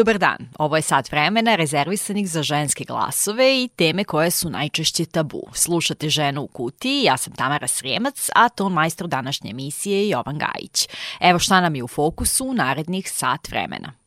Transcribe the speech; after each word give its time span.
Dobar 0.00 0.18
dan, 0.18 0.48
ovo 0.58 0.76
je 0.76 0.82
sat 0.82 1.12
vremena 1.12 1.54
rezervisanih 1.54 2.30
za 2.30 2.42
ženske 2.42 2.84
glasove 2.84 3.62
i 3.62 3.68
teme 3.76 4.04
koje 4.04 4.30
su 4.30 4.50
najčešće 4.50 5.04
tabu. 5.04 5.42
Slušate 5.52 6.08
ženu 6.08 6.42
u 6.42 6.46
kutiji, 6.46 7.02
ja 7.02 7.16
sam 7.16 7.32
Tamara 7.32 7.68
Srijemac, 7.68 8.30
a 8.34 8.48
ton 8.48 8.72
majstor 8.72 9.08
današnje 9.08 9.50
emisije 9.50 10.02
je 10.02 10.08
Jovan 10.08 10.38
Gajić. 10.38 10.88
Evo 11.20 11.38
šta 11.38 11.60
nam 11.60 11.74
je 11.74 11.84
u 11.84 11.88
fokusu 11.88 12.44
u 12.44 12.54
narednih 12.54 13.12
sat 13.12 13.48
vremena. 13.48 13.99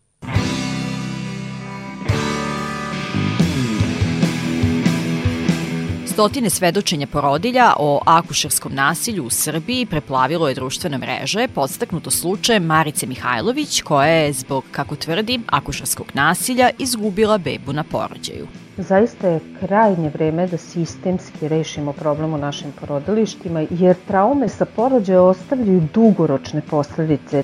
Stotine 6.14 6.50
svedočenja 6.50 7.08
porodilja 7.08 7.74
o 7.80 8.02
akušerskom 8.06 8.74
nasilju 8.76 9.24
u 9.26 9.30
Srbiji 9.30 9.86
preplavilo 9.86 10.48
je 10.48 10.56
društvene 10.56 10.98
mreže, 10.98 11.48
podstaknuto 11.56 12.12
slučajem 12.12 12.64
Marice 12.64 13.06
Mihajlović, 13.06 13.82
koja 13.82 14.08
je 14.08 14.34
zbog, 14.34 14.64
kako 14.72 14.96
tvrdi, 14.96 15.40
akušerskog 15.48 16.08
nasilja 16.14 16.70
izgubila 16.80 17.38
bebu 17.38 17.74
na 17.74 17.84
porođaju. 17.84 18.48
Zaista 18.78 19.28
je 19.28 19.40
krajnje 19.60 20.10
vreme 20.10 20.48
da 20.48 20.58
sistemski 20.58 21.48
rešimo 21.48 21.94
problem 21.94 22.34
u 22.34 22.38
našim 22.38 22.72
porodilištima, 22.80 23.66
jer 23.70 23.96
traume 24.08 24.50
sa 24.50 24.66
porođaja 24.66 25.22
ostavljaju 25.22 25.88
dugoročne 25.94 26.62
posledice 26.70 27.44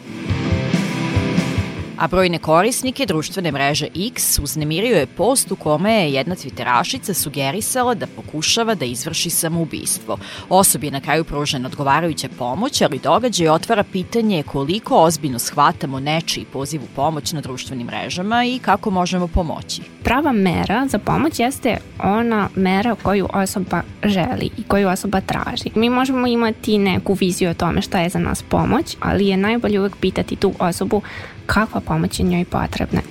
a 2.00 2.08
brojne 2.08 2.40
korisnike 2.40 3.06
društvene 3.06 3.52
mreže 3.52 3.88
X 3.96 4.40
uznemirio 4.40 4.98
je 4.98 5.06
post 5.06 5.52
u 5.52 5.56
kome 5.56 5.94
je 5.94 6.14
jedna 6.14 6.36
twitterašica 6.36 7.14
sugerisala 7.14 7.94
da 7.94 8.08
pokušava 8.08 8.76
da 8.76 8.86
izvrši 8.86 9.30
samoubistvo. 9.30 10.18
Osobi 10.50 10.88
je 10.88 10.92
na 10.92 11.02
kraju 11.02 11.24
pružena 11.24 11.68
odgovarajuća 11.68 12.28
pomoć, 12.38 12.82
ali 12.82 13.00
događaj 13.00 13.50
otvara 13.50 13.84
pitanje 13.84 14.44
koliko 14.44 15.04
ozbiljno 15.04 15.40
shvatamo 15.40 16.00
nečiji 16.00 16.46
poziv 16.46 16.84
u 16.84 16.88
pomoć 16.96 17.34
na 17.34 17.42
društvenim 17.42 17.88
mrežama 17.88 18.46
i 18.46 18.60
kako 18.60 18.90
možemo 18.90 19.28
pomoći. 19.28 19.82
Prava 20.04 20.32
mera 20.32 20.88
za 20.88 21.00
pomoć 21.00 21.40
jeste 21.40 21.78
ona 22.04 22.50
mera 22.56 22.96
koju 23.04 23.28
osoba 23.34 23.82
želi 24.04 24.50
i 24.58 24.64
koju 24.64 24.90
osoba 24.90 25.22
traži. 25.22 25.70
Mi 25.76 25.90
možemo 25.90 26.28
imati 26.28 26.78
neku 26.78 27.14
viziju 27.14 27.50
o 27.50 27.54
tome 27.54 27.82
šta 27.82 28.00
je 28.00 28.10
za 28.10 28.20
nas 28.20 28.44
pomoć, 28.44 28.98
ali 29.00 29.28
je 29.28 29.38
najbolje 29.38 29.80
uvek 29.80 29.96
pitati 29.96 30.36
tu 30.36 30.54
osobu 30.60 31.02
kakva 31.50 31.82
pomoć 31.82 32.20
je 32.20 32.26
njoj 32.26 32.46
potrebna. 32.46 33.02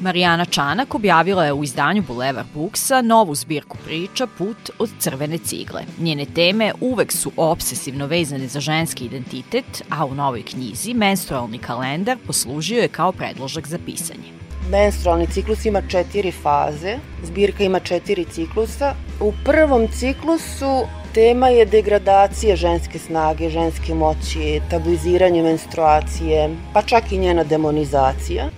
Marijana 0.00 0.44
Čanak 0.44 0.94
objavila 0.94 1.44
je 1.44 1.52
u 1.52 1.64
izdanju 1.64 2.02
Boulevard 2.02 2.48
Booksa 2.54 3.02
novu 3.02 3.34
zbirku 3.34 3.76
priča 3.84 4.26
Put 4.26 4.70
od 4.78 4.90
crvene 4.98 5.38
cigle. 5.38 5.82
Njene 5.98 6.24
teme 6.24 6.72
uvek 6.80 7.12
su 7.12 7.32
obsesivno 7.36 8.06
vezane 8.06 8.48
za 8.48 8.60
ženski 8.60 9.04
identitet, 9.04 9.82
a 9.90 10.04
u 10.04 10.14
novoj 10.14 10.42
knjizi 10.42 10.94
menstrualni 10.94 11.58
kalendar 11.58 12.18
poslužio 12.26 12.82
je 12.82 12.88
kao 12.88 13.12
predložak 13.12 13.66
za 13.66 13.78
pisanje. 13.86 14.32
Menstrualni 14.70 15.26
ciklus 15.26 15.64
ima 15.64 15.82
četiri 15.88 16.32
faze, 16.32 16.98
zbirka 17.22 17.64
ima 17.64 17.80
četiri 17.80 18.24
ciklusa. 18.24 18.94
U 19.20 19.32
prvom 19.44 19.88
ciklusu 19.88 20.86
Tema 21.14 21.48
je 21.48 21.66
degradacija 21.66 22.56
ženske 22.56 22.98
snage, 22.98 23.48
ženske 23.50 23.94
moći, 23.94 24.60
tabuiziranje 24.70 25.42
menstruacije, 25.42 26.56
pa 26.72 26.82
čak 26.82 27.12
i 27.12 27.18
njena 27.18 27.44
demonizacija. 27.44 28.50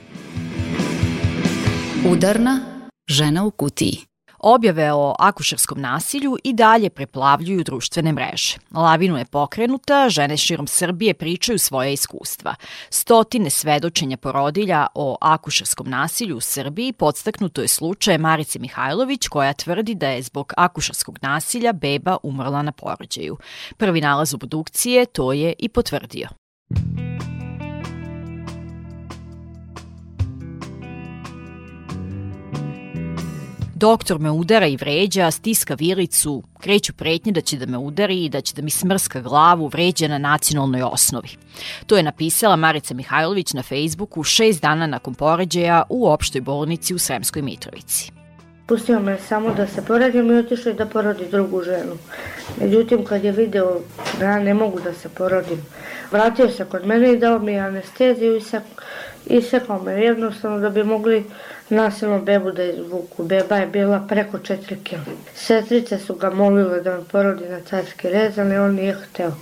Udarna 2.12 2.61
žena 3.08 3.45
u 3.45 3.50
kutiji. 3.50 3.98
Objave 4.39 4.92
o 4.92 5.14
akušerskom 5.19 5.80
nasilju 5.80 6.36
i 6.45 6.52
dalje 6.52 6.91
preplavljuju 6.91 7.64
društvene 7.64 8.13
mreže. 8.13 8.57
Lavinu 8.74 9.19
je 9.19 9.24
pokrenuta, 9.24 10.08
žene 10.08 10.36
širom 10.36 10.67
Srbije 10.67 11.14
pričaju 11.14 11.58
svoje 11.58 11.92
iskustva. 11.92 12.55
Stotine 12.91 13.51
svedočenja 13.51 14.17
porodilja 14.17 14.86
o 14.95 15.17
akušerskom 15.20 15.91
nasilju 15.91 16.36
u 16.36 16.41
Srbiji 16.41 16.92
podstaknuto 16.92 17.63
je 17.63 17.69
slučaje 17.69 18.19
Marice 18.19 18.58
Mihajlović 18.58 19.29
koja 19.29 19.52
tvrdi 19.52 19.95
da 19.95 20.08
je 20.08 20.23
zbog 20.23 20.52
akušerskog 20.57 21.19
nasilja 21.23 21.73
beba 21.73 22.17
umrla 22.23 22.63
na 22.63 22.73
porođaju. 22.73 23.36
Prvi 23.77 24.01
nalaz 24.01 24.35
obdukcije 24.35 25.07
to 25.07 25.33
je 25.33 25.55
i 25.58 25.69
potvrdio. 25.69 26.29
Doktor 33.79 34.19
me 34.19 34.31
udara 34.31 34.67
i 34.67 34.77
vređa, 34.77 35.31
stiska 35.31 35.75
vilicu, 35.75 36.42
kreću 36.61 36.92
pretnje 36.92 37.33
da 37.33 37.41
će 37.41 37.57
da 37.57 37.67
me 37.67 37.79
udari 37.79 38.25
i 38.25 38.29
da 38.29 38.41
će 38.41 38.55
da 38.55 38.63
mi 38.63 38.70
smrska 38.70 39.20
glavu, 39.20 39.69
vređa 39.69 40.09
na 40.09 40.19
nacionalnoj 40.19 40.83
osnovi. 40.83 41.29
To 41.87 41.97
je 41.97 42.03
napisala 42.03 42.57
Marica 42.57 42.95
Mihajlović 42.95 43.53
na 43.53 43.63
Facebooku 43.63 44.23
šest 44.23 44.63
dana 44.63 44.87
nakon 44.87 45.14
poređaja 45.14 45.83
u 45.89 46.09
opštoj 46.09 46.41
bolnici 46.41 46.95
u 46.95 46.98
Sremskoj 46.98 47.42
Mitrovici. 47.42 48.13
Pustio 48.67 49.01
me 49.01 49.19
samo 49.29 49.55
da 49.55 49.67
se 49.67 49.85
poredim 49.85 50.31
i 50.31 50.39
otišao 50.39 50.73
da 50.73 50.87
porodi 50.87 51.29
drugu 51.31 51.63
ženu. 51.63 51.97
Međutim, 52.61 53.05
kad 53.05 53.25
je 53.25 53.33
video 53.33 53.81
da 54.20 54.27
ja 54.27 54.39
ne 54.39 54.55
mogu 54.55 54.81
da 54.81 54.95
se 54.95 55.08
porodim, 55.08 55.61
vratio 56.13 56.48
se 56.48 56.64
kod 56.64 56.87
mene 56.87 57.13
i 57.13 57.19
dao 57.19 57.39
mi 57.39 57.58
anesteziju 57.58 58.41
i 59.27 59.43
sekao 59.43 59.83
me 59.83 59.93
jednostavno 59.93 60.58
da 60.58 60.70
bi 60.70 60.85
mogli 60.85 61.25
nasilno 61.68 62.20
bebu 62.20 62.52
da 62.52 62.64
izvuku. 62.64 63.24
Beba 63.24 63.56
je 63.56 63.66
bila 63.66 64.04
preko 64.08 64.38
4 64.38 64.56
kg. 64.84 65.10
Sestrice 65.34 65.98
su 65.98 66.14
ga 66.14 66.30
molile 66.30 66.80
da 66.80 66.96
me 66.96 67.04
porodi 67.04 67.48
na 67.48 67.60
carski 67.60 68.08
rez, 68.08 68.38
ali 68.38 68.56
on 68.56 68.74
nije 68.74 68.94
hteo. 68.94 69.32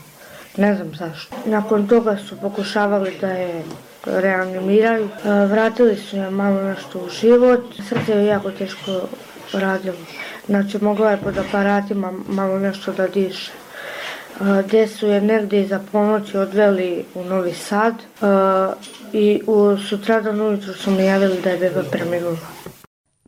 Ne 0.57 0.75
znam 0.75 0.95
zašto. 0.95 1.37
Nakon 1.45 1.89
toga 1.89 2.17
su 2.17 2.41
pokušavali 2.41 3.17
da 3.21 3.29
je 3.29 3.65
reanimiraju. 4.05 5.05
E, 5.05 5.47
vratili 5.47 5.97
su 5.97 6.17
je 6.17 6.31
malo 6.31 6.63
nešto 6.63 6.99
u 6.99 7.09
život. 7.09 7.61
Srce 7.89 8.13
je 8.13 8.27
jako 8.27 8.51
teško 8.51 9.09
radilo. 9.53 9.97
Znači, 10.47 10.79
mogla 10.85 11.11
je 11.11 11.17
pod 11.17 11.39
aparatima 11.39 12.13
malo 12.29 12.59
nešto 12.59 12.93
da 12.93 13.09
diše 13.09 13.53
gde 14.67 14.89
su 14.89 15.07
je 15.07 15.21
negde 15.21 15.67
za 15.67 15.81
ponoći 15.93 16.37
odveli 16.37 17.05
u 17.15 17.25
Novi 17.25 17.55
Sad 17.55 17.95
i 19.13 19.41
u 19.47 19.77
sutradan 19.89 20.41
ujutru 20.41 20.73
su 20.73 20.91
mi 20.91 21.05
javili 21.05 21.41
da 21.43 21.51
je 21.51 21.59
beba 21.59 21.83
preminula. 21.91 22.39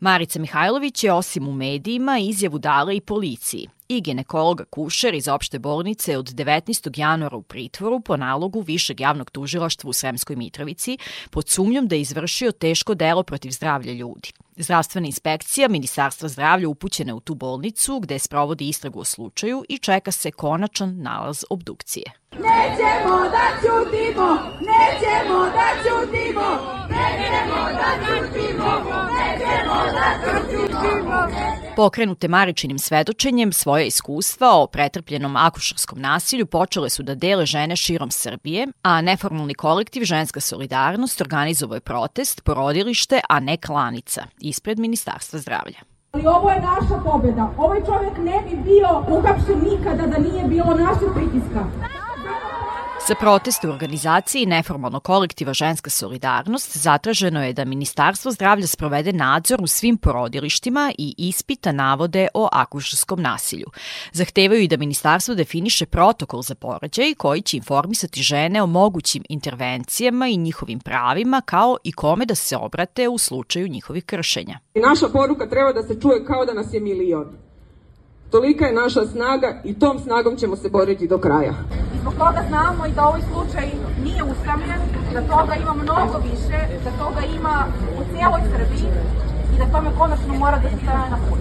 Marica 0.01 0.41
Mihajlović 0.41 1.05
je 1.05 1.13
osim 1.13 1.49
u 1.49 1.53
medijima 1.53 2.19
izjavu 2.19 2.59
dala 2.59 2.93
i 2.93 3.01
policiji 3.01 3.69
i 3.89 4.01
ginekologa 4.01 4.65
Kušer 4.65 5.15
iz 5.15 5.29
opšte 5.29 5.59
bolnice 5.59 6.19
od 6.19 6.27
19. 6.27 6.99
januara 6.99 7.37
u 7.37 7.43
pritvoru 7.43 8.01
po 8.01 8.17
nalogu 8.17 8.61
Višeg 8.61 9.01
javnog 9.01 9.31
tužilaštva 9.31 9.91
u 9.91 9.93
Sremskoj 9.93 10.37
Mitrovici 10.37 10.99
pod 11.31 11.49
sumnjom 11.49 11.89
da 11.89 11.95
je 11.95 12.01
izvršio 12.01 12.53
teško 12.53 12.95
delo 12.95 13.23
protiv 13.23 13.51
zdravlja 13.51 13.93
ljudi. 13.93 14.33
Zdravstvena 14.59 15.07
inspekcija 15.07 15.69
Ministarstva 15.69 16.29
zdravlja 16.29 16.69
upućena 16.69 17.15
u 17.15 17.21
tu 17.21 17.35
bolnicu 17.35 18.01
gde 18.01 18.19
sprovodi 18.19 18.69
istragu 18.69 19.01
o 19.01 19.05
slučaju 19.05 19.65
i 19.69 19.79
čeka 19.79 20.13
se 20.13 20.31
konačan 20.31 21.03
nalaz 21.03 21.45
obdukcije. 21.51 22.05
Nećemo 22.33 23.17
da 23.35 23.47
ćutimo, 23.61 24.39
nećemo 24.61 25.45
da 25.57 25.69
ćutimo, 25.83 26.47
nećemo 26.89 27.63
da 27.73 27.91
ćutimo, 28.07 28.69
nećemo 29.19 29.75
da 29.93 30.41
ćutimo. 30.51 31.56
Pokrenute 31.77 32.29
Maričinim 32.29 32.79
svedočenjem 32.79 33.53
svoje 33.53 33.87
iskustva 33.87 34.49
o 34.55 34.67
pretrpljenom 34.67 35.37
akušarskom 35.37 36.01
nasilju 36.01 36.47
počele 36.47 36.91
su 36.91 37.03
da 37.03 37.15
dele 37.15 37.47
žene 37.47 37.77
širom 37.77 38.11
Srbije, 38.11 38.67
a 38.83 39.01
neformalni 39.01 39.55
kolektiv 39.55 40.05
Ženska 40.05 40.41
solidarnost 40.41 41.21
organizovao 41.21 41.75
je 41.75 41.81
protest, 41.81 42.45
porodilište, 42.45 43.21
a 43.29 43.41
ne 43.41 43.57
klanica, 43.57 44.23
ispred 44.41 44.79
Ministarstva 44.79 45.39
zdravlja. 45.39 45.79
Ali 46.13 46.27
ovo 46.27 46.51
je 46.51 46.61
naša 46.61 47.03
pobeda. 47.05 47.51
Ovaj 47.59 47.81
čovjek 47.87 48.19
ne 48.19 48.43
bi 48.51 48.57
bio 48.57 48.89
uhapšen 49.11 49.61
nikada 49.73 50.07
da 50.07 50.19
nije 50.19 50.45
bilo 50.45 50.75
našeg 50.75 51.09
pritiska. 51.15 51.65
Za 53.09 53.15
proteste 53.15 53.69
u 53.69 53.71
organizaciji 53.71 54.47
neformalno 54.47 55.01
kolektiva 55.01 55.53
Ženska 55.53 55.91
solidarnost 55.91 56.77
zatraženo 56.77 57.45
je 57.45 57.53
da 57.53 57.65
Ministarstvo 57.65 58.33
zdravlja 58.33 58.67
sprovede 58.67 59.13
nadzor 59.13 59.63
u 59.63 59.67
svim 59.67 59.97
porodilištima 59.97 60.93
i 60.99 61.15
ispita 61.19 61.73
navode 61.73 62.29
o 62.35 62.49
akušarskom 62.53 63.23
nasilju. 63.23 63.67
Zahtevaju 64.13 64.63
i 64.63 64.69
da 64.69 64.77
Ministarstvo 64.77 65.35
definiše 65.35 65.87
protokol 65.87 66.43
za 66.43 66.55
porođaj 66.55 67.15
koji 67.15 67.43
će 67.43 67.57
informisati 67.57 68.23
žene 68.23 68.63
o 68.63 68.67
mogućim 68.67 69.23
intervencijama 69.29 70.29
i 70.29 70.37
njihovim 70.37 70.81
pravima 70.81 71.41
kao 71.41 71.77
i 71.85 71.93
kome 71.93 72.27
da 72.27 72.35
se 72.35 72.57
obrate 72.57 73.09
u 73.09 73.19
slučaju 73.19 73.69
njihovih 73.69 74.05
kršenja. 74.05 74.59
Naša 74.75 75.09
poruka 75.09 75.49
treba 75.49 75.73
da 75.73 75.83
se 75.83 76.01
čuje 76.01 76.25
kao 76.25 76.45
da 76.45 76.55
nas 76.55 76.67
je 76.73 76.81
milion. 76.81 77.46
Tolika 78.31 78.67
je 78.67 78.73
naša 78.73 79.07
snaga 79.07 79.61
i 79.65 79.79
tom 79.79 79.99
snagom 79.99 80.37
ćemo 80.37 80.57
se 80.57 80.69
boriti 80.69 81.09
do 81.09 81.19
kraja. 81.19 81.55
I 81.95 81.99
zbog 82.01 82.15
toga 82.15 82.45
znamo 82.49 82.87
i 82.87 82.93
da 82.93 83.03
ovaj 83.07 83.21
slučaj 83.33 83.67
nije 84.05 84.23
usamljen, 84.23 84.81
da 85.13 85.21
toga 85.21 85.55
ima 85.55 85.75
mnogo 85.75 86.19
više, 86.31 86.59
da 86.85 87.05
toga 87.05 87.21
ima 87.39 87.67
u 87.99 88.03
cijeloj 88.13 88.41
Srbiji 88.53 88.89
i 89.55 89.59
da 89.59 89.73
tome 89.73 89.91
konačno 89.99 90.35
mora 90.35 90.59
da 90.59 90.69
se 90.71 90.77
stane 90.77 91.11
na 91.11 91.19
put. 91.29 91.39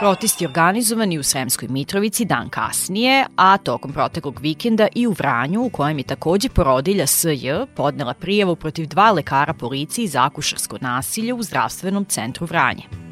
Protest 0.00 0.40
je 0.40 0.48
organizovan 0.48 1.12
i 1.12 1.18
u 1.18 1.22
Sremskoj 1.22 1.68
Mitrovici 1.68 2.24
dan 2.24 2.48
kasnije, 2.48 3.26
a 3.36 3.58
tokom 3.58 3.92
proteklog 3.92 4.40
vikenda 4.40 4.88
i 4.94 5.06
u 5.06 5.12
Vranju, 5.12 5.62
u 5.62 5.70
kojem 5.70 5.98
je 5.98 6.04
takođe 6.04 6.48
porodilja 6.48 7.06
SJ 7.06 7.50
podnela 7.76 8.14
prijavu 8.14 8.56
protiv 8.56 8.86
dva 8.86 9.10
lekara 9.10 9.52
policiji 9.52 10.06
za 10.06 10.24
akušarsko 10.24 10.78
nasilje 10.80 11.34
u 11.34 11.42
zdravstvenom 11.42 12.04
centru 12.04 12.46
Vranje. 12.46 13.11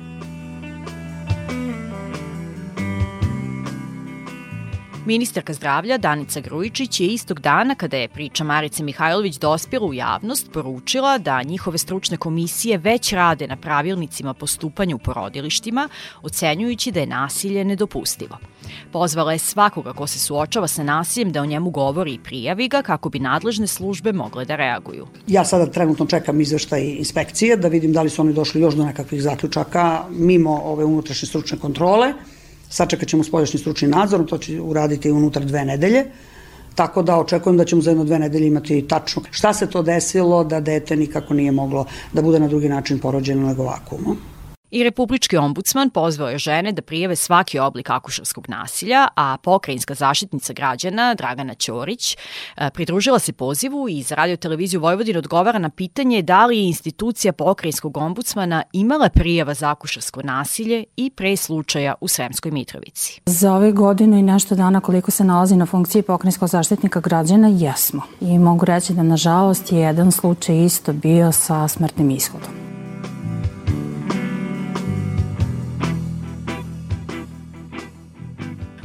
Ministarka 5.11 5.53
zdravlja 5.53 5.99
Danica 5.99 6.41
Grujičić 6.41 7.01
je 7.01 7.07
istog 7.07 7.41
dana 7.41 7.75
kada 7.75 7.97
je 7.97 8.09
priča 8.09 8.45
Marice 8.45 8.83
Mihajlović 8.83 9.39
dospjela 9.39 9.87
u 9.87 9.95
javnost 9.95 10.53
poručila 10.53 11.19
da 11.19 11.43
njihove 11.43 11.79
stručne 11.79 12.17
komisije 12.17 12.79
već 12.79 13.13
rade 13.13 13.47
na 13.47 13.57
pravilnicima 13.57 14.35
postupanja 14.35 14.95
u 14.95 14.99
porodilištima, 14.99 15.89
ocenjujući 16.23 16.93
da 16.93 17.01
je 17.01 17.07
nasilje 17.07 17.65
nedopustivo. 17.65 18.39
Pozvala 18.93 19.33
je 19.33 19.39
svakoga 19.39 19.93
ko 19.93 20.07
se 20.07 20.19
suočava 20.19 20.69
sa 20.69 20.83
nasiljem 20.83 21.33
da 21.33 21.43
o 21.43 21.47
njemu 21.47 21.71
govori 21.71 22.15
i 22.15 22.23
prijavi 22.23 22.69
ga 22.69 22.83
kako 22.83 23.09
bi 23.09 23.19
nadležne 23.19 23.67
službe 23.67 24.13
mogle 24.13 24.45
da 24.45 24.57
reaguju. 24.57 25.07
Ja 25.27 25.45
sada 25.45 25.67
trenutno 25.67 26.07
čekam 26.07 26.41
izveštaj 26.41 26.83
inspekcije 26.83 27.57
da 27.57 27.69
vidim 27.69 27.93
da 27.93 28.03
li 28.03 28.11
su 28.11 28.23
oni 28.23 28.33
došli 28.33 28.61
još 28.61 28.75
do 28.75 28.85
nekakvih 28.85 29.23
zaključaka 29.23 30.05
mimo 30.11 30.61
ove 30.65 30.85
unutrašnje 30.85 31.29
stručne 31.29 31.59
kontrole 31.59 32.13
Sačekat 32.71 33.09
ćemo 33.09 33.25
spoljašnji 33.25 33.61
stručni 33.61 33.89
nadzor, 33.89 34.27
to 34.27 34.39
će 34.39 34.61
uraditi 34.61 35.11
unutar 35.11 35.45
dve 35.45 35.65
nedelje. 35.65 36.05
Tako 36.75 37.03
da 37.03 37.19
očekujem 37.19 37.57
da 37.57 37.65
ćemo 37.65 37.83
za 37.83 37.91
jedno 37.91 38.05
dve 38.05 38.19
nedelje 38.19 38.47
imati 38.47 38.85
tačno 38.89 39.23
šta 39.31 39.53
se 39.53 39.67
to 39.67 39.83
desilo 39.83 40.45
da 40.45 40.61
dete 40.61 40.97
nikako 40.97 41.35
nije 41.35 41.53
moglo 41.53 41.87
da 42.13 42.23
bude 42.23 42.41
na 42.41 42.49
drugi 42.49 42.69
način 42.69 42.99
porođeno 42.99 43.49
nego 43.49 43.63
ovako. 43.63 43.99
I 44.71 44.85
Republički 44.85 45.37
ombudsman 45.37 45.91
pozvao 45.91 46.31
je 46.31 46.39
žene 46.39 46.73
da 46.73 46.83
prijave 46.83 47.17
svaki 47.17 47.59
oblik 47.59 47.91
akušarskog 47.91 48.49
nasilja, 48.49 49.09
a 49.17 49.37
pokrajinska 49.43 49.95
zaštitnica 49.95 50.53
građana 50.53 51.15
Dragana 51.15 51.55
Ćorić 51.55 52.17
e, 52.57 52.71
pridružila 52.71 53.19
se 53.19 53.33
pozivu 53.33 53.89
i 53.89 54.03
za 54.03 54.15
radio 54.15 54.37
televiziju 54.37 54.81
Vojvodina 54.81 55.19
odgovara 55.19 55.59
na 55.59 55.71
pitanje 55.71 56.23
da 56.23 56.47
li 56.47 56.59
je 56.59 56.67
institucija 56.67 57.33
pokrajinskog 57.33 57.97
ombudsmana 57.97 58.63
imala 58.73 59.09
prijava 59.09 59.55
za 59.55 59.71
akušarsko 59.71 60.23
nasilje 60.23 60.85
i 60.97 61.11
pre 61.11 61.37
slučaja 61.37 61.95
u 62.01 62.09
Sremskoj 62.09 62.53
Mitrovici. 62.53 63.21
Za 63.27 63.55
ove 63.55 63.73
godinu 63.73 64.19
i 64.19 64.23
nešto 64.23 64.55
dana 64.55 64.81
koliko 64.81 65.11
se 65.11 65.25
nalazi 65.25 65.57
na 65.57 65.67
funkciji 65.67 66.03
pokrajinskog 66.03 66.49
zaštitnika 66.49 67.01
građana, 67.01 67.49
jesmo. 67.49 68.03
I 68.21 68.39
mogu 68.39 68.65
reći 68.65 68.93
da 68.93 69.03
nažalost 69.03 69.73
je 69.73 69.79
jedan 69.79 70.13
slučaj 70.13 70.65
isto 70.65 70.93
bio 70.93 71.33
sa 71.33 71.69
smrtnim 71.69 72.11
ishodom. 72.11 72.70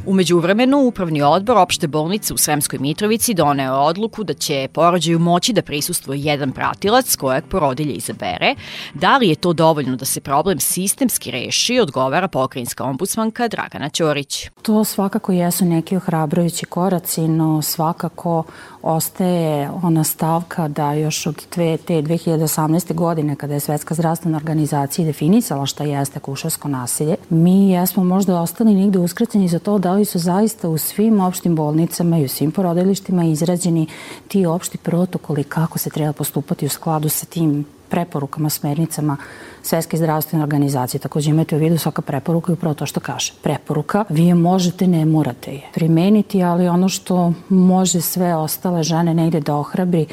Umeđu 0.08 0.40
vremenu, 0.40 0.78
Upravni 0.78 1.22
odbor 1.22 1.58
opšte 1.58 1.88
bolnice 1.88 2.34
u 2.34 2.38
Sremskoj 2.38 2.80
Mitrovici 2.80 3.34
doneo 3.34 3.74
odluku 3.74 4.24
da 4.24 4.34
će 4.34 4.68
porođaju 4.74 5.20
moći 5.20 5.54
da 5.54 5.62
prisustuje 5.62 6.20
jedan 6.20 6.52
pratilac 6.52 7.16
kojeg 7.16 7.44
porodilje 7.50 7.94
izabere. 7.94 8.56
Da 8.94 9.18
li 9.18 9.30
je 9.30 9.36
to 9.36 9.54
dovoljno 9.54 9.96
da 9.96 10.06
se 10.06 10.22
problem 10.22 10.60
sistemski 10.60 11.32
reši, 11.32 11.80
odgovara 11.80 12.28
pokrajinska 12.28 12.84
ombudsmanka 12.84 13.48
Dragana 13.48 13.90
Ćorić. 13.90 14.50
To 14.62 14.84
svakako 14.84 15.32
jesu 15.32 15.66
neki 15.66 15.98
ohrabrujući 15.98 16.66
koraci, 16.66 17.28
no 17.28 17.62
svakako 17.62 18.44
ostaje 18.82 19.70
ona 19.84 20.04
stavka 20.04 20.68
da 20.68 20.94
još 20.94 21.28
od 21.28 21.46
te 21.46 21.78
2018. 21.88 22.94
godine 22.94 23.36
kada 23.36 23.54
je 23.54 23.60
Svetska 23.60 23.94
zdravstvena 23.94 24.38
organizacija 24.38 25.06
definisala 25.06 25.66
šta 25.66 25.84
jeste 25.84 26.20
kušarsko 26.20 26.68
nasilje, 26.68 27.16
mi 27.30 27.72
jesmo 27.72 28.04
možda 28.04 28.42
ostali 28.42 28.74
nigde 28.74 29.00
uskraćeni 29.00 29.48
za 29.48 29.60
to 29.60 29.78
da 29.78 29.95
li 29.96 30.06
su 30.06 30.20
zaista 30.20 30.70
u 30.70 30.78
svim 30.78 31.20
opštim 31.20 31.56
bolnicama 31.56 32.18
i 32.18 32.26
u 32.26 32.28
svim 32.28 32.52
porodilištima 32.52 33.24
izrađeni 33.24 33.88
ti 34.28 34.46
opšti 34.46 34.78
protokoli 34.78 35.44
kako 35.44 35.80
se 35.80 35.90
treba 35.90 36.14
postupati 36.14 36.66
u 36.66 36.70
skladu 36.70 37.10
sa 37.10 37.26
tim 37.26 37.66
preporukama, 37.90 38.50
smernicama 38.50 39.18
Svetske 39.66 39.98
zdravstvene 39.98 40.44
organizacije. 40.44 41.02
Takođe 41.02 41.30
imate 41.30 41.56
u 41.56 41.60
vidu 41.60 41.78
svaka 41.78 42.02
preporuka 42.02 42.52
i 42.52 42.54
upravo 42.54 42.74
to 42.74 42.86
što 42.86 43.00
kaže. 43.00 43.34
Preporuka, 43.42 44.06
vi 44.10 44.26
je 44.26 44.36
možete, 44.36 44.88
ne 44.88 45.06
morate 45.06 45.52
je 45.52 45.62
primeniti, 45.74 46.44
ali 46.44 46.68
ono 46.68 46.90
što 46.90 47.34
može 47.50 48.02
sve 48.02 48.36
ostale 48.36 48.84
žene 48.84 49.14
negde 49.14 49.40
da 49.40 49.56
ohrabri 49.56 50.06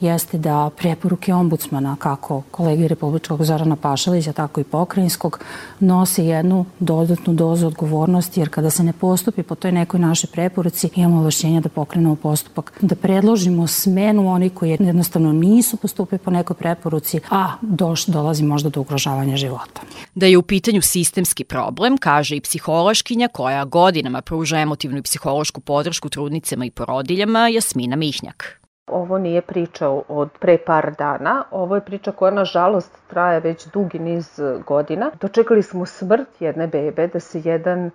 jeste 0.00 0.38
da 0.38 0.70
preporuke 0.76 1.34
ombudsmana, 1.34 1.96
kako 1.98 2.42
kolegi 2.50 2.88
Republičkog 2.88 3.44
Zorana 3.44 3.76
Pašalića, 3.76 4.32
tako 4.32 4.60
i 4.60 4.64
pokrajinskog, 4.64 5.40
nose 5.80 6.26
jednu 6.26 6.64
dodatnu 6.78 7.34
dozu 7.34 7.66
odgovornosti, 7.66 8.40
jer 8.40 8.48
kada 8.48 8.70
se 8.70 8.84
ne 8.84 8.92
postupi 8.92 9.42
po 9.42 9.54
toj 9.54 9.72
nekoj 9.72 10.00
našoj 10.00 10.30
preporuci, 10.32 10.90
imamo 10.94 11.18
ovlašćenja 11.18 11.60
da 11.60 11.68
pokrenemo 11.68 12.16
postupak, 12.16 12.78
da 12.80 12.94
predložimo 12.94 13.66
smenu 13.66 14.28
oni 14.28 14.50
koji 14.50 14.70
jednostavno 14.70 15.32
nisu 15.32 15.76
postupili 15.76 16.18
po 16.18 16.30
nekoj 16.30 16.56
preporuci, 16.56 17.20
a 17.30 17.52
doš, 17.60 18.06
dolazi 18.06 18.44
možda 18.44 18.68
do 18.68 18.80
ugrožavanja 18.98 19.36
života. 19.36 19.80
Da 20.14 20.26
je 20.26 20.38
u 20.38 20.42
pitanju 20.42 20.82
sistemski 20.82 21.44
problem, 21.44 21.98
kaže 21.98 22.36
i 22.36 22.40
psihološkinja 22.40 23.28
koja 23.28 23.64
godinama 23.64 24.22
pruža 24.22 24.58
emotivnu 24.58 24.98
i 24.98 25.02
psihološku 25.02 25.60
podršku 25.60 26.08
trudnicama 26.08 26.64
i 26.64 26.70
porodiljama, 26.70 27.48
Jasmina 27.48 27.96
Mihnjak. 27.96 28.60
Ovo 28.86 29.18
nije 29.18 29.42
priča 29.42 29.88
od 30.08 30.28
pre 30.40 30.58
par 30.66 30.94
dana, 30.98 31.44
ovo 31.50 31.74
je 31.74 31.84
priča 31.84 32.12
koja 32.12 32.30
nažalost 32.30 32.90
traje 33.10 33.40
već 33.40 33.66
dugi 33.66 33.98
niz 33.98 34.40
godina. 34.66 35.10
Dočekali 35.20 35.62
smo 35.62 35.86
smrt 35.86 36.40
jedne 36.40 36.66
bebe, 36.66 37.06
da 37.06 37.20
se 37.20 37.42
jedan 37.44 37.86
e, 37.86 37.90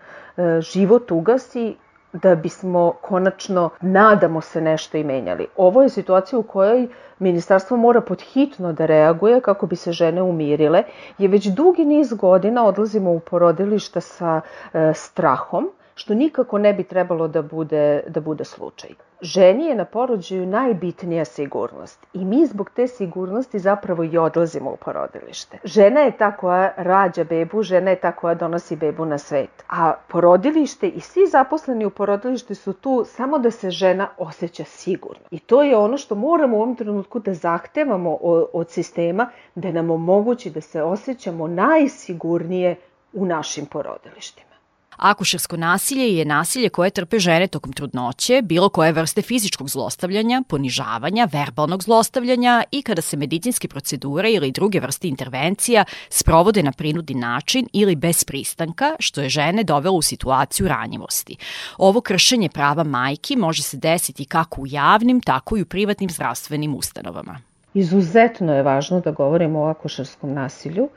život 0.62 1.12
ugasi 1.12 1.76
da 2.14 2.36
bismo 2.36 2.94
konačno, 3.02 3.70
nadamo 3.82 4.42
se, 4.42 4.62
nešto 4.62 4.98
i 4.98 5.04
menjali. 5.04 5.48
Ovo 5.58 5.82
je 5.82 5.90
situacija 5.90 6.40
u 6.40 6.44
kojoj 6.44 6.88
ministarstvo 7.20 7.78
mora 7.78 8.02
podhitno 8.02 8.74
da 8.74 8.86
reaguje 8.86 9.42
kako 9.42 9.68
bi 9.68 9.76
se 9.76 9.92
žene 9.92 10.22
umirile, 10.22 10.84
je 11.18 11.28
već 11.28 11.48
dugi 11.48 11.86
niz 11.86 12.14
godina 12.14 12.66
odlazimo 12.66 13.12
u 13.12 13.20
porodilišta 13.20 14.02
sa 14.02 14.42
e, 14.74 14.94
strahom, 14.96 15.70
što 15.96 16.14
nikako 16.14 16.58
ne 16.58 16.74
bi 16.74 16.84
trebalo 16.84 17.28
da 17.28 17.42
bude, 17.42 18.04
da 18.08 18.22
bude 18.22 18.46
slučaj. 18.46 18.90
Ženi 19.22 19.66
je 19.66 19.76
na 19.76 19.86
porođaju 19.86 20.46
najbitnija 20.46 21.26
sigurnost 21.26 22.08
i 22.14 22.26
mi 22.26 22.46
zbog 22.46 22.70
te 22.70 22.88
sigurnosti 22.88 23.60
zapravo 23.60 24.04
i 24.04 24.18
odlazimo 24.18 24.72
u 24.72 24.76
porodilište. 24.76 25.58
Žena 25.64 26.00
je 26.00 26.18
ta 26.18 26.38
koja 26.38 26.74
rađa 26.78 27.24
bebu, 27.24 27.64
žena 27.64 27.90
je 27.90 28.00
ta 28.00 28.12
koja 28.12 28.36
donosi 28.36 28.76
bebu 28.76 29.06
na 29.06 29.18
svet. 29.18 29.64
A 29.70 29.94
porodilište 30.08 30.88
i 30.88 31.00
svi 31.00 31.28
zaposleni 31.28 31.86
u 31.86 31.90
porodilištu 31.90 32.56
su 32.56 32.74
tu 32.74 33.06
samo 33.08 33.40
da 33.40 33.52
se 33.52 33.72
žena 33.72 34.10
osjeća 34.18 34.64
sigurno. 34.64 35.24
I 35.32 35.40
to 35.40 35.64
je 35.64 35.78
ono 35.78 35.98
što 35.98 36.16
moramo 36.16 36.58
u 36.58 36.62
ovom 36.62 36.76
trenutku 36.76 37.20
da 37.20 37.34
zahtevamo 37.34 38.18
od 38.54 38.70
sistema 38.70 39.30
da 39.56 39.72
nam 39.72 39.92
omogući 39.92 40.50
da 40.50 40.62
se 40.62 40.84
osjećamo 40.84 41.48
najsigurnije 41.48 42.76
u 43.14 43.26
našim 43.26 43.66
porodilištima. 43.66 44.53
Akušersko 44.98 45.58
nasilje 45.58 46.18
je 46.18 46.26
nasilje 46.26 46.70
koje 46.70 46.90
trpe 46.90 47.20
žene 47.20 47.48
tokom 47.48 47.74
trudnoće, 47.74 48.42
bilo 48.42 48.70
koje 48.70 48.92
vrste 48.92 49.22
fizičkog 49.22 49.70
zlostavljanja, 49.70 50.42
ponižavanja, 50.48 51.28
verbalnog 51.32 51.84
zlostavljanja 51.84 52.64
i 52.72 52.82
kada 52.82 53.02
se 53.02 53.18
medicinske 53.18 53.68
procedure 53.68 54.32
ili 54.32 54.52
druge 54.52 54.80
vrste 54.80 55.08
intervencija 55.08 55.86
sprovode 56.10 56.64
na 56.64 56.72
prinudni 56.72 57.16
način 57.16 57.68
ili 57.74 57.96
bez 57.96 58.24
pristanka, 58.24 58.96
što 59.00 59.22
je 59.22 59.30
žene 59.30 59.64
dovelo 59.64 59.98
u 59.98 60.02
situaciju 60.02 60.68
ranjivosti. 60.68 61.38
Ovo 61.78 62.02
kršenje 62.02 62.50
prava 62.50 62.84
majki 62.84 63.36
može 63.36 63.64
se 63.64 63.78
desiti 63.78 64.26
kako 64.26 64.62
u 64.62 64.68
javnim, 64.68 65.22
tako 65.22 65.58
i 65.58 65.62
u 65.62 65.66
privatnim 65.66 66.10
zdravstvenim 66.10 66.76
ustanovama. 66.76 67.40
Izuzetno 67.74 68.56
je 68.56 68.64
važno 68.64 69.00
da 69.00 69.12
govorimo 69.12 69.60
o 69.60 69.68
akušerskom 69.68 70.34
nasilju 70.34 70.90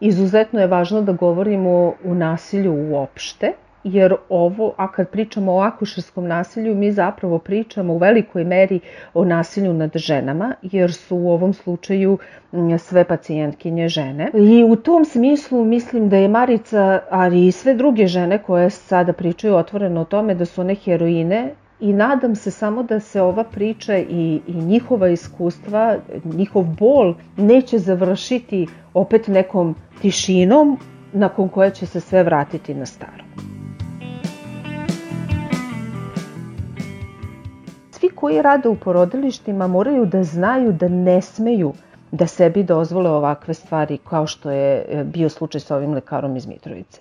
Izuzetno 0.00 0.60
je 0.60 0.66
važno 0.66 1.02
da 1.02 1.12
govorimo 1.12 1.70
o 2.04 2.14
nasilju 2.14 2.74
uopšte, 2.90 3.52
jer 3.84 4.14
ovo, 4.28 4.72
a 4.76 4.92
kad 4.92 5.08
pričamo 5.08 5.54
o 5.54 5.60
akušerskom 5.60 6.26
nasilju, 6.26 6.74
mi 6.74 6.92
zapravo 6.92 7.38
pričamo 7.38 7.92
u 7.92 7.98
velikoj 7.98 8.44
meri 8.44 8.80
o 9.14 9.24
nasilju 9.24 9.72
nad 9.72 9.90
ženama, 9.94 10.54
jer 10.62 10.92
su 10.92 11.16
u 11.16 11.30
ovom 11.30 11.52
slučaju 11.52 12.18
sve 12.78 13.04
pacijentkinje 13.04 13.88
žene. 13.88 14.30
I 14.34 14.64
u 14.64 14.76
tom 14.76 15.04
smislu 15.04 15.64
mislim 15.64 16.08
da 16.08 16.16
je 16.16 16.28
Marica, 16.28 17.00
ali 17.10 17.46
i 17.46 17.52
sve 17.52 17.74
druge 17.74 18.06
žene 18.06 18.38
koje 18.42 18.70
sada 18.70 19.12
pričaju 19.12 19.54
otvoreno 19.56 20.00
o 20.00 20.04
tome 20.04 20.34
da 20.34 20.44
su 20.44 20.60
one 20.60 20.74
heroine, 20.74 21.54
i 21.80 21.92
nadam 21.92 22.34
se 22.36 22.50
samo 22.50 22.82
da 22.82 23.00
se 23.00 23.22
ova 23.22 23.44
priča 23.44 23.96
i, 23.98 24.40
i 24.46 24.54
njihova 24.54 25.08
iskustva, 25.08 25.96
njihov 26.24 26.64
bol 26.64 27.14
neće 27.36 27.78
završiti 27.78 28.66
opet 28.94 29.28
nekom 29.28 29.74
tišinom, 30.02 30.78
nakon 31.12 31.48
koje 31.48 31.70
će 31.70 31.86
se 31.86 32.00
sve 32.00 32.22
vratiti 32.22 32.74
na 32.74 32.86
staro. 32.86 33.24
Svi 37.90 38.08
koji 38.08 38.42
rade 38.42 38.68
u 38.68 38.76
porodilištima 38.76 39.66
moraju 39.66 40.06
da 40.06 40.22
znaju 40.22 40.72
da 40.72 40.88
ne 40.88 41.22
smeju 41.22 41.72
da 42.12 42.26
sebi 42.26 42.62
dozvole 42.62 43.10
ovakve 43.10 43.54
stvari 43.54 43.98
kao 43.98 44.26
što 44.26 44.50
je 44.50 44.84
e, 44.88 45.04
bio 45.04 45.28
slučaj 45.28 45.60
sa 45.60 45.76
ovim 45.76 45.92
lekarom 45.92 46.36
iz 46.36 46.46
Mitrovice. 46.46 47.00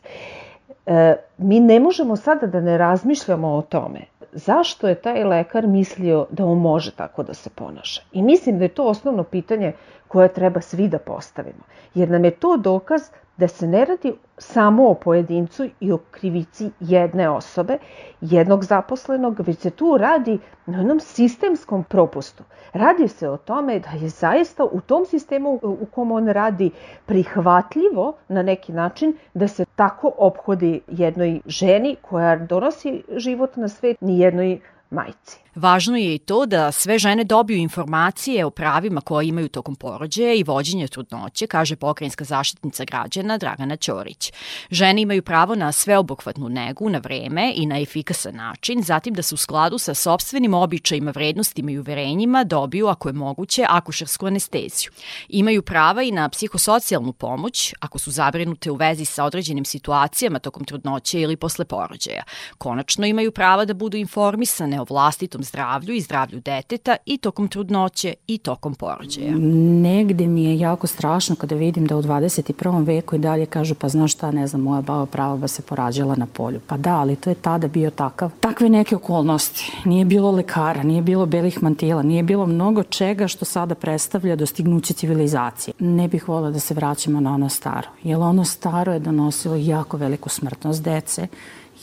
E, 0.86 1.15
mi 1.38 1.60
ne 1.60 1.79
možemo 1.79 2.15
sada 2.15 2.48
da 2.48 2.62
ne 2.62 2.77
razmišljamo 2.77 3.48
o 3.48 3.62
tome 3.62 4.14
zašto 4.36 4.88
je 4.88 4.96
taj 4.96 5.24
lekar 5.24 5.68
mislio 5.68 6.27
da 6.30 6.46
on 6.46 6.58
može 6.58 6.92
tako 6.92 7.24
da 7.24 7.34
se 7.34 7.50
ponaša. 7.50 8.01
I 8.12 8.22
mislim 8.22 8.58
da 8.58 8.65
je 8.65 8.74
to 8.74 8.84
osnovno 8.84 9.24
pitanje 9.24 9.74
koje 10.07 10.33
treba 10.33 10.62
svi 10.62 10.88
da 10.88 11.00
postavimo. 11.00 11.63
Jer 11.93 12.09
nam 12.09 12.25
je 12.25 12.31
to 12.31 12.57
dokaz 12.57 13.01
da 13.38 13.47
se 13.47 13.67
ne 13.67 13.85
radi 13.85 14.13
samo 14.38 14.89
o 14.89 14.93
pojedincu 14.93 15.65
i 15.79 15.91
o 15.91 15.97
krivici 16.12 16.71
jedne 16.79 17.29
osobe, 17.29 17.77
jednog 18.21 18.63
zaposlenog, 18.63 19.39
već 19.39 19.59
se 19.59 19.69
tu 19.69 19.97
radi 19.97 20.39
na 20.65 20.77
jednom 20.77 21.00
sistemskom 21.00 21.83
propustu. 21.83 22.43
Radi 22.74 23.07
se 23.07 23.29
o 23.29 23.38
tome 23.38 23.79
da 23.79 23.89
je 23.89 24.09
zaista 24.09 24.63
u 24.63 24.81
tom 24.81 25.05
sistemu 25.05 25.59
u 25.63 25.85
kom 25.85 26.12
on 26.12 26.27
radi 26.27 26.71
prihvatljivo 27.05 28.13
na 28.27 28.43
neki 28.43 28.74
način 28.74 29.17
da 29.33 29.47
se 29.47 29.65
tako 29.75 30.12
obhodi 30.17 30.81
jednoj 30.88 31.41
ženi 31.45 31.95
koja 32.01 32.35
donosi 32.35 33.03
život 33.09 33.55
na 33.55 33.67
svet 33.67 34.01
ni 34.01 34.19
jednoj 34.19 34.59
majci. 34.89 35.44
Važno 35.55 35.97
je 35.97 36.15
i 36.15 36.19
to 36.19 36.45
da 36.45 36.71
sve 36.71 36.97
žene 37.00 37.24
dobiju 37.24 37.57
informacije 37.57 38.45
o 38.45 38.50
pravima 38.50 39.01
koje 39.01 39.27
imaju 39.27 39.50
tokom 39.50 39.75
porođaja 39.75 40.33
i 40.33 40.43
vođenja 40.43 40.88
trudnoće, 40.88 41.47
kaže 41.47 41.75
pokrajinska 41.75 42.24
zaštitnica 42.24 42.83
građana 42.83 43.38
Dragana 43.38 43.75
Ćorić. 43.77 44.31
Žene 44.71 45.01
imaju 45.01 45.21
pravo 45.21 45.55
na 45.55 45.71
sveobuhvatnu 45.71 46.50
negu 46.50 46.89
na 46.89 47.00
vreme 47.00 47.53
i 47.55 47.65
na 47.65 47.79
efikasan 47.79 48.35
način, 48.35 48.83
zatim 48.83 49.13
da 49.13 49.21
se 49.21 49.35
u 49.35 49.38
skladu 49.38 49.77
sa 49.77 49.93
sobstvenim 49.93 50.53
običajima, 50.53 51.12
vrednostima 51.12 51.71
i 51.71 51.79
uverenjima 51.79 52.43
dobiju, 52.43 52.88
ako 52.88 53.09
je 53.09 53.13
moguće, 53.13 53.65
akušersku 53.69 54.27
anesteziju. 54.27 54.91
Imaju 55.29 55.62
prava 55.62 56.03
i 56.03 56.12
na 56.12 56.29
psihosocijalnu 56.29 57.13
pomoć, 57.13 57.74
ako 57.79 58.00
su 58.00 58.12
zabrinute 58.12 58.71
u 58.71 58.75
vezi 58.75 59.05
sa 59.05 59.24
određenim 59.24 59.65
situacijama 59.65 60.39
tokom 60.39 60.65
trudnoće 60.65 61.21
ili 61.21 61.38
posle 61.38 61.65
porođaja. 61.65 62.24
Konačno 62.57 63.05
imaju 63.05 63.31
prava 63.31 63.65
da 63.65 63.74
budu 63.74 63.97
informisane 63.97 64.81
o 64.81 64.85
vlastitom 64.89 65.44
zdravlju 65.45 65.93
i 65.93 66.01
zdravlju 66.01 66.41
deteta 66.45 66.95
i 67.05 67.17
tokom 67.17 67.47
trudnoće 67.47 68.13
i 68.27 68.37
tokom 68.37 68.75
porođaja. 68.75 69.35
Negde 69.81 70.27
mi 70.27 70.43
je 70.43 70.59
jako 70.59 70.87
strašno 70.87 71.35
kada 71.35 71.55
vidim 71.55 71.85
da 71.85 71.97
u 71.97 72.01
21. 72.01 72.85
veku 72.85 73.15
i 73.15 73.19
dalje 73.19 73.45
kažu 73.45 73.75
pa 73.75 73.89
znaš 73.89 74.13
šta, 74.13 74.31
ne 74.31 74.47
znam, 74.47 74.61
moja 74.61 74.81
baba 74.81 75.05
prava 75.05 75.47
se 75.47 75.61
porađala 75.61 76.15
na 76.15 76.25
polju. 76.25 76.59
Pa 76.67 76.77
da, 76.77 76.95
ali 76.95 77.15
to 77.15 77.29
je 77.29 77.35
tada 77.35 77.67
bio 77.67 77.89
takav, 77.89 78.31
takve 78.39 78.69
neke 78.69 78.95
okolnosti. 78.95 79.71
Nije 79.85 80.05
bilo 80.05 80.31
lekara, 80.31 80.83
nije 80.83 81.01
bilo 81.01 81.25
belih 81.25 81.63
mantila, 81.63 82.03
nije 82.03 82.23
bilo 82.23 82.45
mnogo 82.45 82.83
čega 82.83 83.27
što 83.27 83.45
sada 83.45 83.75
predstavlja 83.75 84.35
dostignuće 84.35 84.93
civilizacije. 84.93 85.73
Ne 85.79 86.07
bih 86.07 86.27
volila 86.27 86.51
da 86.51 86.59
se 86.59 86.73
vraćamo 86.73 87.19
na 87.19 87.33
ono 87.33 87.49
staro, 87.49 87.87
jer 88.03 88.17
ono 88.17 88.45
staro 88.45 88.93
je 88.93 88.99
donosilo 88.99 89.55
jako 89.55 89.97
veliku 89.97 90.29
smrtnost 90.29 90.83
dece, 90.83 91.27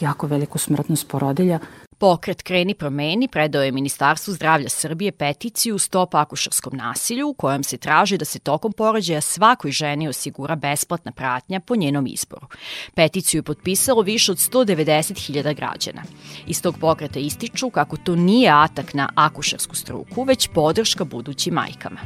jako 0.01 0.27
veliku 0.27 0.59
smrtnost 0.59 1.09
porodilja, 1.09 1.59
Pokret 2.03 2.43
Kreni 2.43 2.75
promeni 2.75 3.29
predao 3.29 3.63
je 3.63 3.73
Ministarstvu 3.73 4.35
zdravlja 4.35 4.69
Srbije 4.69 5.13
peticiju 5.13 5.79
Stop 5.79 6.15
akušarskom 6.15 6.77
nasilju 6.77 7.29
u 7.29 7.35
kojom 7.35 7.63
se 7.65 7.77
traži 7.77 8.19
da 8.19 8.25
se 8.25 8.39
tokom 8.39 8.73
porođaja 8.73 9.21
svakoj 9.21 9.71
ženi 9.71 10.09
osigura 10.09 10.57
besplatna 10.57 11.13
pratnja 11.13 11.61
po 11.61 11.77
njenom 11.77 12.07
izboru. 12.07 12.47
Peticiju 12.95 13.39
je 13.39 13.43
potpisalo 13.43 14.03
više 14.03 14.33
od 14.33 14.39
190.000 14.39 15.55
građana. 15.55 16.03
Iz 16.47 16.63
tog 16.63 16.79
pokreta 16.81 17.19
ističu 17.19 17.71
kako 17.71 17.97
to 17.97 18.17
nije 18.17 18.51
atak 18.51 18.95
na 18.95 19.09
akušarsku 19.15 19.77
struku, 19.77 20.23
već 20.23 20.49
podrška 20.55 21.05
budućim 21.05 21.55
majkama. 21.55 22.01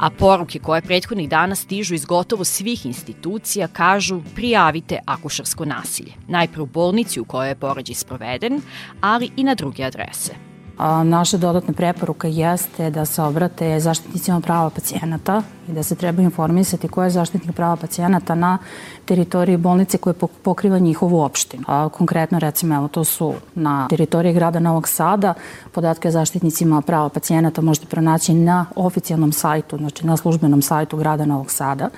A 0.00 0.10
poruke 0.10 0.58
koje 0.58 0.82
prethodnih 0.82 1.28
dana 1.28 1.54
stižu 1.54 1.94
iz 1.94 2.04
gotovo 2.04 2.44
svih 2.44 2.86
institucija 2.86 3.68
kažu 3.68 4.20
prijavite 4.34 4.98
akušarsko 5.06 5.64
nasilje. 5.64 6.12
Najpre 6.28 6.62
u 6.62 6.66
bolnici 6.66 7.20
u 7.20 7.24
kojoj 7.24 7.48
je 7.48 7.54
porođaj 7.54 7.94
sproveden, 7.94 8.60
ali 9.00 9.30
i 9.36 9.44
na 9.44 9.54
druge 9.54 9.84
adrese. 9.84 10.49
A 10.80 11.04
naša 11.04 11.36
dodatna 11.36 11.72
preporuka 11.72 12.28
jeste 12.28 12.90
da 12.90 13.04
se 13.04 13.22
obrate 13.22 13.80
zaštitnicima 13.80 14.40
prava 14.40 14.70
pacijenata 14.70 15.42
i 15.68 15.72
da 15.72 15.82
se 15.82 15.94
treba 15.94 16.22
informisati 16.22 16.88
ko 16.88 17.02
je 17.02 17.10
zaštitnik 17.10 17.56
prava 17.56 17.76
pacijenata 17.76 18.34
na 18.34 18.58
teritoriji 19.04 19.56
bolnice 19.56 19.98
koje 19.98 20.14
pokriva 20.42 20.78
njihovu 20.78 21.20
opštinu. 21.20 21.64
A, 21.66 21.88
konkretno, 21.88 22.38
recimo, 22.38 22.74
evo, 22.74 22.88
to 22.88 23.04
su 23.04 23.34
na 23.54 23.88
teritoriji 23.88 24.32
grada 24.32 24.60
Novog 24.60 24.88
Sada. 24.88 25.34
Podatke 25.72 26.08
o 26.08 26.10
zaštitnicima 26.10 26.80
prava 26.80 27.08
pacijenata 27.08 27.62
možete 27.62 27.86
pronaći 27.86 28.34
na 28.34 28.66
oficijalnom 28.76 29.32
sajtu, 29.32 29.76
znači 29.76 30.06
na 30.06 30.16
službenom 30.16 30.62
sajtu 30.62 30.96
grada 30.96 31.24
Novog 31.24 31.50
Sada. 31.50 31.88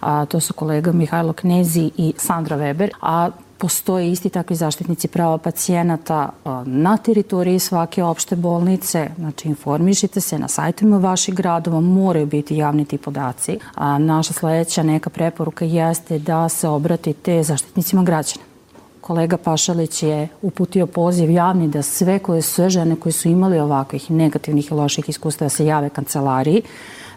A, 0.00 0.24
to 0.24 0.40
su 0.40 0.54
kolega 0.54 0.92
Mihajlo 0.92 1.32
Knezi 1.32 1.90
i 1.96 2.14
Sandra 2.16 2.56
Weber. 2.56 2.90
A 3.02 3.30
postoje 3.58 4.10
isti 4.12 4.28
takvi 4.28 4.56
zaštitnici 4.56 5.08
prava 5.08 5.38
pacijenata 5.38 6.30
na 6.64 6.96
teritoriji 6.96 7.58
svake 7.58 8.04
opšte 8.04 8.36
bolnice, 8.36 9.10
znači 9.18 9.48
informišite 9.48 10.20
se 10.20 10.38
na 10.38 10.48
sajtima 10.48 10.98
vaših 10.98 11.34
gradova, 11.34 11.80
moraju 11.80 12.26
biti 12.26 12.56
javni 12.56 12.84
ti 12.84 12.98
podaci. 12.98 13.58
A 13.74 13.98
naša 13.98 14.32
sledeća 14.32 14.82
neka 14.82 15.10
preporuka 15.10 15.64
jeste 15.64 16.18
da 16.18 16.48
se 16.48 16.68
obratite 16.68 17.42
zaštitnicima 17.42 18.02
građana 18.02 18.44
kolega 19.04 19.36
Pašalić 19.36 20.02
je 20.02 20.28
uputio 20.42 20.86
poziv 20.86 21.30
javni 21.30 21.68
da 21.68 21.82
sve 21.82 22.18
koje 22.18 22.42
sve 22.42 22.70
žene 22.70 22.96
koje 22.96 23.12
su 23.12 23.28
imali 23.28 23.58
ovakvih 23.58 24.10
negativnih 24.10 24.70
i 24.70 24.74
loših 24.74 25.08
iskustava 25.08 25.48
se 25.48 25.66
jave 25.66 25.88
kancelariji 25.88 26.62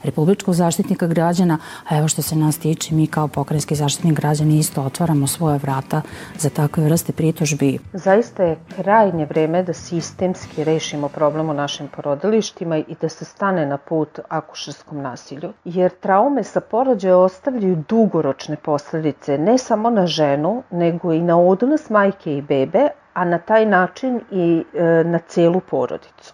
Republičkog 0.08 0.54
zaštitnika 0.54 1.08
građana, 1.08 1.58
a 1.90 1.98
evo 1.98 2.08
što 2.08 2.22
se 2.22 2.36
nas 2.36 2.58
tiče, 2.58 2.96
mi 2.96 3.08
kao 3.08 3.28
pokrajinski 3.28 3.76
zaštitnik 3.76 4.16
građana 4.16 4.54
isto 4.54 4.82
otvaramo 4.82 5.28
svoje 5.28 5.58
vrata 5.58 6.02
za 6.38 6.50
takve 6.50 6.84
vrste 6.84 7.14
pritužbi. 7.14 7.80
Zaista 7.94 8.44
je 8.44 8.58
krajnje 8.76 9.26
vreme 9.26 9.64
da 9.64 9.74
sistemski 9.74 10.64
rešimo 10.64 11.10
problem 11.10 11.50
u 11.50 11.54
našim 11.54 11.88
porodilištima 11.88 12.78
i 12.78 12.96
da 13.02 13.10
se 13.10 13.26
stane 13.26 13.66
na 13.66 13.78
put 13.78 14.20
akušerskom 14.30 15.02
nasilju, 15.02 15.54
jer 15.66 15.92
traume 15.92 16.44
sa 16.44 16.62
porođaja 16.62 17.18
ostavljaju 17.18 17.84
dugoročne 17.90 18.56
posledice 18.56 19.38
ne 19.38 19.58
samo 19.58 19.90
na 19.90 20.08
ženu, 20.08 20.64
nego 20.72 21.14
i 21.14 21.22
na 21.22 21.40
odnos 21.40 21.90
majke 21.90 22.38
i 22.38 22.42
bebe, 22.42 22.88
a 23.14 23.26
na 23.26 23.38
taj 23.38 23.66
način 23.66 24.22
i 24.32 24.64
e, 24.74 25.04
na 25.04 25.20
celu 25.28 25.60
porodicu. 25.60 26.34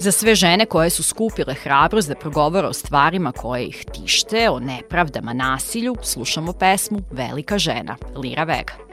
Za 0.00 0.12
sve 0.12 0.34
žene 0.34 0.66
koje 0.66 0.90
su 0.90 1.02
skupile 1.02 1.54
hrabrost 1.54 2.08
da 2.08 2.14
progovore 2.14 2.66
o 2.68 2.72
stvarima 2.72 3.32
koje 3.32 3.64
ih 3.64 3.84
tište, 3.92 4.50
o 4.50 4.60
nepravdama, 4.60 5.32
nasilju, 5.32 5.94
slušamo 6.02 6.52
pesmu 6.52 7.00
Velika 7.10 7.58
žena, 7.58 7.96
Lira 8.16 8.44
Vega. 8.44 8.89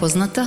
Nepoznata 0.00 0.46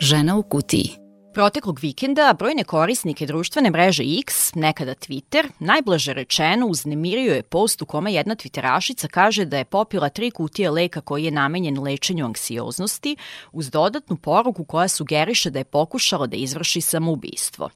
žena 0.00 0.36
u 0.36 0.42
kutiji. 0.42 0.90
Proteklog 1.34 1.78
vikenda 1.82 2.34
brojne 2.38 2.64
korisnike 2.64 3.26
društvene 3.26 3.70
mreže 3.70 4.02
X, 4.20 4.41
nekada 4.56 4.94
Twitter, 4.94 5.48
najblaže 5.58 6.12
rečeno 6.12 6.66
uznemirio 6.66 7.34
je 7.34 7.42
post 7.42 7.82
u 7.82 7.86
kome 7.86 8.12
jedna 8.12 8.36
twitterašica 8.36 9.08
kaže 9.08 9.44
da 9.44 9.58
je 9.58 9.64
popila 9.64 10.08
tri 10.08 10.30
kutije 10.30 10.70
leka 10.70 11.00
koji 11.00 11.24
je 11.24 11.30
namenjen 11.30 11.82
lečenju 11.82 12.24
anksioznosti 12.24 13.16
uz 13.52 13.70
dodatnu 13.70 14.16
poruku 14.16 14.64
koja 14.64 14.88
sugeriše 14.88 15.50
da 15.50 15.58
je 15.58 15.64
pokušala 15.64 16.26
da 16.26 16.36
izvrši 16.36 16.80
samoubistvo. 16.80 17.70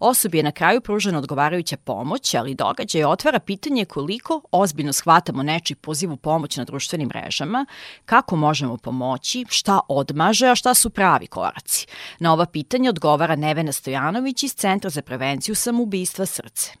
Osobi 0.00 0.36
je 0.36 0.42
na 0.42 0.52
kraju 0.52 0.80
pružena 0.80 1.18
odgovarajuća 1.18 1.76
pomoć, 1.76 2.34
ali 2.34 2.54
događaj 2.54 3.04
otvara 3.04 3.38
pitanje 3.38 3.84
koliko 3.84 4.40
ozbiljno 4.52 4.92
shvatamo 4.92 5.42
neči 5.42 5.74
poziv 5.74 6.12
u 6.12 6.16
pomoć 6.16 6.56
na 6.56 6.64
društvenim 6.64 7.08
mrežama, 7.08 7.66
kako 8.04 8.36
možemo 8.36 8.76
pomoći, 8.76 9.44
šta 9.48 9.80
odmaže, 9.88 10.46
a 10.46 10.54
šta 10.54 10.74
su 10.74 10.90
pravi 10.90 11.26
koraci. 11.26 11.86
Na 12.18 12.32
ova 12.32 12.46
pitanja 12.46 12.90
odgovara 12.90 13.36
Nevena 13.36 13.72
Stojanović 13.72 14.42
iz 14.42 14.54
Centra 14.54 14.90
za 14.90 15.02
prevenciju 15.02 15.54
samoubistva 15.54 16.21
srce. 16.26 16.72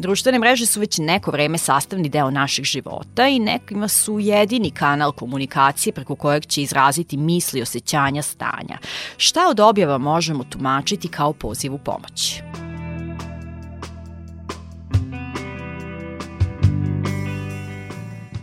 Društvene 0.00 0.38
mreže 0.38 0.66
su 0.66 0.80
već 0.80 0.98
neko 0.98 1.30
vreme 1.30 1.58
sastavni 1.58 2.08
deo 2.08 2.30
naših 2.30 2.64
života 2.64 3.28
i 3.28 3.38
nekima 3.38 3.88
su 3.88 4.18
jedini 4.20 4.70
kanal 4.70 5.12
komunikacije 5.12 5.92
preko 5.92 6.16
kojeg 6.16 6.46
će 6.46 6.62
izraziti 6.62 7.16
misli, 7.16 7.62
osjećanja, 7.62 8.22
stanja. 8.22 8.78
Šta 9.16 9.48
od 9.48 9.60
objava 9.60 9.98
možemo 9.98 10.44
tumačiti 10.44 11.08
kao 11.08 11.32
poziv 11.32 11.74
u 11.74 11.78
pomoć? 11.78 12.42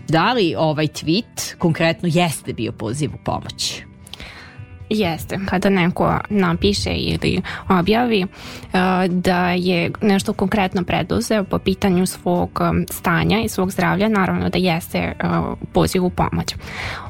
Da 0.10 0.34
li 0.34 0.56
ovaj 0.58 0.88
tweet 0.88 1.58
konkretno 1.58 2.10
jeste 2.12 2.54
bio 2.54 2.72
poziv 2.72 3.12
u 3.14 3.18
pomoć? 3.24 3.84
Jeste, 4.90 5.40
kada 5.46 5.70
neko 5.70 6.20
napiše 6.30 6.90
ili 6.90 7.42
objavi 7.70 8.24
uh, 8.24 8.80
da 9.10 9.50
je 9.50 9.92
nešto 10.02 10.34
konkretno 10.34 10.84
preduzeo 10.84 11.44
po 11.44 11.60
pitanju 11.60 12.06
svog 12.06 12.60
um, 12.62 12.86
stanja 12.90 13.40
i 13.40 13.50
svog 13.50 13.72
zdravlja, 13.72 14.10
naravno 14.10 14.50
da 14.50 14.58
jeste 14.58 15.14
uh, 15.24 15.58
poziv 15.74 16.06
u 16.06 16.10
pomoć. 16.10 16.56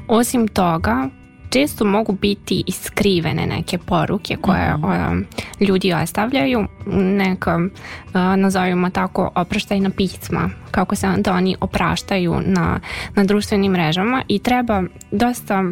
Osim 0.08 0.48
toga, 0.48 1.10
često 1.50 1.86
mogu 1.86 2.14
biti 2.22 2.64
iskrivene 2.68 3.46
neke 3.46 3.78
poruke 3.78 4.36
koje 4.42 4.78
mm 4.78 4.82
-hmm. 4.82 5.24
ljudi 5.60 5.94
ostavljaju, 5.94 6.66
neka 6.92 7.56
uh, 7.56 8.22
nazovimo 8.38 8.90
tako 8.90 9.32
opraštajna 9.36 9.90
pisma, 9.90 10.50
kako 10.72 10.96
se 10.96 11.08
onda 11.08 11.34
oni 11.34 11.56
opraštaju 11.60 12.42
na, 12.46 12.80
na 13.16 13.24
društvenim 13.24 13.72
mrežama 13.72 14.24
i 14.28 14.40
treba 14.40 14.84
dosta 15.12 15.64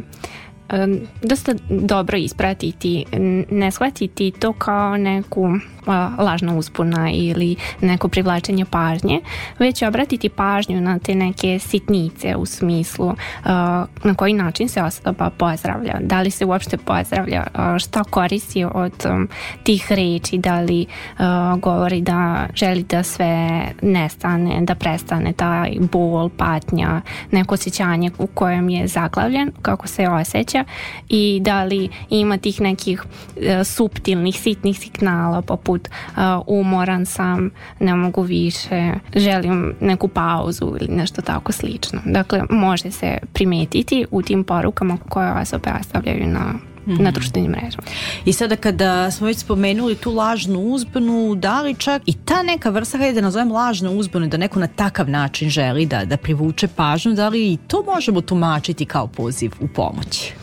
dosta 1.21 1.53
dobro 1.69 2.17
ispratiti, 2.17 3.05
ne 3.51 3.71
shvatiti 3.71 4.31
to 4.39 4.53
kao 4.53 4.97
neku 4.97 5.49
lažna 6.17 6.57
uspuna 6.57 7.09
ili 7.11 7.55
neko 7.81 8.07
privlačenje 8.07 8.65
pažnje, 8.65 9.21
već 9.59 9.81
obratiti 9.81 10.29
pažnju 10.29 10.81
na 10.81 10.99
te 10.99 11.15
neke 11.15 11.59
sitnice 11.59 12.35
u 12.35 12.45
smislu 12.45 13.13
na 14.03 14.15
koji 14.17 14.33
način 14.33 14.69
se 14.69 14.83
osoba 14.83 15.29
pozdravlja, 15.29 15.93
da 15.99 16.21
li 16.21 16.31
se 16.31 16.45
uopšte 16.45 16.77
pozdravlja, 16.77 17.43
šta 17.79 18.03
koristi 18.03 18.65
od 18.65 19.05
um, 19.09 19.29
tih 19.63 19.91
reči, 19.91 20.37
da 20.37 20.59
li 20.59 20.85
govori 21.57 22.01
da 22.01 22.47
želi 22.55 22.83
da 22.83 23.03
sve 23.03 23.61
nestane, 23.81 24.61
da 24.61 24.75
prestane 24.75 25.33
taj 25.33 25.73
bol, 25.91 26.29
patnja, 26.29 27.01
neko 27.31 27.53
osjećanje 27.53 28.11
u 28.17 28.27
kojem 28.27 28.69
je 28.69 28.87
zaglavljen, 28.87 29.51
kako 29.61 29.87
se 29.87 30.07
osjeća 30.07 30.54
i 31.09 31.39
da 31.43 31.63
li 31.63 31.89
ima 32.09 32.37
tih 32.37 32.61
nekih 32.61 33.03
e, 33.41 33.63
suptilnih, 33.63 34.39
sitnih 34.39 34.79
signala 34.79 35.41
poput 35.41 35.87
uh, 35.87 36.21
umoran 36.47 37.05
sam, 37.05 37.51
ne 37.79 37.95
mogu 37.95 38.21
više, 38.21 38.93
želim 39.15 39.73
neku 39.79 40.07
pauzu 40.07 40.65
ili 40.81 40.95
nešto 40.95 41.21
tako 41.21 41.51
slično. 41.51 42.01
Dakle, 42.05 42.41
može 42.49 42.91
se 42.91 43.17
primetiti 43.33 44.05
u 44.11 44.21
tim 44.21 44.43
porukama 44.43 44.97
koje 45.09 45.31
osobe 45.31 45.71
ostavljaju 45.79 46.27
na 46.27 46.53
Mm 46.85 46.91
-hmm. 46.91 47.01
na 47.01 47.11
društvenim 47.11 47.51
mrežama. 47.51 47.83
I 48.25 48.33
sada 48.33 48.55
kada 48.55 49.11
smo 49.11 49.27
već 49.27 49.37
spomenuli 49.37 49.95
tu 49.95 50.11
lažnu 50.11 50.59
uzbunu, 50.59 51.35
da 51.35 51.61
li 51.61 51.75
čak 51.75 52.01
i 52.05 52.13
ta 52.13 52.43
neka 52.43 52.69
vrsta, 52.69 52.97
hajde 52.97 53.13
da 53.13 53.21
nazovem 53.21 53.51
lažnu 53.51 53.91
uzbunu, 53.91 54.27
da 54.27 54.37
neko 54.37 54.59
na 54.59 54.67
takav 54.67 55.09
način 55.09 55.49
želi 55.49 55.85
da, 55.85 56.05
da 56.05 56.17
privuče 56.17 56.67
pažnju, 56.67 57.13
da 57.13 57.29
li 57.29 57.53
i 57.53 57.57
to 57.67 57.83
možemo 57.93 58.21
tumačiti 58.21 58.85
kao 58.85 59.07
poziv 59.07 59.51
u 59.59 59.67
pomoći? 59.67 60.33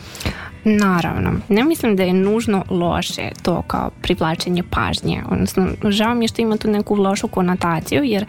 Naravno, 0.65 1.31
ne 1.49 1.63
mislim 1.63 1.95
da 1.95 2.03
je 2.03 2.13
nužno 2.13 2.63
loše 2.69 3.29
to 3.41 3.61
kao 3.61 3.89
privlačenje 4.01 4.63
pažnje, 4.69 5.23
odnosno 5.29 5.67
žao 5.89 6.15
mi 6.15 6.23
je 6.23 6.27
što 6.27 6.41
ima 6.41 6.57
tu 6.57 6.67
neku 6.67 6.95
lošu 6.95 7.27
konotaciju 7.27 8.03
jer 8.03 8.25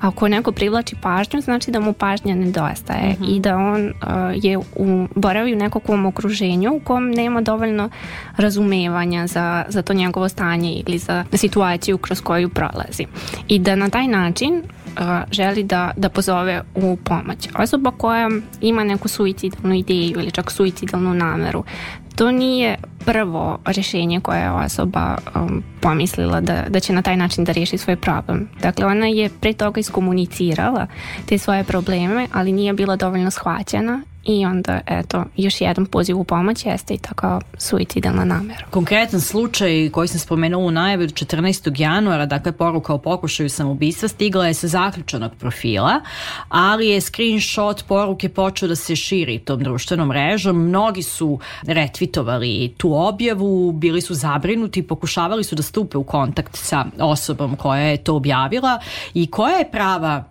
ako 0.00 0.28
neko 0.28 0.52
privlači 0.52 0.96
pažnju 1.02 1.40
znači 1.40 1.70
da 1.70 1.80
mu 1.80 1.92
pažnja 1.92 2.34
nedostaje 2.34 3.12
mm 3.12 3.22
-hmm. 3.22 3.36
i 3.36 3.40
da 3.40 3.56
on 3.56 3.86
uh, 3.86 4.44
je 4.44 4.58
u, 4.58 5.08
boravi 5.14 5.52
u 5.52 5.56
nekakvom 5.56 6.06
okruženju 6.06 6.72
u 6.74 6.80
kom 6.80 7.10
nema 7.10 7.40
dovoljno 7.40 7.90
razumevanja 8.36 9.26
za, 9.26 9.64
za 9.68 9.82
to 9.82 9.92
njegovo 9.92 10.28
stanje 10.28 10.82
ili 10.86 10.98
za 10.98 11.24
situaciju 11.32 11.98
kroz 11.98 12.20
koju 12.20 12.48
prolazi 12.48 13.06
i 13.48 13.58
da 13.58 13.76
na 13.76 13.90
taj 13.90 14.08
način 14.08 14.62
želi 15.30 15.62
da, 15.64 15.90
da 15.96 16.08
pozove 16.08 16.62
u 16.74 16.96
pomoć. 16.96 17.48
Osoba 17.58 17.90
koja 17.90 18.30
ima 18.60 18.84
neku 18.84 19.08
suicidalnu 19.08 19.74
ideju 19.74 20.20
ili 20.20 20.30
čak 20.30 20.50
suicidalnu 20.50 21.14
nameru, 21.14 21.64
to 22.16 22.30
nije 22.30 22.76
prvo 23.04 23.58
rješenje 23.66 24.20
koje 24.20 24.40
je 24.40 24.50
osoba 24.50 25.18
um, 25.34 25.62
pomislila 25.80 26.40
da, 26.40 26.64
da 26.68 26.80
će 26.80 26.92
na 26.92 27.02
taj 27.02 27.16
način 27.16 27.44
da 27.44 27.52
riješi 27.52 27.78
svoj 27.78 27.96
problem. 27.96 28.48
Dakle, 28.62 28.86
ona 28.86 29.06
je 29.06 29.30
pre 29.40 29.52
toga 29.52 29.80
iskomunicirala 29.80 30.86
te 31.26 31.38
svoje 31.38 31.64
probleme, 31.64 32.26
ali 32.32 32.52
nije 32.52 32.72
bila 32.72 32.96
dovoljno 32.96 33.30
shvaćena 33.30 34.02
i 34.26 34.46
onda 34.46 34.80
eto 34.86 35.24
još 35.36 35.60
jedan 35.60 35.86
poziv 35.86 36.18
u 36.18 36.24
pomoć 36.24 36.66
jeste 36.66 36.94
i 36.94 36.98
tako 36.98 37.40
suicidalna 37.58 38.24
namera. 38.24 38.64
Konkretan 38.70 39.20
slučaj 39.20 39.90
koji 39.92 40.08
sam 40.08 40.20
spomenula 40.20 40.64
u 40.64 40.70
najavi 40.70 41.04
od 41.04 41.12
14. 41.12 41.80
januara, 41.80 42.26
dakle 42.26 42.52
poruka 42.52 42.94
o 42.94 42.98
pokušaju 42.98 43.50
samoubistva 43.50 44.08
stigla 44.08 44.46
je 44.46 44.54
sa 44.54 44.68
zaključanog 44.68 45.32
profila, 45.38 46.00
ali 46.48 46.88
je 46.88 47.00
screenshot 47.00 47.84
poruke 47.88 48.28
počeo 48.28 48.68
da 48.68 48.76
se 48.76 48.96
širi 48.96 49.38
tom 49.38 49.62
društvenom 49.62 50.08
mrežom. 50.08 50.68
Mnogi 50.68 51.02
su 51.02 51.38
retvitovali 51.62 52.74
tu 52.76 52.94
objavu, 52.94 53.72
bili 53.72 54.00
su 54.00 54.14
zabrinuti, 54.14 54.82
pokušavali 54.82 55.44
su 55.44 55.54
da 55.54 55.62
stupe 55.62 55.98
u 55.98 56.04
kontakt 56.04 56.56
sa 56.56 56.84
osobom 56.98 57.56
koja 57.56 57.80
je 57.80 57.96
to 57.96 58.16
objavila 58.16 58.80
i 59.14 59.26
koja 59.26 59.56
je 59.56 59.70
prava 59.70 60.24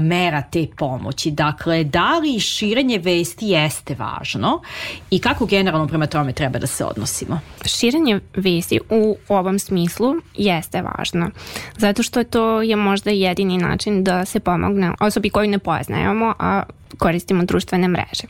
mera 0.00 0.42
te 0.42 0.66
pomoći. 0.76 1.30
Dakle, 1.30 1.84
da 1.84 2.18
li 2.18 2.40
širenje 2.40 2.98
vesti 2.98 3.46
jeste 3.46 3.96
važno 3.98 4.62
i 5.10 5.18
kako 5.18 5.46
generalno 5.46 5.88
prema 5.88 6.06
tome 6.06 6.32
treba 6.32 6.58
da 6.58 6.66
se 6.66 6.84
odnosimo? 6.84 7.40
Širenje 7.64 8.20
vesti 8.36 8.80
u 8.90 9.16
ovom 9.28 9.58
smislu 9.58 10.14
jeste 10.36 10.82
važno, 10.82 11.30
zato 11.76 12.02
što 12.02 12.24
to 12.24 12.62
je 12.62 12.76
možda 12.76 13.10
jedini 13.10 13.58
način 13.58 14.04
da 14.04 14.24
se 14.24 14.40
pomogne 14.40 14.92
osobi 15.00 15.30
koju 15.30 15.48
ne 15.48 15.58
poznajemo, 15.58 16.34
a 16.38 16.62
koristimo 16.98 17.44
društvene 17.44 17.88
mreže. 17.88 18.24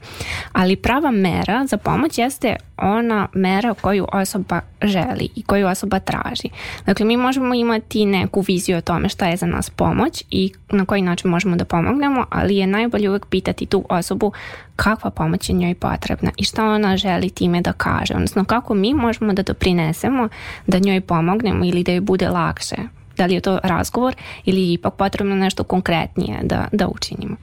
Ali 0.52 0.76
prava 0.76 1.10
mera 1.10 1.66
za 1.66 1.76
pomoć 1.76 2.18
jeste 2.18 2.56
ona 2.76 3.28
mera 3.32 3.74
koju 3.74 4.06
osoba 4.12 4.60
želi 4.82 5.28
i 5.36 5.42
koju 5.42 5.66
osoba 5.66 5.98
traži. 5.98 6.48
Dakle, 6.86 7.06
mi 7.06 7.16
možemo 7.16 7.54
imati 7.54 8.06
neku 8.06 8.40
viziju 8.40 8.78
o 8.78 8.80
tome 8.80 9.08
šta 9.08 9.26
je 9.26 9.36
za 9.36 9.46
nas 9.46 9.70
pomoć 9.70 10.24
i 10.30 10.52
na 10.70 10.84
koji 10.84 11.02
način 11.02 11.30
možemo 11.30 11.56
da 11.56 11.64
pomognemo, 11.64 12.26
ali 12.30 12.56
je 12.56 12.66
najbolje 12.66 13.10
uvek 13.10 13.26
pitati 13.26 13.66
tu 13.66 13.84
osobu 13.88 14.32
kakva 14.76 15.10
pomoć 15.10 15.48
je 15.48 15.54
njoj 15.54 15.74
potrebna 15.74 16.30
i 16.36 16.44
šta 16.44 16.64
ona 16.64 16.96
želi 16.96 17.30
time 17.30 17.60
da 17.60 17.72
kaže, 17.72 18.14
odnosno 18.14 18.44
kako 18.44 18.74
mi 18.74 18.94
možemo 18.94 19.32
da 19.32 19.42
doprinesemo 19.42 20.28
da 20.66 20.78
njoj 20.78 21.00
pomognemo 21.00 21.64
ili 21.64 21.84
da 21.84 21.92
joj 21.92 22.00
bude 22.00 22.28
lakše. 22.28 22.97
Da 23.18 23.26
li 23.26 23.34
je 23.34 23.40
to 23.40 23.58
razgovor 23.62 24.14
ili 24.44 24.72
ipak 24.72 24.94
potrebno 24.94 25.34
nešto 25.34 25.64
konkretnije 25.64 26.40
da, 26.42 26.68
da 26.72 26.88
učinimo. 26.88 27.36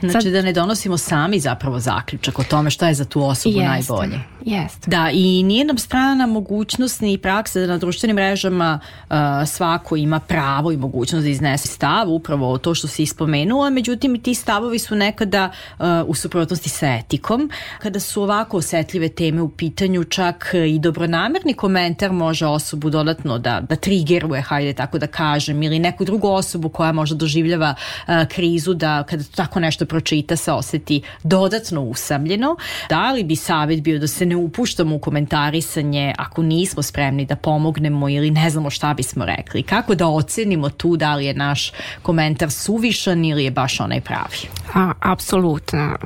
Znači 0.00 0.22
Sad, 0.22 0.32
da 0.32 0.42
ne 0.42 0.52
donosimo 0.52 0.98
sami 0.98 1.40
zapravo 1.40 1.80
zaključak 1.80 2.38
o 2.38 2.44
tome 2.44 2.70
šta 2.70 2.88
je 2.88 2.94
za 2.94 3.04
tu 3.04 3.22
osobu 3.22 3.58
jeste, 3.58 3.68
najbolje. 3.68 4.20
Jeste. 4.44 4.90
Da, 4.90 5.10
i 5.12 5.42
nije 5.42 5.64
nam 5.64 5.78
strana 5.78 6.26
mogućnost 6.26 7.00
ni 7.00 7.18
praksa 7.18 7.60
da 7.60 7.66
na 7.66 7.78
društvenim 7.78 8.16
mrežama 8.16 8.80
uh, 9.10 9.16
svako 9.46 9.96
ima 9.96 10.20
pravo 10.20 10.72
i 10.72 10.76
mogućnost 10.76 11.24
da 11.24 11.30
iznese 11.30 11.68
stav, 11.68 12.08
upravo 12.08 12.58
to 12.58 12.74
što 12.74 12.88
si 12.88 13.02
ispomenula, 13.02 13.70
međutim 13.70 14.20
ti 14.20 14.34
stavovi 14.34 14.78
su 14.78 14.94
nekada 14.94 15.50
uh, 15.78 15.86
u 16.06 16.14
suprotnosti 16.14 16.68
sa 16.68 16.94
etikom. 16.94 17.50
Kada 17.78 18.00
su 18.00 18.22
ovako 18.22 18.56
osetljive 18.56 19.08
teme 19.08 19.42
u 19.42 19.48
pitanju, 19.48 20.04
čak 20.04 20.50
i 20.68 20.78
dobronamerni 20.78 21.54
komentar 21.54 22.12
može 22.12 22.46
osobu 22.46 22.90
dodatno 22.90 23.38
da, 23.38 23.60
da 23.60 23.76
triggeruje, 23.76 24.42
hajde 24.42 24.72
tako 24.72 24.98
da 24.98 25.06
kažem, 25.16 25.62
ili 25.62 25.78
neku 25.78 26.04
drugu 26.04 26.28
osobu 26.28 26.68
koja 26.68 26.92
možda 26.92 27.16
doživljava 27.16 27.74
uh, 27.74 28.14
krizu 28.28 28.74
da 28.74 29.02
kada 29.02 29.24
tako 29.36 29.60
nešto 29.60 29.86
pročita 29.86 30.36
se 30.36 30.52
oseti 30.52 31.02
dodatno 31.22 31.82
usamljeno. 31.82 32.56
Da 32.88 33.12
li 33.12 33.24
bi 33.24 33.36
savjet 33.36 33.82
bio 33.82 33.98
da 33.98 34.06
se 34.06 34.26
ne 34.26 34.36
upuštamo 34.36 34.96
u 34.96 34.98
komentarisanje 34.98 36.14
ako 36.18 36.42
nismo 36.42 36.82
spremni 36.82 37.26
da 37.26 37.36
pomognemo 37.36 38.08
ili 38.08 38.30
ne 38.30 38.50
znamo 38.50 38.70
šta 38.70 38.94
bismo 38.94 39.24
rekli? 39.24 39.62
Kako 39.62 39.94
da 39.94 40.06
ocenimo 40.06 40.68
tu 40.70 40.96
da 40.96 41.14
li 41.14 41.26
je 41.26 41.34
naš 41.34 41.72
komentar 42.02 42.50
suvišan 42.50 43.24
ili 43.24 43.44
je 43.44 43.50
baš 43.50 43.80
onaj 43.80 44.00
pravi? 44.00 44.48
A, 44.74 44.92
apsolutno. 45.00 45.96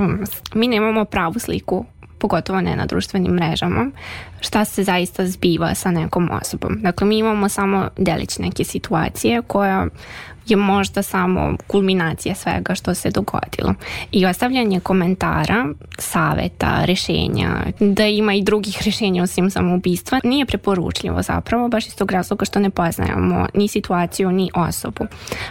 Mi 0.54 0.68
nemamo 0.68 1.04
pravu 1.04 1.38
sliku 1.38 1.84
pogotovo 2.20 2.60
ne 2.60 2.76
na 2.76 2.86
društvenim 2.86 3.32
mrežama, 3.32 3.90
šta 4.40 4.64
se 4.64 4.84
zaista 4.84 5.26
zbiva 5.26 5.74
sa 5.74 5.90
nekom 5.90 6.30
osobom. 6.42 6.78
Dakle, 6.82 7.06
mi 7.06 7.18
imamo 7.18 7.48
samo 7.48 7.88
delić 7.96 8.38
neke 8.38 8.64
situacije 8.64 9.42
koja 9.42 9.86
je 10.46 10.56
možda 10.56 11.02
samo 11.02 11.56
kulminacija 11.66 12.34
svega 12.34 12.74
što 12.74 12.94
se 12.94 13.10
dogodilo. 13.10 13.74
I 14.12 14.26
ostavljanje 14.26 14.80
komentara, 14.80 15.66
saveta, 15.98 16.84
rešenja, 16.84 17.50
da 17.80 18.06
ima 18.06 18.34
i 18.34 18.42
drugih 18.42 18.82
rešenja 18.84 19.22
osim 19.22 19.50
samoubistva, 19.50 20.20
nije 20.24 20.46
preporučljivo 20.46 21.22
zapravo, 21.22 21.68
baš 21.68 21.86
iz 21.86 21.96
tog 21.96 22.10
razloga 22.10 22.44
što 22.44 22.58
ne 22.58 22.70
poznajemo 22.70 23.46
ni 23.54 23.68
situaciju, 23.68 24.32
ni 24.32 24.50
osobu. 24.54 25.06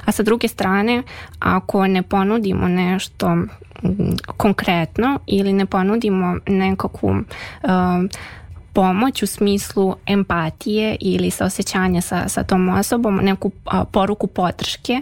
A 0.06 0.12
sa 0.12 0.24
druge 0.24 0.48
strane, 0.48 1.04
ako 1.40 1.88
ne 1.88 2.04
ponudimo 2.04 2.68
nešto 2.68 3.38
konkretno 4.38 5.20
ili 5.28 5.54
ne 5.54 5.66
ponudimo 5.66 6.38
nekakvu 6.48 7.08
uh, 7.10 7.70
pomoć 8.74 9.24
u 9.24 9.28
smislu 9.28 9.96
empatije 10.06 10.98
ili 11.00 11.32
saosećanja 11.32 12.02
sa, 12.02 12.30
sa 12.30 12.44
tom 12.44 12.70
osobom, 12.70 13.16
neku 13.16 13.52
a, 13.66 13.86
poruku 13.86 14.28
podrške, 14.28 15.02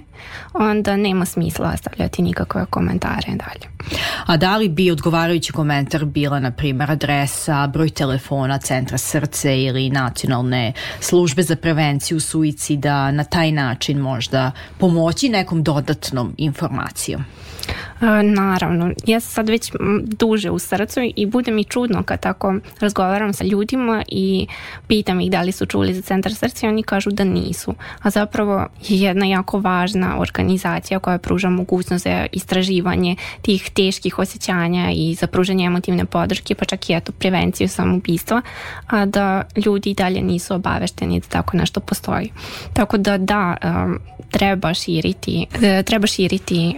onda 0.53 0.95
nema 0.95 1.25
smisla 1.25 1.71
ostavljati 1.73 2.21
nikakve 2.21 2.65
komentare 2.69 3.27
dalje. 3.27 3.97
A 4.25 4.37
da 4.37 4.57
li 4.57 4.69
bi 4.69 4.91
odgovarajući 4.91 5.53
komentar 5.53 6.05
bila, 6.05 6.39
na 6.39 6.51
primjer, 6.51 6.91
adresa, 6.91 7.67
broj 7.67 7.89
telefona 7.89 8.57
Centra 8.57 8.97
srce 8.97 9.61
ili 9.61 9.89
nacionalne 9.89 10.73
službe 10.99 11.43
za 11.43 11.55
prevenciju 11.55 12.19
suicida 12.19 13.11
na 13.11 13.23
taj 13.23 13.51
način 13.51 13.97
možda 13.97 14.51
pomoći 14.77 15.29
nekom 15.29 15.63
dodatnom 15.63 16.33
informacijom? 16.37 17.25
Naravno, 18.23 18.91
ja 19.05 19.19
sam 19.19 19.31
sad 19.31 19.49
već 19.49 19.71
duže 20.03 20.49
u 20.51 20.59
srcu 20.59 20.99
i 21.15 21.25
bude 21.25 21.51
mi 21.51 21.63
čudno 21.63 22.03
kad 22.03 22.19
tako 22.19 22.55
razgovaram 22.79 23.33
sa 23.33 23.43
ljudima 23.43 24.03
i 24.07 24.47
pitam 24.87 25.19
ih 25.21 25.31
da 25.31 25.41
li 25.41 25.51
su 25.51 25.65
čuli 25.65 25.93
za 25.93 26.01
centar 26.01 26.35
srca 26.35 26.65
i 26.67 26.69
oni 26.69 26.83
kažu 26.83 27.11
da 27.11 27.23
nisu. 27.23 27.75
A 28.01 28.09
zapravo 28.09 28.67
je 28.87 28.99
jedna 28.99 29.25
jako 29.25 29.59
važna 29.59 30.19
organizacija 30.19 30.99
koja 30.99 31.17
pruža 31.17 31.49
mogućnost 31.49 32.03
za 32.03 32.25
istraživanje 32.31 33.15
tih 33.41 33.69
teških 33.73 34.19
osjećanja 34.19 34.91
i 34.91 35.15
za 35.15 35.27
pružanje 35.27 35.65
emotivne 35.65 36.05
podrške, 36.05 36.55
pa 36.55 36.65
čak 36.65 36.89
i 36.89 36.93
eto 36.93 37.11
prevenciju 37.11 37.69
samoubistva, 37.69 38.41
a 38.87 39.05
da 39.05 39.43
ljudi 39.65 39.93
dalje 39.93 40.21
nisu 40.21 40.53
obavešteni 40.53 41.19
da 41.19 41.27
tako 41.27 41.57
nešto 41.57 41.79
postoji. 41.79 42.31
Tako 42.73 42.97
da 42.97 43.17
da, 43.17 43.55
treba 44.31 44.73
širiti, 44.73 45.45
e, 45.61 45.83
treba 45.83 46.07
širiti 46.07 46.75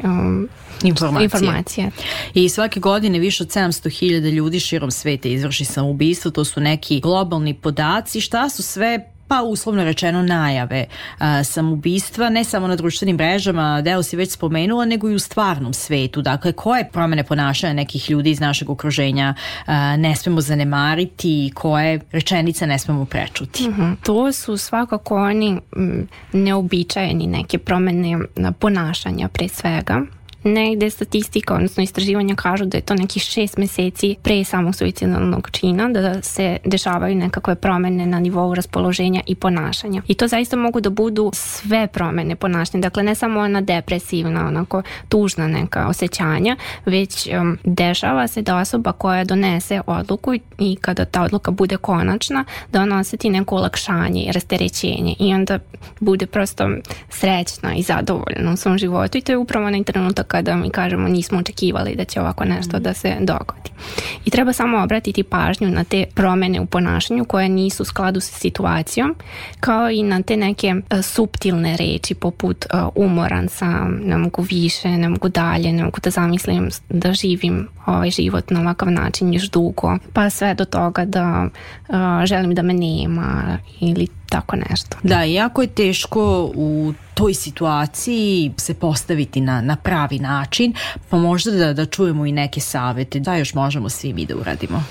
informacije. 0.84 1.24
informacije. 1.24 1.92
I 2.34 2.50
svake 2.50 2.80
godine 2.80 3.20
više 3.20 3.44
od 3.44 3.50
700.000 3.50 4.32
ljudi 4.32 4.60
širom 4.60 4.92
sveta 4.92 5.28
izvrši 5.28 5.66
samoubistvo, 5.66 6.32
to 6.32 6.46
su 6.46 6.62
neki 6.62 7.00
globalni 7.00 7.54
podaci, 7.54 8.22
šta 8.22 8.50
su 8.50 8.64
sve 8.64 9.00
pa 9.30 9.42
uslovno 9.44 9.84
rečeno 9.84 10.22
najave 10.22 10.86
a, 11.18 11.44
samubistva, 11.44 12.30
ne 12.30 12.44
samo 12.44 12.68
na 12.68 12.76
društvenim 12.76 13.16
mrežama, 13.16 13.82
deo 13.82 14.04
si 14.04 14.16
već 14.16 14.32
spomenula, 14.32 14.86
nego 14.86 15.10
i 15.10 15.16
u 15.16 15.20
stvarnom 15.20 15.74
svetu. 15.74 16.22
Dakle, 16.22 16.52
koje 16.52 16.90
promene 16.92 17.24
ponašanja 17.24 17.74
nekih 17.74 18.10
ljudi 18.10 18.32
iz 18.32 18.40
našeg 18.40 18.70
okruženja 18.70 19.34
a, 19.66 19.98
ne 19.98 20.16
smemo 20.16 20.42
zanemariti, 20.42 21.52
koje 21.56 22.00
rečenice 22.12 22.68
ne 22.68 22.80
smemo 22.80 23.06
prečuti? 23.06 23.68
Mm 23.68 23.74
-hmm. 23.74 23.96
To 24.04 24.32
su 24.32 24.58
svakako 24.58 25.16
oni 25.16 25.60
m, 25.76 26.08
neobičajeni 26.34 27.28
neke 27.28 27.58
promene 27.58 28.20
ponašanja 28.60 29.28
pre 29.28 29.48
svega 29.48 30.02
negde 30.44 30.90
statistika, 30.90 31.56
odnosno 31.56 31.84
istraživanja 31.84 32.36
kažu 32.36 32.66
da 32.66 32.78
je 32.78 32.82
to 32.82 32.94
nekih 32.94 33.24
šest 33.24 33.58
meseci 33.58 34.16
pre 34.24 34.44
samog 34.44 34.76
suicidalnog 34.76 35.50
čina, 35.52 35.90
da 35.90 36.22
se 36.22 36.58
dešavaju 36.66 37.16
nekakve 37.16 37.56
promene 37.56 38.06
na 38.06 38.20
nivou 38.20 38.56
raspoloženja 38.56 39.22
i 39.28 39.36
ponašanja. 39.36 40.02
I 40.08 40.14
to 40.14 40.28
zaista 40.28 40.56
mogu 40.56 40.82
da 40.82 40.90
budu 40.90 41.32
sve 41.34 41.88
promene 41.88 42.36
ponašanja, 42.36 42.82
dakle 42.82 43.04
ne 43.04 43.16
samo 43.16 43.40
ona 43.40 43.62
depresivna, 43.62 44.48
onako 44.48 44.82
tužna 45.10 45.48
neka 45.48 45.88
osjećanja, 45.88 46.56
već 46.86 47.28
um, 47.28 47.58
dešava 47.64 48.28
se 48.28 48.42
da 48.42 48.58
osoba 48.58 48.92
koja 48.92 49.24
donese 49.24 49.82
odluku 49.88 50.34
i 50.60 50.78
kada 50.82 51.06
ta 51.06 51.22
odluka 51.22 51.52
bude 51.52 51.78
konačna, 51.78 52.46
da 52.72 52.82
ona 52.82 53.00
oseti 53.00 53.30
neko 53.30 53.56
olakšanje 53.56 54.24
i 54.24 54.32
rasterećenje 54.32 55.16
i 55.20 55.34
onda 55.34 55.60
bude 56.00 56.26
prosto 56.26 56.70
srećna 57.10 57.76
i 57.76 57.82
zadovoljna 57.82 58.54
u 58.54 58.58
svom 58.58 58.78
životu 58.78 59.18
i 59.18 59.22
to 59.22 59.32
je 59.32 59.38
upravo 59.38 59.70
na 59.70 59.84
trenutak 59.84 60.29
kada 60.30 60.56
mi 60.56 60.70
kažemo 60.70 61.08
nismo 61.08 61.40
očekivali 61.40 61.96
da 61.96 62.06
će 62.06 62.22
ovako 62.22 62.46
nešto 62.46 62.80
da 62.80 62.94
se 62.94 63.16
dogodi. 63.20 63.70
I 64.26 64.30
treba 64.30 64.54
samo 64.54 64.84
obratiti 64.84 65.24
pažnju 65.24 65.68
na 65.68 65.84
te 65.84 66.06
promene 66.14 66.62
u 66.62 66.66
ponašanju 66.66 67.26
koje 67.26 67.50
nisu 67.50 67.84
u 67.84 67.86
skladu 67.86 68.20
sa 68.20 68.34
situacijom, 68.34 69.16
kao 69.60 69.90
i 69.90 70.04
na 70.04 70.22
te 70.22 70.38
neke 70.38 70.76
uh, 70.76 71.02
suptilne 71.02 71.78
reči 71.78 72.14
poput 72.14 72.66
uh, 72.74 72.90
umoran 72.96 73.50
sam, 73.50 74.02
ne 74.04 74.18
mogu 74.18 74.42
više, 74.42 74.90
ne 74.90 75.10
mogu 75.10 75.30
dalje, 75.30 75.72
ne 75.74 75.84
mogu 75.84 76.00
da 76.04 76.10
zamislim 76.10 76.70
da 76.90 77.14
živim 77.14 77.68
ovaj 77.86 78.10
život 78.10 78.52
na 78.52 78.62
ovakav 78.62 78.92
način 78.92 79.34
još 79.34 79.50
dugo, 79.50 79.98
pa 80.14 80.30
sve 80.30 80.54
do 80.54 80.66
toga 80.66 81.06
da 81.06 81.48
uh, 81.90 81.96
želim 82.26 82.56
da 82.56 82.62
me 82.62 82.74
nema 82.74 83.58
ili 83.80 84.08
tako 84.30 84.56
nešto. 84.70 84.98
Da, 85.04 85.24
jako 85.24 85.62
je 85.62 85.68
teško 85.68 86.52
u 86.56 86.94
toj 87.14 87.34
situaciji 87.34 88.52
se 88.58 88.74
postaviti 88.74 89.42
na, 89.42 89.62
na 89.62 89.76
pravi 89.76 90.20
način, 90.20 90.74
pa 91.10 91.18
možda 91.18 91.52
da, 91.52 91.74
da 91.74 91.86
čujemo 91.86 92.26
i 92.26 92.32
neke 92.32 92.60
savete, 92.60 93.20
da 93.20 93.36
još 93.36 93.54
možemo 93.54 93.90
svi 93.90 94.14
mi 94.14 94.26
da 94.26 94.36
uradimo. 94.36 94.84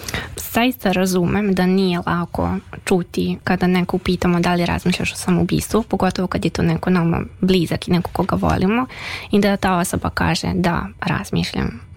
Zaista 0.52 0.92
razumem 0.92 1.54
da 1.54 1.66
nije 1.66 2.00
lako 2.06 2.56
čuti 2.84 3.38
kada 3.44 3.66
neko 3.66 3.98
pitamo 3.98 4.40
da 4.40 4.54
li 4.54 4.66
razmišljaš 4.66 5.12
o 5.12 5.16
samobistvu, 5.16 5.82
pogotovo 5.82 6.28
kad 6.28 6.44
je 6.44 6.50
to 6.50 6.62
neko 6.62 6.90
nama 6.90 7.20
blizak 7.40 7.88
i 7.88 7.90
neko 7.90 8.10
koga 8.12 8.36
volimo 8.36 8.86
i 9.30 9.40
da 9.40 9.56
ta 9.56 9.76
osoba 9.76 10.10
kaže 10.10 10.48
da 10.54 10.86
razmišljam 11.00 11.87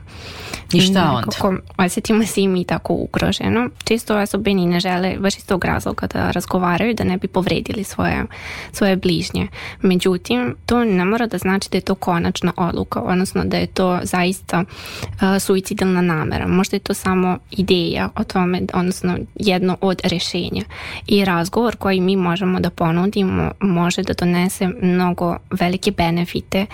I 0.78 0.82
šta 0.82 1.12
onda? 1.12 1.32
Kako 1.32 1.56
osjetimo 1.78 2.26
se 2.26 2.42
i 2.42 2.48
mi 2.48 2.64
tako 2.64 2.94
ugroženo. 2.94 3.70
Čisto 3.84 4.18
osobe 4.18 4.54
ni 4.54 4.66
ne 4.66 4.80
žele 4.80 5.16
baš 5.20 5.38
iz 5.38 5.46
tog 5.46 5.66
razloga 5.66 6.08
da 6.08 6.32
razgovaraju, 6.32 6.94
da 6.94 7.04
ne 7.04 7.18
bi 7.18 7.28
povredili 7.28 7.84
svoje, 7.84 8.26
svoje 8.72 8.96
bližnje. 8.96 9.48
Međutim, 9.82 10.56
to 10.66 10.84
ne 10.84 11.06
mora 11.06 11.28
da 11.28 11.38
znači 11.38 11.70
da 11.72 11.78
je 11.78 11.82
to 11.82 11.96
konačna 11.96 12.54
odluka, 12.58 13.02
odnosno 13.02 13.44
da 13.46 13.58
je 13.58 13.68
to 13.68 14.00
zaista 14.04 14.64
uh, 14.64 15.20
suicidalna 15.40 16.02
namera. 16.02 16.48
Možda 16.48 16.76
je 16.76 16.80
to 16.80 16.94
samo 16.94 17.38
ideja 17.52 18.10
o 18.16 18.24
tome, 18.24 18.62
odnosno 18.74 19.18
jedno 19.36 19.78
od 19.82 20.02
rešenja. 20.04 20.64
I 21.08 21.26
razgovor 21.26 21.76
koji 21.76 22.00
mi 22.00 22.16
možemo 22.16 22.60
da 22.60 22.70
ponudimo 22.70 23.52
može 23.60 24.04
da 24.04 24.14
donese 24.14 24.68
mnogo 24.82 25.38
velike 25.52 25.92
benefite, 25.92 26.66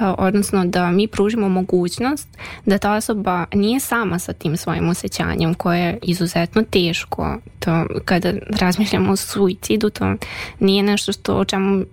odnosno 0.18 0.64
da 0.64 0.90
mi 0.90 1.06
pružimo 1.06 1.48
mogućnost 1.48 2.28
da 2.64 2.78
ta 2.78 2.92
osoba 2.94 3.45
nije 3.54 3.80
sama 3.80 4.18
sa 4.18 4.32
tim 4.32 4.56
svojim 4.56 4.88
osjećanjem 4.88 5.54
koje 5.54 5.80
je 5.80 5.98
izuzetno 6.02 6.62
teško. 6.62 7.36
To, 7.58 7.86
kada 8.04 8.32
razmišljamo 8.60 9.12
o 9.12 9.16
suicidu, 9.16 9.90
to 9.90 10.14
nije 10.60 10.82
nešto 10.82 11.12
što, 11.12 11.36
o 11.36 11.44
čemu, 11.44 11.84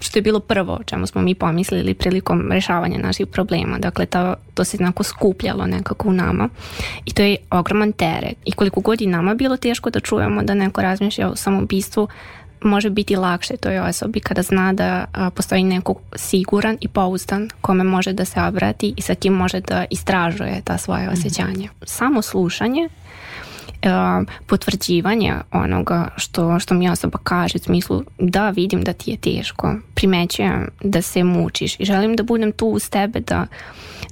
što 0.00 0.18
je 0.18 0.22
bilo 0.22 0.40
prvo 0.40 0.72
o 0.80 0.84
čemu 0.84 1.06
smo 1.06 1.22
mi 1.22 1.34
pomislili 1.34 1.94
prilikom 1.94 2.52
rešavanja 2.52 2.98
naših 2.98 3.26
problema. 3.26 3.78
Dakle, 3.78 4.06
to, 4.06 4.34
to 4.54 4.64
se 4.64 4.76
znako 4.76 5.02
skupljalo 5.02 5.66
nekako 5.66 6.08
u 6.08 6.12
nama 6.12 6.48
i 7.04 7.12
to 7.12 7.22
je 7.22 7.36
ogroman 7.50 7.92
teret. 7.92 8.36
I 8.44 8.52
koliko 8.52 8.80
god 8.80 9.00
i 9.00 9.06
nama 9.06 9.34
bilo 9.34 9.56
teško 9.56 9.90
da 9.90 10.00
čujemo 10.00 10.42
da 10.42 10.54
neko 10.54 10.82
razmišlja 10.82 11.30
o 11.30 11.36
samobistvu, 11.36 12.08
može 12.64 12.90
biti 12.90 13.16
lakše 13.16 13.56
toj 13.56 13.78
osobi 13.78 14.20
kada 14.20 14.42
zna 14.42 14.72
da 14.72 15.04
a, 15.12 15.30
postoji 15.30 15.62
neko 15.62 15.94
siguran 16.16 16.78
i 16.80 16.88
pouzdan 16.88 17.48
kome 17.60 17.84
može 17.84 18.12
da 18.12 18.24
se 18.24 18.42
obrati 18.42 18.94
i 18.96 19.02
sa 19.02 19.14
kim 19.14 19.32
može 19.32 19.60
da 19.60 19.84
istražuje 19.90 20.62
ta 20.64 20.78
svoje 20.78 21.02
mhm. 21.02 21.12
osjećanje. 21.12 21.68
Samo 21.84 22.22
slušanje 22.22 22.88
potvrđivanje 24.46 25.34
onoga 25.52 26.08
što, 26.16 26.58
što 26.58 26.74
mi 26.74 26.90
osoba 26.90 27.18
kaže 27.22 27.56
u 27.56 27.58
smislu 27.58 28.02
da 28.18 28.50
vidim 28.50 28.82
da 28.82 28.92
ti 28.92 29.10
je 29.10 29.16
teško, 29.16 29.74
primećujem 29.94 30.68
da 30.82 31.02
se 31.02 31.24
mučiš 31.24 31.80
i 31.80 31.84
želim 31.84 32.16
da 32.16 32.22
budem 32.22 32.52
tu 32.52 32.66
uz 32.66 32.90
tebe 32.90 33.20
da 33.20 33.46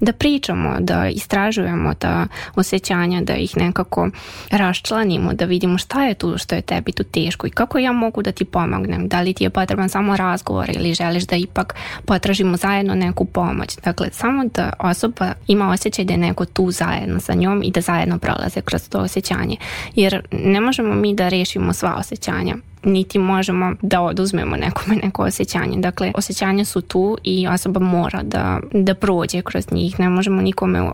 da 0.00 0.12
pričamo, 0.12 0.76
da 0.80 1.08
istražujemo 1.08 1.94
ta 1.94 2.26
osjećanja, 2.56 3.20
da 3.20 3.34
ih 3.34 3.56
nekako 3.56 4.10
raščlanimo, 4.50 5.32
da 5.32 5.44
vidimo 5.44 5.78
šta 5.78 6.04
je 6.04 6.14
tu 6.14 6.38
što 6.38 6.54
je 6.54 6.62
tebi 6.62 6.92
tu 6.92 7.04
teško 7.04 7.46
i 7.46 7.50
kako 7.50 7.78
ja 7.78 7.92
mogu 7.92 8.22
da 8.22 8.32
ti 8.32 8.44
pomognem, 8.44 9.08
da 9.08 9.20
li 9.20 9.34
ti 9.34 9.44
je 9.44 9.50
potreban 9.50 9.88
samo 9.88 10.16
razgovor 10.16 10.70
ili 10.70 10.94
želiš 10.94 11.24
da 11.24 11.36
ipak 11.36 11.74
potražimo 12.04 12.56
zajedno 12.56 12.94
neku 12.94 13.24
pomoć. 13.24 13.76
Dakle, 13.84 14.08
samo 14.12 14.44
da 14.54 14.72
osoba 14.78 15.32
ima 15.46 15.70
osjećaj 15.70 16.04
da 16.04 16.12
je 16.12 16.18
neko 16.18 16.44
tu 16.44 16.70
zajedno 16.70 17.20
sa 17.20 17.34
njom 17.34 17.62
i 17.64 17.70
da 17.70 17.80
zajedno 17.80 18.18
prolaze 18.18 18.60
kroz 18.60 18.88
to 18.88 18.98
osjećanje. 18.98 19.56
Jer 19.94 20.22
ne 20.32 20.60
možemo 20.60 20.94
mi 20.94 21.14
da 21.14 21.28
rešimo 21.28 21.72
sva 21.72 21.94
osjećanja 21.98 22.56
niti 22.82 23.18
možemo 23.18 23.72
da 23.82 24.00
oduzmemo 24.00 24.56
nekome 24.56 24.96
neko 25.02 25.22
osjećanje. 25.22 25.76
Dakle, 25.76 26.12
osjećanja 26.14 26.64
su 26.64 26.80
tu 26.80 27.18
i 27.24 27.48
osoba 27.48 27.80
mora 27.80 28.22
da, 28.22 28.60
da 28.72 28.94
prođe 28.94 29.42
kroz 29.42 29.72
njih. 29.72 30.00
Ne 30.00 30.08
možemo 30.08 30.42
nikome 30.42 30.90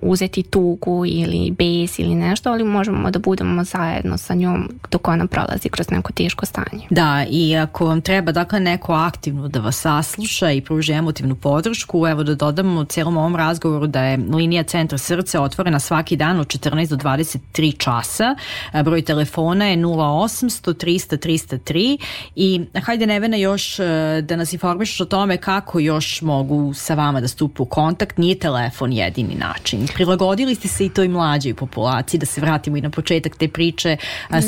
uzeti 0.00 0.42
tugu 0.42 1.06
ili 1.06 1.50
bes 1.50 1.98
ili 1.98 2.14
nešto, 2.14 2.50
ali 2.50 2.64
možemo 2.64 3.10
da 3.10 3.18
budemo 3.18 3.64
zajedno 3.64 4.18
sa 4.18 4.34
njom 4.34 4.68
dok 4.90 5.08
ona 5.08 5.26
prolazi 5.26 5.68
kroz 5.68 5.90
neko 5.90 6.12
teško 6.12 6.46
stanje. 6.46 6.86
Da, 6.90 7.24
i 7.30 7.56
ako 7.56 7.86
vam 7.86 8.00
treba 8.00 8.32
dakle 8.32 8.60
neko 8.60 8.92
aktivno 8.92 9.48
da 9.48 9.60
vas 9.60 9.76
sasluša 9.76 10.50
i 10.50 10.60
pruži 10.60 10.92
emotivnu 10.92 11.34
podršku, 11.34 12.06
evo 12.06 12.22
da 12.22 12.34
dodamo 12.34 12.80
u 12.80 12.84
cijelom 12.84 13.16
ovom 13.16 13.36
razgovoru 13.36 13.86
da 13.86 14.02
je 14.02 14.16
linija 14.16 14.62
Centra 14.62 14.98
srce 14.98 15.38
otvorena 15.38 15.80
svaki 15.80 16.16
dan 16.16 16.40
od 16.40 16.46
14 16.46 16.88
do 16.88 16.96
23 16.96 17.78
časa. 17.78 18.36
Broj 18.84 19.02
telefona 19.02 19.66
je 19.66 19.76
0800 19.76 20.74
300 20.86 21.16
303 21.28 21.98
i 22.36 22.60
hajde 22.82 23.06
Nevena 23.06 23.36
još 23.36 23.78
e, 23.78 23.84
da 24.22 24.36
nas 24.36 24.52
informišeš 24.52 25.00
o 25.00 25.04
tome 25.04 25.36
kako 25.36 25.78
još 25.80 26.22
mogu 26.22 26.74
sa 26.74 26.94
vama 26.94 27.20
da 27.20 27.28
stupu 27.28 27.62
u 27.62 27.66
kontakt, 27.66 28.18
nije 28.18 28.38
telefon 28.38 28.92
jedini 28.92 29.34
način. 29.34 29.88
Prilagodili 29.94 30.54
ste 30.54 30.68
se 30.68 30.86
i 30.86 30.88
toj 30.88 31.08
mlađoj 31.08 31.54
populaciji, 31.54 32.20
da 32.20 32.26
se 32.26 32.40
vratimo 32.40 32.76
i 32.76 32.80
na 32.80 32.90
početak 32.90 33.36
te 33.36 33.48
priče 33.48 33.96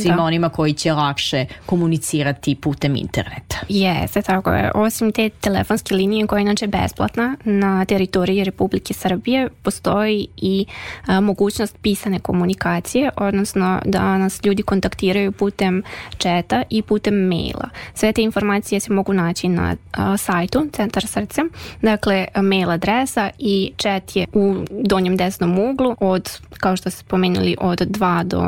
svima 0.03 0.17
da. 0.17 0.23
onima 0.23 0.49
koji 0.49 0.73
će 0.73 0.93
lakše 0.93 1.47
komunicirati 1.67 2.55
putem 2.55 2.97
interneta. 2.97 3.57
Jeste, 3.69 4.23
tako 4.23 4.53
je. 4.53 4.71
Osim 4.75 5.13
te 5.13 5.29
telefonske 5.29 5.95
linije 5.95 6.27
koja 6.27 6.39
je 6.39 6.43
inače 6.43 6.67
besplatna 6.67 7.37
na 7.45 7.85
teritoriji 7.85 8.45
Republike 8.45 8.95
Srbije, 8.95 9.49
postoji 9.63 10.27
i 10.37 10.67
a, 11.07 11.21
mogućnost 11.21 11.77
pisane 11.83 12.19
komunikacije, 12.19 13.11
odnosno 13.17 13.81
da 13.85 14.19
nas 14.19 14.41
ljudi 14.45 14.63
kontaktiraju 14.63 15.33
putem 15.33 15.83
četa 16.19 16.63
i 16.71 16.83
putem 16.83 17.15
maila. 17.15 17.69
Sve 17.95 18.13
te 18.13 18.23
informacije 18.23 18.81
se 18.81 18.93
mogu 18.93 19.13
naći 19.13 19.49
na 19.49 19.77
a, 19.93 20.17
sajtu 20.17 20.67
Centar 20.73 21.07
srce. 21.07 21.43
Dakle, 21.83 22.27
mail 22.43 22.71
adresa 22.71 23.31
i 23.39 23.73
chat 23.79 24.17
je 24.17 24.27
u 24.33 24.55
donjem 24.71 25.17
desnom 25.17 25.59
uglu 25.59 25.97
od, 26.01 26.41
kao 26.59 26.77
što 26.77 26.91
ste 26.91 27.01
spomenuli, 27.01 27.57
od 27.61 27.79
2 27.81 28.23
do 28.23 28.41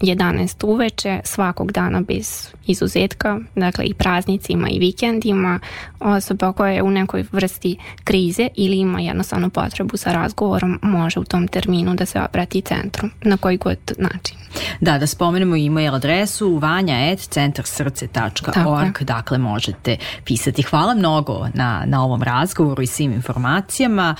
11 0.00 0.66
uveče 0.66 1.20
svakog 1.24 1.72
dana 1.72 2.00
bez 2.00 2.48
izuzetka, 2.68 3.40
dakle 3.54 3.84
i 3.84 3.94
praznicima 3.94 4.68
i 4.70 4.78
vikendima, 4.78 5.60
osoba 6.00 6.52
koja 6.52 6.72
je 6.72 6.82
u 6.82 6.90
nekoj 6.90 7.24
vrsti 7.32 7.76
krize 8.04 8.48
ili 8.54 8.78
ima 8.78 9.00
jednostavno 9.00 9.50
potrebu 9.50 9.96
sa 9.96 10.12
razgovorom 10.12 10.78
može 10.82 11.20
u 11.20 11.24
tom 11.24 11.48
terminu 11.48 11.94
da 11.94 12.06
se 12.06 12.20
obrati 12.20 12.60
centru 12.60 13.08
na 13.22 13.36
koji 13.36 13.56
god 13.56 13.78
način. 13.98 14.36
Da, 14.80 14.98
da 14.98 15.06
spomenemo 15.06 15.56
email 15.56 15.94
adresu 15.94 16.56
vanja.centarsrce.org 16.56 18.98
dakle 19.00 19.38
možete 19.38 19.96
pisati. 20.24 20.62
Hvala 20.62 20.94
mnogo 20.94 21.48
na, 21.54 21.82
na 21.86 22.04
ovom 22.04 22.22
razgovoru 22.22 22.82
i 22.82 22.86
svim 22.86 23.12
informacijama. 23.12 24.14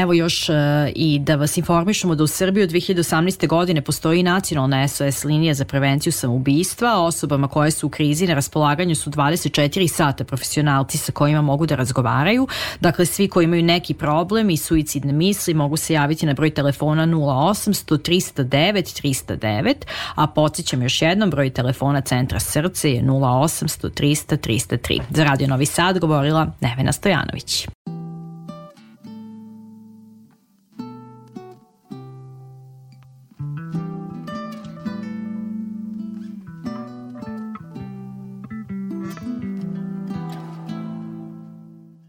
Evo 0.00 0.12
još 0.12 0.48
i 0.94 1.18
da 1.18 1.36
vas 1.36 1.56
informišemo 1.56 2.14
da 2.14 2.24
u 2.24 2.26
Srbiji 2.26 2.64
od 2.64 2.70
2018. 2.70 3.48
godine 3.48 3.82
postoji 3.82 4.22
nacionalna 4.22 4.88
SOS 4.88 5.24
linija 5.24 5.54
za 5.54 5.64
prevenciju 5.64 6.12
samoubistva. 6.12 7.00
Osobama 7.00 7.48
koje 7.48 7.70
su 7.70 7.81
u 7.86 7.90
krizi 7.90 8.26
na 8.26 8.34
raspolaganju 8.34 8.94
su 8.94 9.10
24 9.10 9.88
sata 9.88 10.24
profesionalci 10.24 10.98
sa 10.98 11.12
kojima 11.12 11.42
mogu 11.42 11.66
da 11.66 11.74
razgovaraju. 11.74 12.48
Dakle, 12.80 13.06
svi 13.06 13.28
koji 13.28 13.44
imaju 13.44 13.62
neki 13.62 13.94
problem 13.94 14.50
i 14.50 14.56
suicidne 14.56 15.12
misli 15.12 15.54
mogu 15.54 15.76
se 15.76 15.94
javiti 15.94 16.26
na 16.26 16.34
broj 16.34 16.50
telefona 16.50 17.06
0800 17.06 17.98
309 18.44 19.02
309, 19.02 19.74
a 20.14 20.26
podsjećam 20.26 20.82
još 20.82 21.02
jednom, 21.02 21.30
broj 21.30 21.50
telefona 21.50 22.00
Centra 22.00 22.40
Srce 22.40 22.92
je 22.92 23.02
0800 23.02 23.90
300 23.90 24.36
303. 24.36 25.00
Za 25.10 25.24
Radio 25.24 25.48
Novi 25.48 25.66
Sad 25.66 25.98
govorila 25.98 26.52
Nevena 26.60 26.92
Stojanović. 26.92 27.66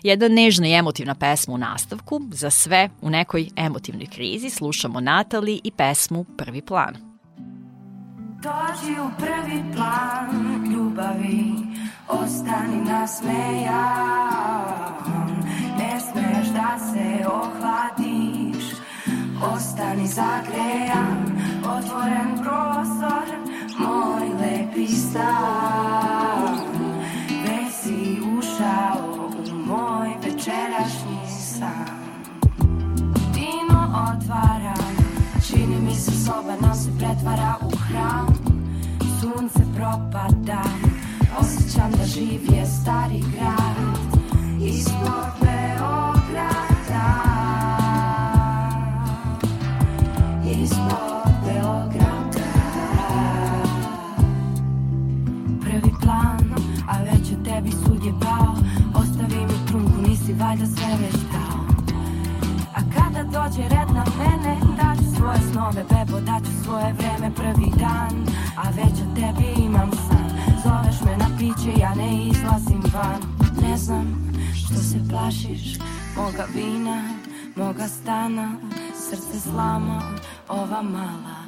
Jedna 0.03 0.27
nežna 0.27 0.67
i 0.67 0.73
emotivna 0.73 1.15
pesma 1.15 1.53
u 1.53 1.57
nastavku, 1.57 2.21
za 2.31 2.49
sve 2.49 2.89
u 3.01 3.09
nekoj 3.09 3.49
emotivnoj 3.55 4.05
krizi 4.05 4.49
slušamo 4.49 4.99
Natali 4.99 5.61
i 5.63 5.71
pesmu 5.71 6.23
Prvi 6.37 6.61
plan. 6.61 6.95
Dođi 8.43 8.99
u 8.99 9.09
prvi 9.17 9.63
plan 9.75 10.63
ljubavi, 10.73 11.53
ostani 12.07 12.81
nasmejan, 12.85 13.73
ne 15.77 15.99
smeš 15.99 16.47
da 16.47 16.79
se 16.79 17.25
ohladiš, 17.27 18.63
ostani 19.55 20.07
zagrejan, 20.07 21.39
otvoren 21.77 22.37
prostor, 22.43 23.37
moj 23.79 24.27
lepi 24.41 24.87
stan, 24.87 26.62
Vino 34.23 34.35
otvaram, 34.35 34.95
čini 35.47 35.81
mi 35.81 35.95
se 35.95 36.11
soba 36.11 36.55
nam 36.61 36.75
se 36.75 36.89
pretvara 36.97 37.55
u 37.61 37.69
hram. 37.77 38.27
Sunce 39.21 39.59
propada, 39.75 40.63
osjećam 41.39 41.91
da 41.91 42.05
živ 42.05 42.41
je 42.53 42.65
stari 42.65 43.19
grad. 43.19 43.77
Ispod 44.61 45.25
Beograda. 45.41 47.05
Ispod 50.63 51.33
Beograda. 51.45 52.43
Prvi 55.61 55.93
plan, 56.01 56.53
a 56.87 57.03
već 57.03 57.31
o 57.31 57.43
tebi 57.43 57.71
sud 57.71 58.05
je 58.05 58.13
pao. 58.21 58.63
Si 60.25 60.33
valjda 60.33 60.65
sve 60.65 60.97
već 61.01 61.22
dođe 63.23 63.63
red 63.63 63.89
na 63.95 64.05
mene 64.17 64.57
Daću 64.77 65.15
svoje 65.17 65.39
snove, 65.51 65.83
bebo, 65.89 66.19
daću 66.19 66.63
svoje 66.63 66.93
vreme 66.93 67.35
Prvi 67.35 67.71
dan, 67.79 68.25
a 68.57 68.69
već 68.69 68.95
o 69.01 69.15
tebi 69.15 69.63
imam 69.65 69.91
san. 69.91 70.29
Zoveš 70.63 71.01
me 71.05 71.17
na 71.17 71.29
piće, 71.37 71.79
ja 71.79 71.95
ne 71.95 72.27
izlazim 72.27 72.83
van. 72.93 73.21
Ne 73.61 73.77
znam 73.77 74.33
što 74.55 74.75
se 74.75 74.97
plašiš 75.09 75.77
Moga 76.17 76.45
vina, 76.55 77.03
moga 77.55 77.87
stana 77.87 78.51
Srce 78.95 79.39
slama, 79.39 80.01
ova 80.49 80.81
mala 80.81 81.43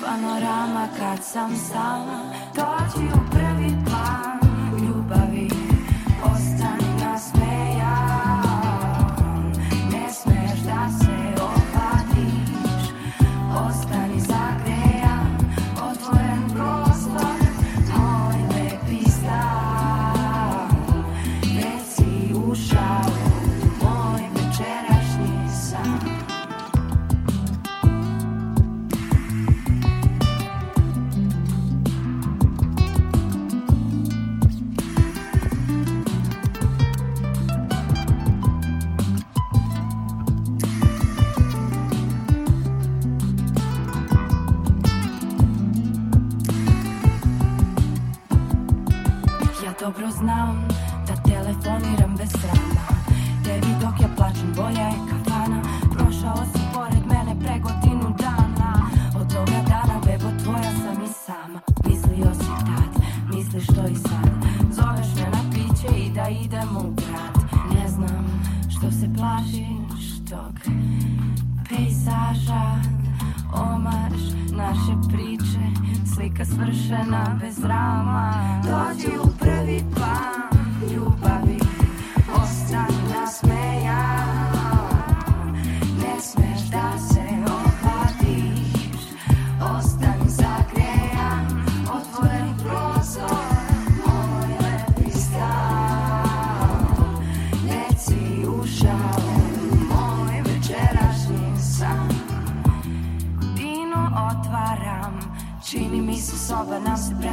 Panorama. 0.00 0.88
Kad 0.98 1.24
sam 1.24 1.56
sama 1.56 2.22
Dođi 2.54 3.06
u 3.06 3.30
prvi 3.30 3.70
plan 3.84 4.45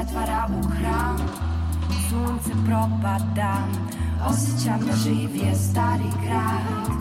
pretvara 0.03 0.47
u 0.59 0.67
hram 0.67 1.17
sunce 2.09 2.51
propada 2.65 3.57
Osjećam 4.27 4.79
da 4.87 4.95
živ 4.95 5.35
je 5.35 5.55
stari 5.55 6.03
grad 6.25 6.97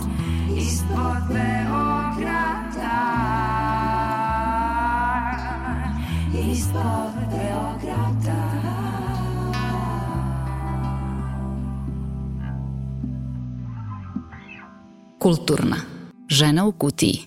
Ispod 0.56 1.22
Beograda 1.28 3.02
Ispod 6.52 7.12
Beograda 7.30 8.42
Kulturna. 15.18 15.76
Žena 16.28 16.64
u 16.64 16.72
kutiji. 16.72 17.26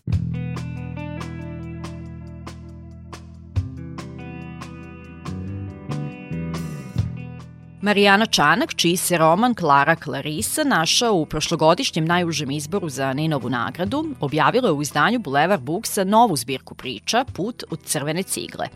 Marijana 7.85 8.25
Čanak, 8.25 8.75
čiji 8.75 8.97
se 8.97 9.17
roman 9.17 9.53
Klara 9.53 9.95
Clarisa 9.95 10.63
našao 10.63 11.13
u 11.13 11.25
prošlogodišnjem 11.25 12.05
najužem 12.05 12.51
izboru 12.51 12.89
za 12.89 13.13
Ninovu 13.13 13.49
nagradu, 13.49 14.05
objavila 14.19 14.67
je 14.67 14.73
u 14.73 14.81
izdanju 14.81 15.19
Boulevard 15.19 15.61
Booksa 15.61 16.03
novu 16.03 16.35
zbirku 16.35 16.75
priča 16.75 17.25
Put 17.33 17.63
od 17.69 17.79
crvene 17.83 18.23
cigle. 18.23 18.67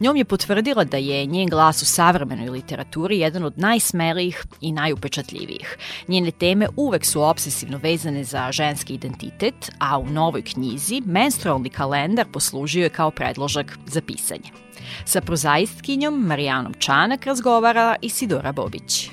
Njom 0.00 0.16
je 0.16 0.24
potvrdila 0.24 0.84
da 0.84 0.96
je 0.96 1.26
njen 1.26 1.48
glas 1.48 1.82
u 1.82 1.86
savremenoj 1.86 2.50
literaturi 2.50 3.18
jedan 3.18 3.44
od 3.44 3.58
najsmelijih 3.58 4.44
i 4.60 4.72
najupečatljivijih. 4.72 5.78
Njene 6.08 6.30
teme 6.30 6.68
uvek 6.76 7.04
su 7.04 7.22
obsesivno 7.22 7.78
vezane 7.78 8.24
za 8.24 8.52
ženski 8.52 8.94
identitet, 8.94 9.70
a 9.78 9.98
u 9.98 10.06
novoj 10.06 10.42
knjizi 10.42 11.02
menstrualni 11.04 11.68
kalendar 11.68 12.26
poslužio 12.32 12.82
je 12.82 12.88
kao 12.88 13.10
predložak 13.10 13.78
za 13.86 14.00
pisanje. 14.00 14.65
Sa 15.04 15.20
prozaistkinjom 15.20 16.26
Marijanom 16.26 16.74
Čanak 16.78 17.26
razgovara 17.26 17.96
Isidora 18.02 18.52
Bobić. 18.52 19.10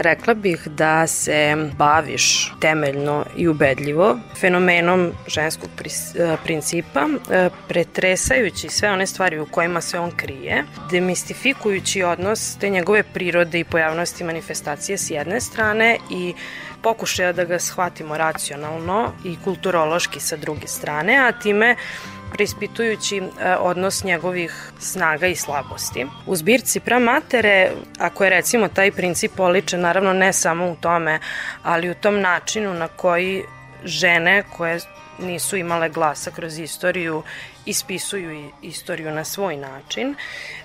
Rekla 0.00 0.34
bih 0.34 0.68
da 0.68 1.06
se 1.06 1.70
baviš 1.78 2.52
temeljno 2.60 3.24
i 3.36 3.48
ubedljivo 3.48 4.18
fenomenom 4.40 5.12
ženskog 5.26 5.70
e, 5.84 6.36
principa, 6.44 7.08
e, 7.30 7.48
pretresajući 7.68 8.68
sve 8.68 8.90
one 8.90 9.06
stvari 9.06 9.40
u 9.40 9.46
kojima 9.46 9.80
se 9.80 9.98
on 9.98 10.10
krije, 10.10 10.64
demistifikujući 10.90 12.02
odnos 12.02 12.56
te 12.56 12.70
njegove 12.70 13.02
prirode 13.02 13.60
i 13.60 13.64
pojavnosti 13.64 14.24
manifestacije 14.24 14.98
s 14.98 15.10
jedne 15.10 15.40
strane 15.40 15.98
i 16.10 16.34
pokušaja 16.82 17.32
da 17.32 17.44
ga 17.44 17.58
shvatimo 17.58 18.16
racionalno 18.16 19.12
i 19.24 19.36
kulturološki 19.44 20.20
sa 20.20 20.36
druge 20.36 20.66
strane, 20.66 21.18
a 21.28 21.32
time 21.32 21.76
preispitujući 22.32 23.16
e, 23.16 23.22
odnos 23.56 24.04
njegovih 24.04 24.72
snaga 24.78 25.26
i 25.26 25.36
slabosti. 25.36 26.06
U 26.26 26.36
zbirci 26.36 26.80
pramatere, 26.80 27.70
ako 27.98 28.24
je 28.24 28.30
recimo 28.30 28.68
taj 28.68 28.92
princip 28.92 29.40
oličen, 29.40 29.80
naravno 29.80 30.12
ne 30.12 30.32
samo 30.32 30.70
u 30.70 30.76
tome, 30.76 31.20
ali 31.62 31.90
u 31.90 31.94
tom 31.94 32.20
načinu 32.20 32.74
na 32.74 32.88
koji 32.88 33.44
žene 33.84 34.42
koje 34.56 34.80
nisu 35.18 35.56
imale 35.56 35.88
glasa 35.88 36.30
kroz 36.30 36.58
istoriju, 36.58 37.22
ispisuju 37.66 38.50
istoriju 38.62 39.10
na 39.10 39.24
svoj 39.24 39.56
način, 39.56 40.14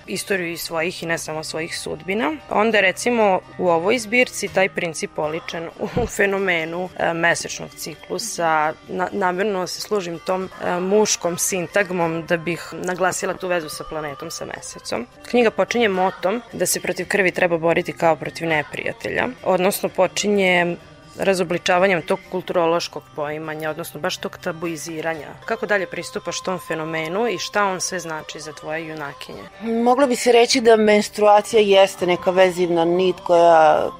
istoriju 0.06 0.52
i 0.52 0.56
svojih 0.56 1.02
i 1.02 1.06
ne 1.06 1.18
samo 1.18 1.44
svojih 1.44 1.78
sudbina. 1.78 2.32
Onda 2.50 2.80
recimo 2.80 3.40
u 3.58 3.68
ovoj 3.68 3.98
zbirci 3.98 4.48
taj 4.48 4.68
princip 4.68 5.18
oličen 5.18 5.68
u 6.02 6.06
fenomenu 6.06 6.88
e, 6.98 7.14
mesečnog 7.14 7.70
ciklusa. 7.76 8.72
Na, 8.88 9.08
namjerno 9.12 9.66
se 9.66 9.80
služim 9.80 10.18
tom 10.26 10.44
e, 10.44 10.80
muškom 10.80 11.38
sintagmom 11.38 12.26
da 12.26 12.36
bih 12.36 12.72
naglasila 12.72 13.34
tu 13.34 13.48
vezu 13.48 13.68
sa 13.68 13.84
planetom, 13.90 14.30
sa 14.30 14.44
mesecom. 14.44 15.06
Knjiga 15.30 15.50
počinje 15.50 15.88
motom 15.88 16.42
da 16.52 16.66
se 16.66 16.80
protiv 16.80 17.08
krvi 17.08 17.30
treba 17.30 17.58
boriti 17.58 17.92
kao 17.92 18.16
protiv 18.16 18.48
neprijatelja, 18.48 19.28
odnosno 19.42 19.88
počinje 19.88 20.76
razobličavanjem 21.18 22.02
tog 22.02 22.18
kulturološkog 22.30 23.02
poimanja, 23.16 23.70
odnosno 23.70 24.00
baš 24.00 24.16
tog 24.16 24.38
tabuiziranja. 24.38 25.28
Kako 25.44 25.66
dalje 25.66 25.86
pristupaš 25.86 26.40
tom 26.40 26.58
fenomenu 26.58 27.28
i 27.28 27.38
šta 27.38 27.64
on 27.64 27.80
sve 27.80 28.00
znači 28.00 28.40
za 28.40 28.52
tvoje 28.52 28.86
junakinje? 28.88 29.42
Moglo 29.84 30.06
bi 30.06 30.16
se 30.16 30.32
reći 30.32 30.60
da 30.60 30.76
menstruacija 30.76 31.60
jeste 31.60 32.06
neka 32.06 32.30
vezivna 32.30 32.84
nit 32.84 33.16
koja 33.26 33.90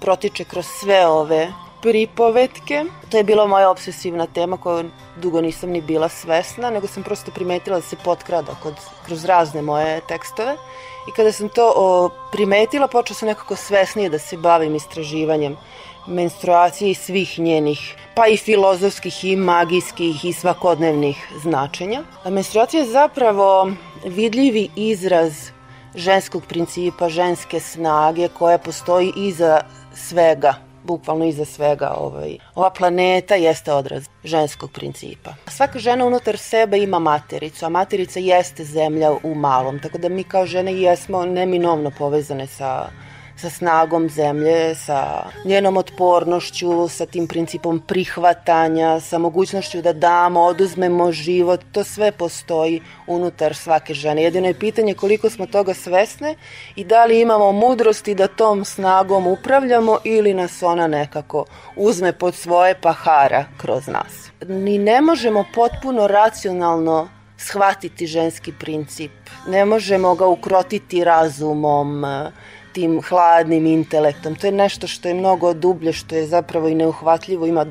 protiče 0.00 0.44
kroz 0.44 0.66
sve 0.80 1.06
ove 1.06 1.48
pripovetke. 1.82 2.84
To 3.10 3.16
je 3.16 3.24
bila 3.24 3.46
moja 3.46 3.70
obsesivna 3.70 4.26
tema 4.26 4.56
koju 4.56 4.90
dugo 5.16 5.40
nisam 5.40 5.70
ni 5.70 5.80
bila 5.80 6.08
svesna, 6.08 6.70
nego 6.70 6.86
sam 6.86 7.02
prosto 7.02 7.30
primetila 7.30 7.76
da 7.76 7.82
se 7.82 7.96
potkrada 8.04 8.54
kod, 8.62 8.74
kroz 9.06 9.24
razne 9.24 9.62
moje 9.62 10.00
tekstove. 10.08 10.56
I 11.08 11.12
kada 11.16 11.32
sam 11.32 11.48
to 11.48 11.72
o, 11.76 12.10
primetila, 12.32 12.88
počela 12.88 13.16
sam 13.16 13.28
nekako 13.28 13.56
svesnije 13.56 14.08
da 14.08 14.18
se 14.18 14.36
bavim 14.36 14.74
istraživanjem 14.74 15.56
menstruacije 16.06 16.90
i 16.90 16.94
svih 16.94 17.38
njenih, 17.38 17.96
pa 18.14 18.26
i 18.26 18.36
filozofskih 18.36 19.24
i 19.24 19.36
magijskih 19.36 20.24
i 20.24 20.32
svakodnevnih 20.32 21.28
značenja. 21.42 22.02
A 22.24 22.30
menstruacija 22.30 22.80
je 22.82 22.90
zapravo 22.90 23.72
vidljivi 24.04 24.68
izraz 24.76 25.32
ženskog 25.94 26.42
principa, 26.46 27.08
ženske 27.08 27.60
snage 27.60 28.28
koja 28.28 28.58
postoji 28.58 29.12
iza 29.16 29.60
svega 29.94 30.54
bukvalno 30.84 31.24
iza 31.24 31.44
svega 31.44 31.94
ovaj. 31.98 32.38
Ova 32.54 32.70
planeta 32.70 33.34
jeste 33.34 33.72
odraz 33.72 34.04
ženskog 34.24 34.72
principa. 34.72 35.34
Svaka 35.46 35.78
žena 35.78 36.06
unutar 36.06 36.38
sebe 36.38 36.78
ima 36.78 36.98
matericu, 36.98 37.66
a 37.66 37.68
materica 37.68 38.20
jeste 38.20 38.64
zemlja 38.64 39.12
u 39.22 39.34
malom, 39.34 39.78
tako 39.78 39.98
da 39.98 40.08
mi 40.08 40.24
kao 40.24 40.46
žene 40.46 40.74
jesmo 40.74 41.24
neminovno 41.24 41.90
povezane 41.98 42.46
sa 42.46 42.88
sa 43.42 43.50
snagom 43.50 44.08
zemlje, 44.08 44.74
sa 44.74 45.26
njenom 45.44 45.76
otpornošću, 45.76 46.88
sa 46.88 47.06
tim 47.06 47.26
principom 47.26 47.80
prihvatanja, 47.86 49.00
sa 49.00 49.18
mogućnošću 49.18 49.82
da 49.82 49.92
damo, 49.92 50.40
oduzmemo 50.40 51.12
život, 51.12 51.60
to 51.72 51.84
sve 51.84 52.12
postoji 52.12 52.80
unutar 53.06 53.54
svake 53.54 53.94
žene. 53.94 54.22
Jedino 54.22 54.46
je 54.46 54.58
pitanje 54.58 54.94
koliko 54.94 55.30
smo 55.30 55.46
toga 55.46 55.74
svesne 55.74 56.34
i 56.76 56.84
da 56.84 57.04
li 57.04 57.20
imamo 57.20 57.52
mudrosti 57.52 58.14
da 58.14 58.26
tom 58.26 58.64
snagom 58.64 59.26
upravljamo 59.26 59.98
ili 60.04 60.34
nas 60.34 60.62
ona 60.62 60.86
nekako 60.86 61.44
uzme 61.76 62.12
pod 62.12 62.34
svoje 62.34 62.74
pahara 62.80 63.44
kroz 63.56 63.86
nas. 63.86 64.30
Ni 64.48 64.78
ne 64.78 65.00
možemo 65.00 65.44
potpuno 65.54 66.06
racionalno 66.06 67.08
shvatiti 67.36 68.06
ženski 68.06 68.52
princip. 68.52 69.12
Ne 69.48 69.64
možemo 69.64 70.14
ga 70.14 70.26
ukrotiti 70.26 71.04
razumom, 71.04 72.04
tim 72.72 73.00
hladnim 73.02 73.66
intelektom. 73.66 74.34
To 74.34 74.46
je 74.46 74.52
nešto 74.52 74.86
što 74.86 75.08
je 75.08 75.14
mnogo 75.14 75.54
dublje, 75.54 75.92
što 75.92 76.14
je 76.14 76.26
zapravo 76.26 76.68
i 76.68 76.74
neuhvatljivo, 76.74 77.46
ima 77.46 77.66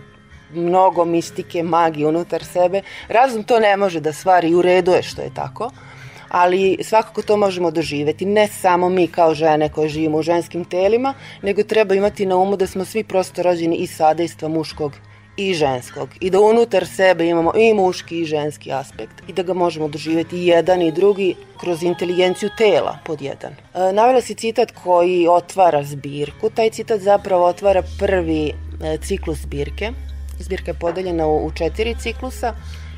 mnogo 0.54 1.06
mistike, 1.06 1.64
magije 1.64 2.08
unutar 2.08 2.44
sebe. 2.44 2.82
Razum 3.08 3.44
to 3.44 3.60
ne 3.60 3.78
može 3.78 4.00
da 4.00 4.14
stvari 4.14 4.56
u 4.56 4.62
redu 4.62 4.92
je 4.92 5.04
što 5.04 5.22
je 5.22 5.34
tako, 5.34 5.72
ali 6.30 6.78
svakako 6.84 7.22
to 7.22 7.38
možemo 7.38 7.72
doživeti. 7.72 8.26
Ne 8.26 8.48
samo 8.48 8.90
mi 8.90 9.08
kao 9.08 9.34
žene 9.34 9.70
koje 9.70 9.90
živimo 9.90 10.18
u 10.18 10.22
ženskim 10.22 10.66
telima, 10.66 11.14
nego 11.42 11.64
treba 11.64 11.96
imati 11.96 12.26
na 12.26 12.38
umu 12.38 12.58
da 12.58 12.68
smo 12.68 12.86
svi 12.86 13.04
prosto 13.04 13.44
rođeni 13.44 13.76
iz 13.76 13.96
sadejstva 13.96 14.50
muškog 14.50 14.92
i 15.50 15.54
ženskog 15.54 16.10
i 16.20 16.30
da 16.30 16.40
unutar 16.40 16.88
sebe 16.88 17.28
imamo 17.28 17.54
i 17.58 17.74
muški 17.74 18.20
i 18.20 18.26
ženski 18.26 18.72
aspekt 18.72 19.14
i 19.28 19.34
da 19.34 19.44
ga 19.44 19.54
možemo 19.54 19.88
doživeti 19.88 20.38
i 20.38 20.48
jedan 20.48 20.82
i 20.82 20.92
drugi 20.92 21.36
kroz 21.60 21.84
inteligenciju 21.84 22.50
tela 22.58 22.98
pod 23.06 23.22
jedan. 23.22 23.52
E, 23.52 23.94
navela 23.94 24.22
si 24.22 24.36
citat 24.36 24.72
koji 24.84 25.28
otvara 25.28 25.84
zbirku, 25.84 26.50
taj 26.50 26.70
citat 26.70 27.02
zapravo 27.02 27.46
otvara 27.46 27.84
prvi 28.00 28.48
e, 28.48 28.98
ciklus 28.98 29.38
zbirke. 29.38 29.92
Zbirka 30.40 30.72
je 30.72 30.80
podeljena 30.80 31.28
u, 31.28 31.46
u 31.46 31.52
četiri 31.52 31.96
ciklusa. 32.02 32.54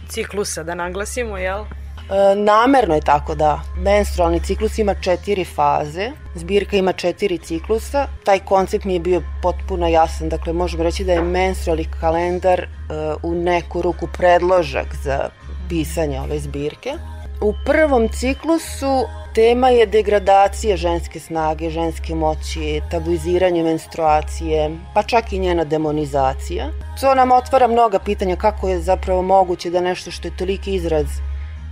Ciklusa, 0.10 0.64
da 0.64 0.76
naglasimo, 0.76 1.38
jel? 1.38 1.66
E, 2.10 2.36
namerno 2.36 2.96
je 2.96 3.02
tako 3.02 3.36
da 3.36 3.62
menstrualni 3.78 4.40
ciklus 4.40 4.78
ima 4.78 4.94
četiri 4.94 5.46
faze, 5.46 6.12
zbirka 6.36 6.78
ima 6.78 6.94
četiri 6.94 7.38
ciklusa, 7.38 8.08
taj 8.24 8.40
koncept 8.40 8.86
mi 8.86 8.94
je 8.94 9.00
bio 9.00 9.22
potpuno 9.42 9.88
jasan, 9.88 10.30
dakle 10.30 10.54
možemo 10.54 10.84
reći 10.84 11.04
da 11.04 11.14
je 11.14 11.22
menstrualni 11.22 11.86
kalendar 12.02 12.60
e, 12.60 12.68
u 13.24 13.36
neku 13.36 13.82
ruku 13.82 14.08
predložak 14.18 14.88
za 15.04 15.30
pisanje 15.70 16.20
ove 16.22 16.40
zbirke. 16.40 16.94
U 17.42 17.54
prvom 17.66 18.10
ciklusu 18.10 19.06
tema 19.36 19.70
je 19.70 19.86
degradacija 19.86 20.78
ženske 20.78 21.20
snage, 21.20 21.70
ženske 21.70 22.16
moći, 22.16 22.82
tabuiziranje 22.92 23.64
menstruacije, 23.64 24.72
pa 24.94 25.04
čak 25.04 25.34
i 25.34 25.40
njena 25.40 25.64
demonizacija. 25.64 26.70
To 27.02 27.16
nam 27.16 27.32
otvara 27.32 27.68
mnoga 27.68 28.00
pitanja 28.00 28.36
kako 28.36 28.70
je 28.70 28.82
zapravo 28.82 29.22
moguće 29.22 29.70
da 29.70 29.82
nešto 29.82 30.12
što 30.12 30.28
je 30.28 30.38
toliki 30.38 30.76
izraz 30.76 31.06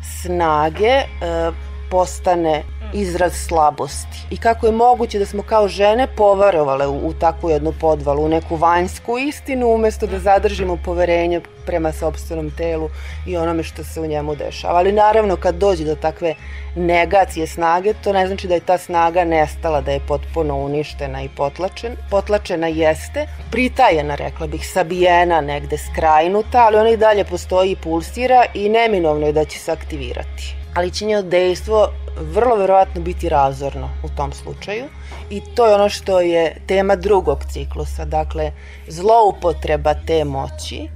snage 0.01 1.07
e, 1.21 1.53
postane 1.91 2.63
izraz 2.93 3.33
slabosti 3.33 4.17
i 4.29 4.37
kako 4.37 4.65
je 4.65 4.71
moguće 4.71 5.19
da 5.19 5.25
smo 5.25 5.43
kao 5.43 5.67
žene 5.67 6.07
povarovale 6.17 6.87
u, 6.87 7.07
u 7.07 7.13
takvu 7.13 7.49
jednu 7.49 7.73
podvalu, 7.79 8.25
u 8.25 8.29
neku 8.29 8.55
vanjsku 8.55 9.17
istinu 9.17 9.67
umesto 9.67 10.07
da 10.07 10.19
zadržimo 10.19 10.77
poverenje 10.85 11.41
prema 11.65 11.91
sobstvenom 11.91 12.51
telu 12.57 12.89
i 13.27 13.37
onome 13.37 13.63
što 13.63 13.83
se 13.83 14.01
u 14.01 14.05
njemu 14.05 14.35
dešava. 14.35 14.77
Ali 14.77 14.91
naravno 14.91 15.35
kad 15.35 15.55
dođe 15.55 15.83
do 15.83 15.95
takve 15.95 16.35
negacije 16.75 17.47
snage, 17.47 17.93
to 18.03 18.13
ne 18.13 18.27
znači 18.27 18.47
da 18.47 18.53
je 18.53 18.59
ta 18.59 18.77
snaga 18.77 19.23
nestala, 19.23 19.81
da 19.81 19.91
je 19.91 19.99
potpuno 20.07 20.55
uništena 20.55 21.21
i 21.21 21.29
potlačen. 21.37 21.95
Potlačena 22.09 22.67
jeste, 22.67 23.27
pritajena, 23.51 24.15
rekla 24.15 24.47
bih, 24.47 24.67
sabijena, 24.73 25.41
negde 25.41 25.77
skrajnuta, 25.77 26.65
ali 26.65 26.77
ona 26.77 26.89
i 26.89 26.97
dalje 26.97 27.23
postoji 27.23 27.71
i 27.71 27.75
pulsira 27.75 28.45
i 28.53 28.69
neminovno 28.69 29.27
je 29.27 29.33
da 29.33 29.45
će 29.45 29.59
se 29.59 29.71
aktivirati 29.71 30.60
ali 30.73 30.91
će 30.91 31.05
njeno 31.05 31.21
dejstvo 31.21 31.91
vrlo 32.17 32.55
verovatno 32.55 33.01
biti 33.01 33.29
razorno 33.29 33.89
u 34.03 34.09
tom 34.09 34.33
slučaju 34.33 34.85
i 35.29 35.41
to 35.55 35.67
je 35.67 35.75
ono 35.75 35.89
što 35.89 36.21
je 36.21 36.61
tema 36.67 36.95
drugog 36.95 37.43
ciklusa, 37.49 38.05
dakle 38.05 38.51
zloupotreba 38.87 39.93
te 39.93 40.23
moći 40.25 40.87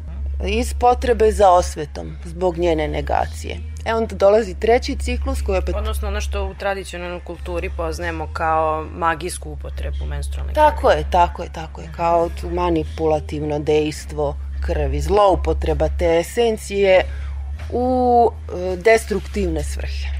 iz 0.43 0.73
potrebe 0.73 1.31
za 1.31 1.51
osvetom 1.51 2.17
zbog 2.25 2.57
njene 2.57 2.87
negacije. 2.87 3.57
E 3.85 3.93
onda 3.93 4.15
dolazi 4.15 4.55
treći 4.59 4.95
ciklus 4.95 5.41
koji 5.41 5.57
opet... 5.57 5.75
Odnosno 5.75 6.07
ono 6.07 6.21
što 6.21 6.45
u 6.45 6.53
tradicionalnoj 6.53 7.19
kulturi 7.19 7.69
poznajemo 7.77 8.27
kao 8.33 8.85
magijsku 8.91 9.51
upotrebu 9.51 10.05
menstrualne 10.05 10.53
krvi. 10.53 10.65
Tako 10.65 10.91
je, 10.91 11.05
tako 11.11 11.43
je, 11.43 11.49
tako 11.53 11.81
je. 11.81 11.87
Kao 11.95 12.29
manipulativno 12.51 13.59
dejstvo 13.59 14.35
krvi, 14.61 15.01
zloupotreba 15.01 15.89
te 15.99 16.19
esencije 16.19 17.05
u 17.73 18.29
e, 18.31 18.75
destruktivne 18.75 19.63
svrhe. 19.63 20.15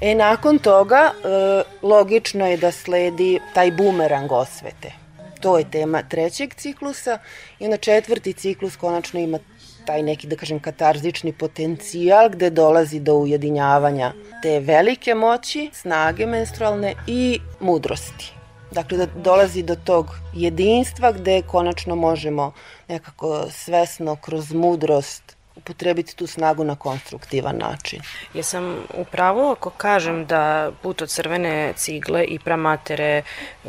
E, 0.00 0.14
nakon 0.14 0.58
toga, 0.58 1.12
e, 1.12 1.62
logično 1.82 2.46
je 2.46 2.56
da 2.56 2.72
sledi 2.72 3.38
taj 3.54 3.70
bumerang 3.72 4.32
osvete. 4.32 4.92
To 5.40 5.58
je 5.58 5.70
tema 5.70 6.02
trećeg 6.02 6.54
ciklusa 6.54 7.18
i 7.58 7.64
onda 7.64 7.76
četvrti 7.76 8.32
ciklus 8.32 8.76
konačno 8.76 9.20
ima 9.20 9.38
taj 9.86 10.02
neki, 10.02 10.26
da 10.26 10.36
kažem, 10.36 10.60
katarzični 10.60 11.32
potencijal 11.32 12.28
gde 12.28 12.50
dolazi 12.50 13.00
do 13.00 13.14
ujedinjavanja 13.14 14.12
te 14.42 14.60
velike 14.60 15.14
moći, 15.14 15.70
snage 15.72 16.26
menstrualne 16.26 16.94
i 17.06 17.40
mudrosti. 17.60 18.32
Dakle, 18.70 18.98
da 18.98 19.06
dolazi 19.06 19.62
do 19.62 19.76
tog 19.84 20.06
jedinstva 20.34 21.12
gde 21.12 21.42
konačno 21.42 21.96
možemo 21.96 22.52
nekako 22.88 23.46
svesno 23.50 24.16
kroz 24.16 24.52
mudrost 24.52 25.35
upotrebiti 25.56 26.16
tu 26.16 26.26
snagu 26.26 26.64
na 26.64 26.74
konstruktivan 26.74 27.56
način. 27.58 28.00
Jesam 28.34 28.76
upravo 28.94 29.52
ako 29.52 29.70
kažem 29.70 30.26
da 30.26 30.70
put 30.82 31.02
od 31.02 31.08
crvene 31.08 31.72
cigle 31.76 32.24
i 32.24 32.38
pramatere 32.38 33.22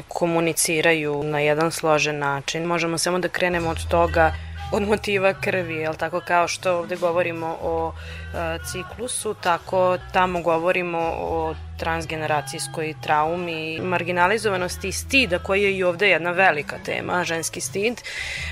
komuniciraju 0.07 1.23
na 1.23 1.39
jedan 1.39 1.71
složen 1.71 2.19
način. 2.19 2.63
Možemo 2.63 2.97
samo 2.97 3.19
da 3.19 3.27
krenemo 3.27 3.69
od 3.69 3.87
toga 3.89 4.33
od 4.71 4.87
motiva 4.87 5.33
krvi, 5.33 5.75
jel 5.75 5.93
tako 5.93 6.21
kao 6.21 6.47
što 6.47 6.77
ovde 6.77 6.95
govorimo 6.95 7.57
o 7.61 7.93
e, 7.93 8.57
ciklusu, 8.65 9.33
tako 9.33 9.97
tamo 10.13 10.41
govorimo 10.41 10.99
o 11.17 11.55
transgeneracijskoj 11.77 12.93
traumi, 13.01 13.79
marginalizovanosti 13.79 14.87
i 14.87 14.91
stida 14.91 15.39
koji 15.39 15.63
je 15.63 15.77
i 15.77 15.83
ovde 15.83 16.09
jedna 16.09 16.31
velika 16.31 16.77
tema, 16.85 17.23
ženski 17.23 17.61
stid, 17.61 18.01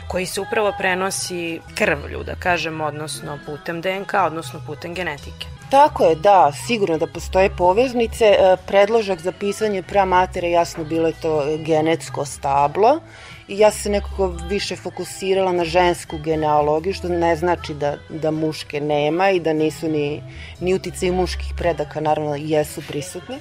koji 0.08 0.26
se 0.26 0.42
upravo 0.42 0.74
prenosi 0.78 1.60
krvlju, 1.76 2.24
da 2.24 2.36
kažem, 2.36 2.82
odnosno 2.82 3.40
putem 3.46 3.82
DNK, 3.82 4.14
odnosno 4.26 4.62
putem 4.68 4.94
genetike. 4.94 5.48
Tako 5.76 6.06
je, 6.06 6.16
da, 6.16 6.52
sigurno 6.68 6.98
da 6.98 7.08
postoje 7.08 7.50
poveznice. 7.58 8.26
E, 8.26 8.58
predložak 8.68 9.20
za 9.22 9.32
pisanje 9.32 9.82
pramatere 9.84 10.52
jasno 10.52 10.84
bilo 10.84 11.08
je 11.08 11.14
to 11.22 11.44
genetsko 11.66 12.26
stablo 12.26 13.00
i 13.48 13.60
ja 13.60 13.72
se 13.72 13.90
nekako 13.90 14.28
više 14.50 14.76
fokusirala 14.76 15.52
na 15.52 15.66
žensku 15.66 16.18
genealogiju, 16.18 16.94
što 16.94 17.08
ne 17.08 17.36
znači 17.36 17.74
da, 17.74 17.98
da 18.10 18.32
muške 18.32 18.82
nema 18.82 19.30
i 19.30 19.40
da 19.40 19.54
nisu 19.54 19.90
ni, 19.90 20.24
ni 20.60 20.74
utice 20.74 21.08
i 21.08 21.12
muških 21.12 21.54
predaka, 21.58 22.00
naravno 22.00 22.36
jesu 22.36 22.82
prisutni. 22.88 23.36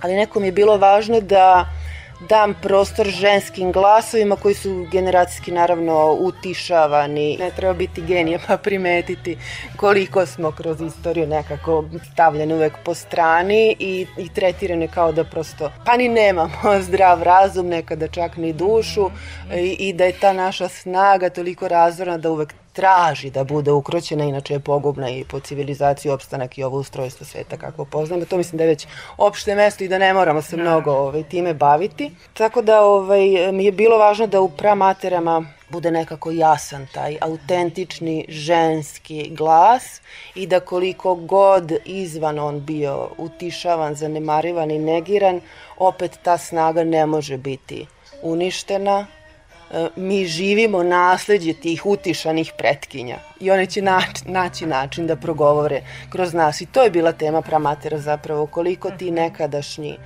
Ali 0.00 0.16
nekom 0.16 0.44
je 0.44 0.52
bilo 0.52 0.78
važno 0.78 1.20
da 1.20 1.66
dam 2.28 2.54
prostor 2.62 3.06
ženskim 3.06 3.72
glasovima 3.72 4.36
koji 4.36 4.54
su 4.54 4.86
generacijski 4.90 5.52
naravno 5.52 6.16
utišavani. 6.20 7.36
Ne 7.40 7.50
treba 7.56 7.74
biti 7.74 8.02
genije 8.02 8.38
pa 8.46 8.56
primetiti 8.56 9.38
koliko 9.76 10.26
smo 10.26 10.50
kroz 10.50 10.80
istoriju 10.80 11.26
nekako 11.26 11.84
stavljeni 12.12 12.54
uvek 12.54 12.72
po 12.84 12.94
strani 12.94 13.76
i, 13.78 14.06
i 14.18 14.28
tretirane 14.28 14.88
kao 14.88 15.12
da 15.12 15.24
prosto 15.24 15.70
pa 15.86 15.96
ni 15.96 16.08
nemamo 16.08 16.50
zdrav 16.86 17.22
razum, 17.22 17.66
nekada 17.66 18.08
čak 18.08 18.36
ni 18.36 18.52
dušu 18.52 19.10
i, 19.56 19.88
i 19.88 19.92
da 19.92 20.04
je 20.04 20.12
ta 20.20 20.32
naša 20.32 20.68
snaga 20.68 21.30
toliko 21.30 21.68
razvorna 21.68 22.18
da 22.18 22.30
uvek 22.30 22.54
traži 22.72 23.30
da 23.30 23.44
bude 23.44 23.72
ukroćena, 23.72 24.24
inače 24.24 24.54
je 24.54 24.60
pogubna 24.60 25.10
i 25.10 25.24
po 25.24 25.40
civilizaciju 25.40 26.12
opstanak 26.12 26.58
i 26.58 26.62
ovo 26.62 26.78
ustrojstvo 26.78 27.26
sveta 27.26 27.56
kako 27.56 27.84
poznamo. 27.84 28.24
To 28.24 28.36
mislim 28.36 28.58
da 28.58 28.64
je 28.64 28.68
već 28.68 28.86
opšte 29.16 29.54
mesto 29.54 29.84
i 29.84 29.88
da 29.88 29.98
ne 29.98 30.14
moramo 30.14 30.42
se 30.42 30.56
mnogo 30.56 30.90
ovaj, 30.90 31.22
time 31.22 31.54
baviti. 31.54 32.10
Tako 32.34 32.62
da 32.62 32.80
ovaj, 32.80 33.52
mi 33.52 33.64
je 33.64 33.72
bilo 33.72 33.98
važno 33.98 34.26
da 34.26 34.40
u 34.40 34.48
pramaterama 34.48 35.44
bude 35.72 35.90
nekako 35.90 36.30
jasan 36.30 36.86
taj 36.94 37.16
autentični 37.20 38.24
ženski 38.28 39.30
glas 39.30 40.00
i 40.34 40.46
da 40.46 40.60
koliko 40.60 41.14
god 41.14 41.72
izvan 41.84 42.38
on 42.38 42.60
bio 42.60 43.08
utišavan, 43.18 43.94
zanemarivan 43.94 44.70
i 44.70 44.78
negiran, 44.78 45.40
opet 45.78 46.18
ta 46.22 46.38
snaga 46.38 46.84
ne 46.84 47.06
može 47.06 47.36
biti 47.36 47.86
uništena, 48.22 49.06
mi 49.96 50.26
živimo 50.26 50.82
nasledđe 50.82 51.52
tih 51.52 51.86
utišanih 51.86 52.52
pretkinja 52.58 53.18
i 53.40 53.50
one 53.50 53.66
će 53.66 53.82
naći, 53.82 54.22
naći 54.24 54.66
način 54.66 55.06
da 55.06 55.16
progovore 55.16 55.82
kroz 56.10 56.34
nas. 56.34 56.60
I 56.60 56.66
to 56.66 56.82
je 56.82 56.90
bila 56.90 57.12
tema 57.12 57.42
pramatera 57.42 57.98
zapravo 57.98 58.46
koliko 58.46 58.90
ti 58.90 59.10
nekadašnji 59.10 59.90
e, 59.90 59.98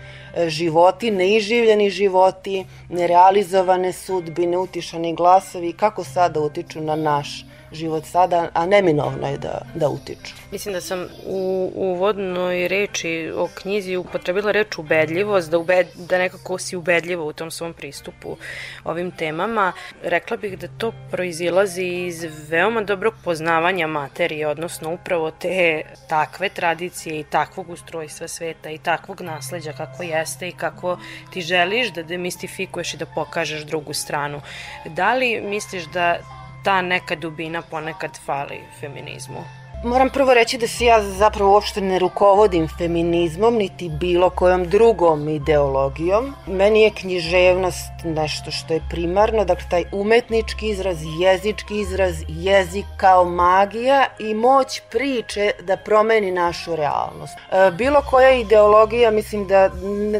životi, 0.49 1.11
neiživljeni 1.11 1.91
životi, 1.91 2.65
nerealizovane 2.89 3.93
sudbine, 3.93 4.59
utišani 4.59 5.15
glasovi 5.15 5.73
kako 5.73 6.05
sada 6.05 6.41
utiču 6.41 6.81
na 6.81 6.97
naš 6.97 7.45
život 7.73 8.05
sada, 8.05 8.49
a 8.55 8.67
neminovno 8.67 9.29
je 9.29 9.39
da, 9.39 9.61
da 9.75 9.89
utiču. 9.89 10.35
Mislim 10.53 10.75
da 10.75 10.81
sam 10.81 11.07
u 11.27 11.71
uvodnoj 11.75 12.69
reči 12.69 13.33
o 13.37 13.49
knjizi 13.55 13.97
upotrebila 13.97 14.53
reč 14.53 14.79
ubedljivost, 14.79 15.51
da, 15.51 15.59
ubed, 15.59 15.87
da 15.95 16.19
nekako 16.19 16.59
si 16.59 16.77
ubedljiva 16.77 17.25
u 17.25 17.33
tom 17.33 17.51
svom 17.51 17.73
pristupu 17.73 18.37
ovim 18.85 19.11
temama. 19.11 19.73
Rekla 20.03 20.37
bih 20.37 20.59
da 20.59 20.69
to 20.79 20.93
proizilazi 21.11 21.85
iz 21.85 22.27
veoma 22.49 22.83
dobrog 22.83 23.15
poznavanja 23.25 23.87
materije, 23.87 24.49
odnosno 24.49 24.93
upravo 24.95 25.31
te 25.31 25.83
takve 26.09 26.49
tradicije 26.49 27.21
i 27.21 27.25
takvog 27.25 27.71
ustrojstva 27.71 28.29
sveta 28.29 28.71
i 28.71 28.79
takvog 28.79 29.21
nasleđa 29.21 29.73
kako 29.73 30.03
jeste 30.27 30.49
i 30.49 30.53
kako 30.53 30.99
ti 31.31 31.43
želiš 31.43 31.93
da 31.93 32.03
demistifikuješ 32.03 32.95
i 32.95 32.97
da 32.97 33.07
pokažeš 33.07 33.63
drugu 33.63 33.95
stranu. 33.95 34.41
Da 34.85 35.15
li 35.15 35.41
misliš 35.41 35.85
da 35.85 36.19
ta 36.65 36.83
neka 36.83 37.17
dubina 37.17 37.63
ponekad 37.63 38.19
fali 38.27 38.61
feminizmu? 38.81 39.66
Moram 39.87 40.11
prvo 40.11 40.35
reći 40.35 40.59
da 40.59 40.67
se 40.67 40.85
ja 40.85 41.03
zapravo 41.03 41.53
uopšte 41.53 41.81
ne 41.81 41.99
rukovodim 41.99 42.69
feminizmom, 42.79 43.55
niti 43.55 43.89
bilo 43.89 44.31
kojom 44.31 44.65
drugom 44.65 45.29
ideologijom. 45.29 46.35
Meni 46.47 46.83
je 46.83 46.91
književnost 46.91 47.91
nešto 48.05 48.51
što 48.51 48.75
je 48.75 48.83
primarno, 48.91 49.45
dakle 49.45 49.67
taj 49.71 49.85
umetnički 49.93 50.69
izraz, 50.69 50.99
jezički 51.21 51.81
izraz, 51.81 52.15
jezik 52.29 52.85
kao 52.97 53.25
magija 53.25 54.07
i 54.19 54.35
moć 54.35 54.81
priče 54.91 55.51
da 55.63 55.77
promeni 55.77 56.31
našu 56.33 56.77
realnost. 56.77 57.39
E, 57.39 57.71
bilo 57.71 58.03
koja 58.11 58.31
ideologija 58.31 59.11
mislim 59.11 59.47
da 59.47 59.71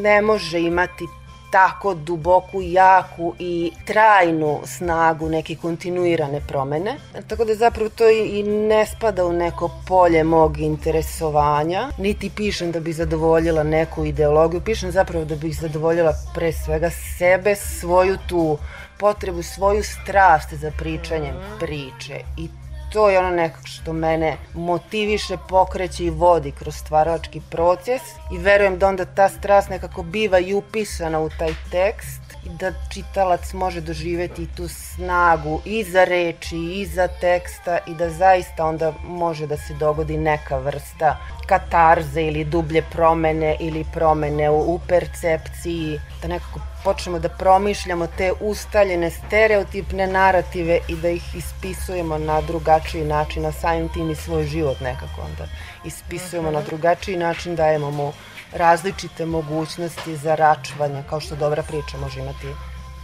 ne 0.01 0.23
može 0.23 0.61
imati 0.61 1.05
tako 1.51 1.95
duboku, 1.95 2.63
jaku 2.63 3.35
i 3.39 3.71
trajnu 3.85 4.61
snagu 4.65 5.29
neke 5.29 5.57
kontinuirane 5.57 6.41
promene. 6.49 6.97
Tako 7.29 7.45
da 7.45 7.55
zapravo 7.55 7.91
to 7.91 8.09
i 8.09 8.43
ne 8.43 8.87
spada 8.87 9.25
u 9.25 9.33
neko 9.33 9.71
polje 9.89 10.25
mog 10.25 10.59
interesovanja, 10.59 11.89
niti 11.99 12.31
pišem 12.31 12.73
da 12.73 12.81
bih 12.81 12.97
zadovoljila 12.97 13.63
neku 13.63 14.05
ideologiju, 14.05 14.61
pišem 14.61 14.91
zapravo 14.91 15.25
da 15.25 15.37
bih 15.37 15.61
zadovoljila 15.61 16.13
pre 16.35 16.53
svega 16.53 16.91
sebe, 16.91 17.55
svoju 17.55 18.19
tu 18.29 18.59
potrebu, 18.99 19.43
svoju 19.43 19.83
strast 19.83 20.55
za 20.55 20.71
pričanjem 20.79 21.35
priče. 21.61 22.21
I 22.37 22.49
to 22.97 23.11
je 23.11 23.19
ono 23.19 23.31
nekako 23.31 23.67
što 23.67 23.93
mene 23.93 24.37
motiviše, 24.55 25.37
pokreće 25.49 26.05
i 26.05 26.11
vodi 26.11 26.53
kroz 26.53 26.75
stvarački 26.75 27.41
proces 27.51 28.03
i 28.33 28.39
verujem 28.39 28.79
da 28.79 28.89
onda 28.89 29.05
ta 29.05 29.29
strast 29.29 29.71
nekako 29.71 30.03
biva 30.03 30.39
i 30.39 30.55
upisana 30.55 31.21
u 31.21 31.31
taj 31.39 31.55
tekst 31.71 32.26
da 32.49 32.73
čitalac 32.93 33.53
može 33.53 33.81
doživeti 33.81 34.49
tu 34.57 34.69
snagu 34.69 35.61
i 35.65 35.85
za 35.85 36.05
reči 36.05 36.57
i 36.57 36.87
za 36.87 37.09
teksta 37.09 37.79
i 37.87 37.95
da 37.95 38.11
zaista 38.11 38.65
onda 38.65 38.93
može 39.05 39.47
da 39.47 39.57
se 39.57 39.75
dogodi 39.75 40.17
neka 40.17 40.59
vrsta 40.59 41.17
katarze 41.47 42.23
ili 42.23 42.45
dublje 42.45 42.83
promene 42.93 43.57
ili 43.61 43.85
promene 43.93 44.51
u, 44.51 44.75
u 44.75 44.81
percepciji, 44.89 46.01
da 46.23 46.29
nekako 46.29 46.61
počnemo 46.85 47.19
da 47.19 47.29
promišljamo 47.29 48.07
te 48.07 48.33
ustaljene 48.41 49.11
stereotipne 49.11 50.07
narative 50.07 50.79
i 50.89 50.97
da 50.97 51.09
ih 51.09 51.35
ispisujemo 51.35 52.19
na 52.19 52.41
drugačiji 52.41 53.05
način, 53.05 53.47
a 53.47 53.53
samim 53.53 53.89
tim 53.89 54.11
i 54.11 54.15
svoj 54.15 54.45
život 54.45 54.81
nekako 54.81 55.21
onda 55.21 55.49
ispisujemo 55.85 56.51
na 56.51 56.63
drugačiji 56.63 57.17
način, 57.17 57.57
dajemo 57.57 57.91
mu 57.91 58.13
različite 58.53 59.27
mogućnosti 59.27 60.17
za 60.17 60.35
račvanje, 60.35 61.03
kao 61.11 61.21
što 61.21 61.37
dobra 61.37 61.63
priča 61.63 61.99
može 61.99 62.21
imati 62.21 62.47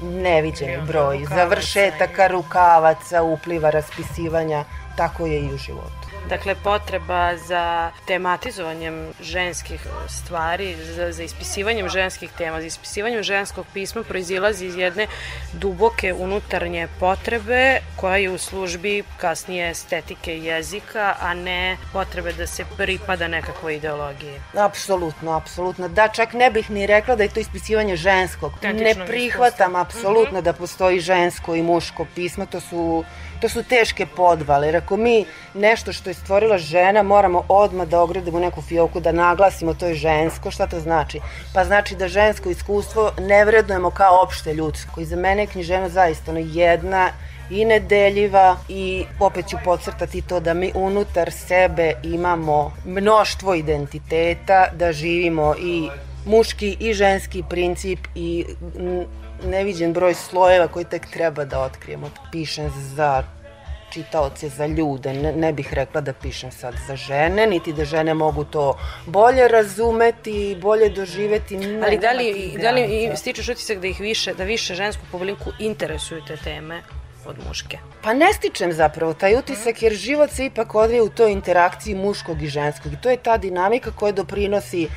neviđeni 0.02 0.86
broj 0.86 1.24
završetaka, 1.28 2.26
rukavaca, 2.26 3.22
upliva, 3.22 3.70
raspisivanja, 3.70 4.64
tako 4.96 5.26
je 5.26 5.40
i 5.40 5.54
u 5.54 5.56
životu. 5.56 6.11
Dakle, 6.32 6.54
potreba 6.54 7.36
za 7.36 7.90
tematizovanjem 8.06 9.12
ženskih 9.20 9.80
stvari, 10.08 10.76
za, 10.96 11.12
za 11.12 11.22
ispisivanjem 11.22 11.88
ženskih 11.88 12.30
tema, 12.38 12.60
za 12.60 12.66
ispisivanjem 12.66 13.22
ženskog 13.22 13.66
pisma 13.74 14.02
proizilazi 14.02 14.66
iz 14.66 14.76
jedne 14.76 15.06
duboke 15.52 16.12
unutarnje 16.12 16.88
potrebe 17.00 17.80
koja 17.96 18.16
je 18.16 18.30
u 18.30 18.38
službi 18.38 19.04
kasnije 19.16 19.70
estetike 19.70 20.38
jezika, 20.38 21.16
a 21.20 21.34
ne 21.34 21.76
potrebe 21.92 22.32
da 22.32 22.46
se 22.46 22.64
pripada 22.76 23.28
nekakvoj 23.28 23.76
ideologiji. 23.76 24.40
Apsolutno, 24.56 25.36
apsolutno. 25.36 25.88
Da, 25.88 26.08
čak 26.08 26.32
ne 26.32 26.50
bih 26.50 26.70
ni 26.70 26.86
rekla 26.86 27.16
da 27.16 27.22
je 27.22 27.28
to 27.28 27.40
ispisivanje 27.40 27.96
ženskog. 27.96 28.52
Ne 28.62 28.94
prihvatam 29.06 29.76
apsolutno 29.76 30.38
mm 30.38 30.42
-hmm. 30.42 30.44
da 30.44 30.52
postoji 30.52 31.00
žensko 31.00 31.54
i 31.54 31.62
muško 31.62 32.06
pismo, 32.14 32.46
to 32.46 32.60
su 32.60 33.04
to 33.42 33.48
su 33.48 33.62
teške 33.62 34.06
podvale, 34.06 34.66
jer 34.66 34.76
ako 34.76 34.96
mi 34.96 35.24
nešto 35.54 35.92
što 35.92 36.10
je 36.10 36.14
stvorila 36.14 36.58
žena 36.58 37.02
moramo 37.02 37.44
odmah 37.48 37.88
da 37.88 38.00
ogradimo 38.00 38.38
neku 38.38 38.62
fioku, 38.62 39.00
da 39.00 39.12
naglasimo 39.12 39.74
to 39.74 39.86
je 39.86 39.94
žensko, 39.94 40.50
šta 40.50 40.66
to 40.66 40.80
znači? 40.80 41.20
Pa 41.54 41.64
znači 41.64 41.96
da 41.96 42.08
žensko 42.08 42.50
iskustvo 42.50 43.12
ne 43.18 43.44
vrednujemo 43.44 43.90
kao 43.90 44.22
opšte 44.22 44.54
ljudsko. 44.54 45.00
I 45.00 45.04
za 45.04 45.16
mene 45.16 45.42
je 45.42 45.46
knjižena 45.46 45.88
zaista 45.88 46.30
ono 46.30 46.40
jedna 46.40 47.10
i 47.50 47.64
nedeljiva 47.64 48.56
i 48.68 49.04
opet 49.20 49.48
ću 49.48 49.56
podcrtati 49.64 50.22
to 50.22 50.40
da 50.40 50.54
mi 50.54 50.72
unutar 50.74 51.32
sebe 51.32 51.92
imamo 52.02 52.72
mnoštvo 52.84 53.54
identiteta, 53.54 54.66
da 54.72 54.92
živimo 54.92 55.54
i 55.58 55.88
muški 56.26 56.76
i 56.80 56.94
ženski 56.94 57.42
princip 57.48 57.98
i 58.14 58.44
neviđen 59.44 59.92
broj 59.92 60.14
slojeva 60.14 60.68
koji 60.68 60.84
tek 60.84 61.06
treba 61.06 61.44
da 61.44 61.60
otkrijemo. 61.60 62.10
Pišem 62.32 62.72
za 62.94 63.22
čitaoce, 63.92 64.48
za 64.48 64.66
ljude. 64.66 65.12
Ne, 65.12 65.32
ne 65.32 65.52
bih 65.52 65.74
rekla 65.74 66.00
da 66.00 66.12
pišem 66.12 66.50
sad 66.50 66.74
za 66.86 66.96
žene, 66.96 67.46
niti 67.46 67.72
da 67.72 67.84
žene 67.84 68.14
mogu 68.14 68.44
to 68.44 68.78
bolje 69.06 69.48
razumeti 69.48 70.50
i 70.50 70.56
bolje 70.56 70.88
doživeti. 70.88 71.56
Ne, 71.56 71.86
Ali 71.86 71.98
da 71.98 72.12
li, 72.12 72.58
da 72.62 72.70
li 72.70 73.10
stičeš 73.16 73.48
utisak 73.48 73.78
da 73.78 73.86
ih 73.86 74.00
više, 74.00 74.34
da 74.34 74.44
više 74.44 74.74
žensku 74.74 75.02
publiku 75.10 75.52
interesuju 75.58 76.22
te 76.26 76.36
teme? 76.36 76.82
od 77.26 77.36
muške? 77.48 77.78
Pa 78.02 78.14
ne 78.14 78.32
stičem 78.32 78.72
zapravo 78.72 79.14
taj 79.14 79.36
utisak 79.36 79.82
jer 79.82 79.92
život 79.92 80.30
se 80.30 80.46
ipak 80.46 80.74
odvija 80.74 81.02
u 81.02 81.08
toj 81.08 81.32
interakciji 81.32 81.94
muškog 81.94 82.42
i 82.42 82.46
ženskog 82.46 82.92
i 82.92 83.00
to 83.02 83.10
je 83.10 83.16
ta 83.16 83.36
dinamika 83.36 83.90
koja 83.90 84.12
doprinosi 84.12 84.88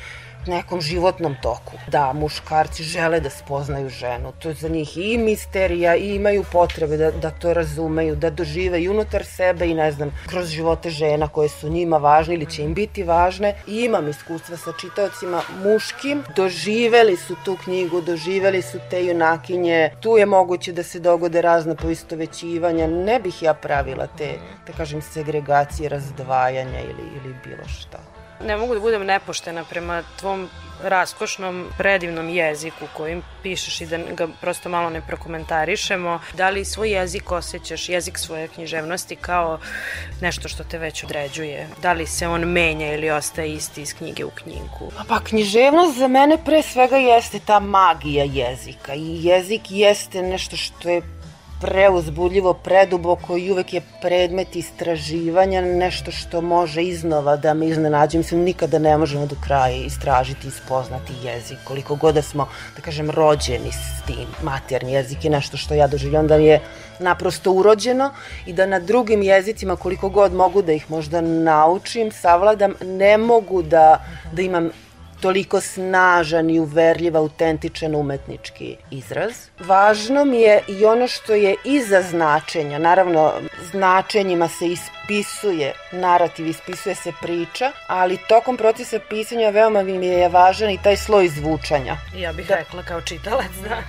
nekom 0.46 0.80
životnom 0.80 1.36
toku. 1.42 1.78
Da, 1.88 2.12
muškarci 2.12 2.82
žele 2.82 3.20
da 3.20 3.30
spoznaju 3.30 3.88
ženu, 3.88 4.32
to 4.38 4.48
je 4.48 4.54
za 4.54 4.68
njih 4.68 4.96
i 4.96 5.18
misterija 5.18 5.96
i 5.96 6.14
imaju 6.14 6.44
potrebe 6.52 6.96
da, 6.96 7.10
da 7.10 7.30
to 7.30 7.54
razumeju, 7.54 8.16
da 8.16 8.30
dožive 8.30 8.82
i 8.82 8.88
unutar 8.88 9.24
sebe 9.24 9.66
i 9.66 9.74
ne 9.74 9.92
znam, 9.92 10.10
kroz 10.26 10.48
živote 10.48 10.90
žena 10.90 11.28
koje 11.28 11.48
su 11.48 11.68
njima 11.68 11.96
važne 11.96 12.34
ili 12.34 12.50
će 12.50 12.62
im 12.62 12.74
biti 12.74 13.02
važne. 13.02 13.54
I 13.66 13.84
imam 13.84 14.08
iskustva 14.08 14.56
sa 14.56 14.72
čitaocima 14.80 15.42
muškim, 15.62 16.22
doživeli 16.36 17.16
su 17.16 17.36
tu 17.44 17.56
knjigu, 17.64 18.00
doživeli 18.00 18.62
su 18.62 18.78
te 18.90 19.04
junakinje, 19.04 19.90
tu 20.00 20.16
je 20.16 20.26
moguće 20.26 20.72
da 20.72 20.82
se 20.82 21.00
dogode 21.00 21.42
razna 21.42 21.74
poistovećivanja, 21.74 22.86
ne 22.86 23.20
bih 23.20 23.42
ja 23.42 23.54
pravila 23.54 24.06
te, 24.18 24.38
da 24.66 24.72
kažem, 24.72 25.02
segregacije, 25.02 25.88
razdvajanja 25.88 26.80
ili, 26.80 27.08
ili 27.16 27.34
bilo 27.44 27.68
šta. 27.68 28.15
Ne 28.44 28.56
mogu 28.56 28.74
da 28.74 28.80
budem 28.80 29.06
nepoštena 29.06 29.64
prema 29.64 30.02
tvom 30.20 30.48
raskošnom, 30.82 31.66
predivnom 31.78 32.28
jeziku 32.28 32.86
kojim 32.96 33.22
pišeš 33.42 33.80
i 33.80 33.86
da 33.86 33.98
ga 33.98 34.28
prosto 34.40 34.68
malo 34.68 34.90
ne 34.90 35.00
prokomentarišemo. 35.06 36.20
Da 36.34 36.50
li 36.50 36.64
svoj 36.64 36.90
jezik 36.90 37.32
osjećaš, 37.32 37.88
jezik 37.88 38.18
svoje 38.18 38.48
književnosti 38.48 39.16
kao 39.16 39.58
nešto 40.20 40.48
što 40.48 40.64
te 40.64 40.78
već 40.78 41.04
određuje? 41.04 41.68
Da 41.82 41.92
li 41.92 42.06
se 42.06 42.28
on 42.28 42.44
menja 42.44 42.92
ili 42.92 43.10
ostaje 43.10 43.52
isti 43.52 43.82
iz 43.82 43.94
knjige 43.94 44.24
u 44.24 44.30
knjigu? 44.30 44.92
Pa 45.08 45.20
književnost 45.20 45.98
za 45.98 46.08
mene 46.08 46.38
pre 46.44 46.62
svega 46.62 46.96
jeste 46.96 47.40
ta 47.46 47.60
magija 47.60 48.24
jezika 48.24 48.94
i 48.94 49.24
jezik 49.24 49.62
jeste 49.70 50.22
nešto 50.22 50.56
što 50.56 50.88
je 50.88 51.02
preuzbudljivo, 51.60 52.54
preduboko 52.54 53.36
i 53.36 53.50
uvek 53.52 53.72
je 53.72 53.80
predmet 54.00 54.56
istraživanja, 54.56 55.60
nešto 55.60 56.10
što 56.10 56.40
može 56.40 56.82
iznova 56.82 57.36
da 57.36 57.54
me 57.54 57.66
iznenađe. 57.66 58.18
Mislim, 58.18 58.40
nikada 58.40 58.78
ne 58.78 58.98
možemo 58.98 59.26
do 59.26 59.36
kraja 59.46 59.76
istražiti 59.76 60.48
i 60.48 60.50
spoznati 60.50 61.12
jezik, 61.24 61.58
koliko 61.64 61.94
god 61.94 62.14
da 62.14 62.22
smo, 62.22 62.48
da 62.76 62.82
kažem, 62.82 63.10
rođeni 63.10 63.72
s 63.72 64.06
tim. 64.06 64.26
Materni 64.42 64.92
jezik 64.92 65.24
je 65.24 65.30
nešto 65.30 65.56
što 65.56 65.74
ja 65.74 65.86
doživljam 65.86 66.26
da 66.26 66.34
je 66.34 66.60
naprosto 66.98 67.52
urođeno 67.52 68.10
i 68.46 68.52
da 68.52 68.66
na 68.66 68.78
drugim 68.78 69.22
jezicima, 69.22 69.76
koliko 69.76 70.08
god 70.08 70.32
mogu 70.32 70.62
da 70.62 70.72
ih 70.72 70.90
možda 70.90 71.20
naučim, 71.20 72.12
savladam, 72.12 72.74
ne 72.84 73.18
mogu 73.18 73.62
da, 73.62 74.04
da 74.32 74.42
imam 74.42 74.70
toliko 75.20 75.60
snažan 75.60 76.50
i 76.50 76.60
uverljiv, 76.60 77.16
autentičan 77.16 77.94
umetnički 77.94 78.76
izraz. 78.90 79.32
Važno 79.58 80.24
mi 80.24 80.40
je 80.40 80.60
i 80.68 80.84
ono 80.84 81.08
što 81.08 81.34
je 81.34 81.56
iza 81.64 82.02
značenja, 82.02 82.78
naravno 82.78 83.32
značenjima 83.72 84.48
se 84.48 84.66
ispisuje 84.66 85.72
narativ, 85.92 86.46
ispisuje 86.46 86.94
se 86.94 87.12
priča, 87.22 87.72
ali 87.86 88.18
tokom 88.28 88.56
procesa 88.56 88.98
pisanja 89.10 89.50
veoma 89.50 89.82
mi 89.82 90.06
je 90.06 90.28
važan 90.28 90.70
i 90.70 90.82
taj 90.82 90.96
sloj 90.96 91.28
zvučanja. 91.28 91.96
Ja 92.16 92.32
bih 92.32 92.46
da, 92.46 92.54
rekla 92.54 92.82
kao 92.82 93.00
čitalac, 93.00 93.52
da. 93.68 93.82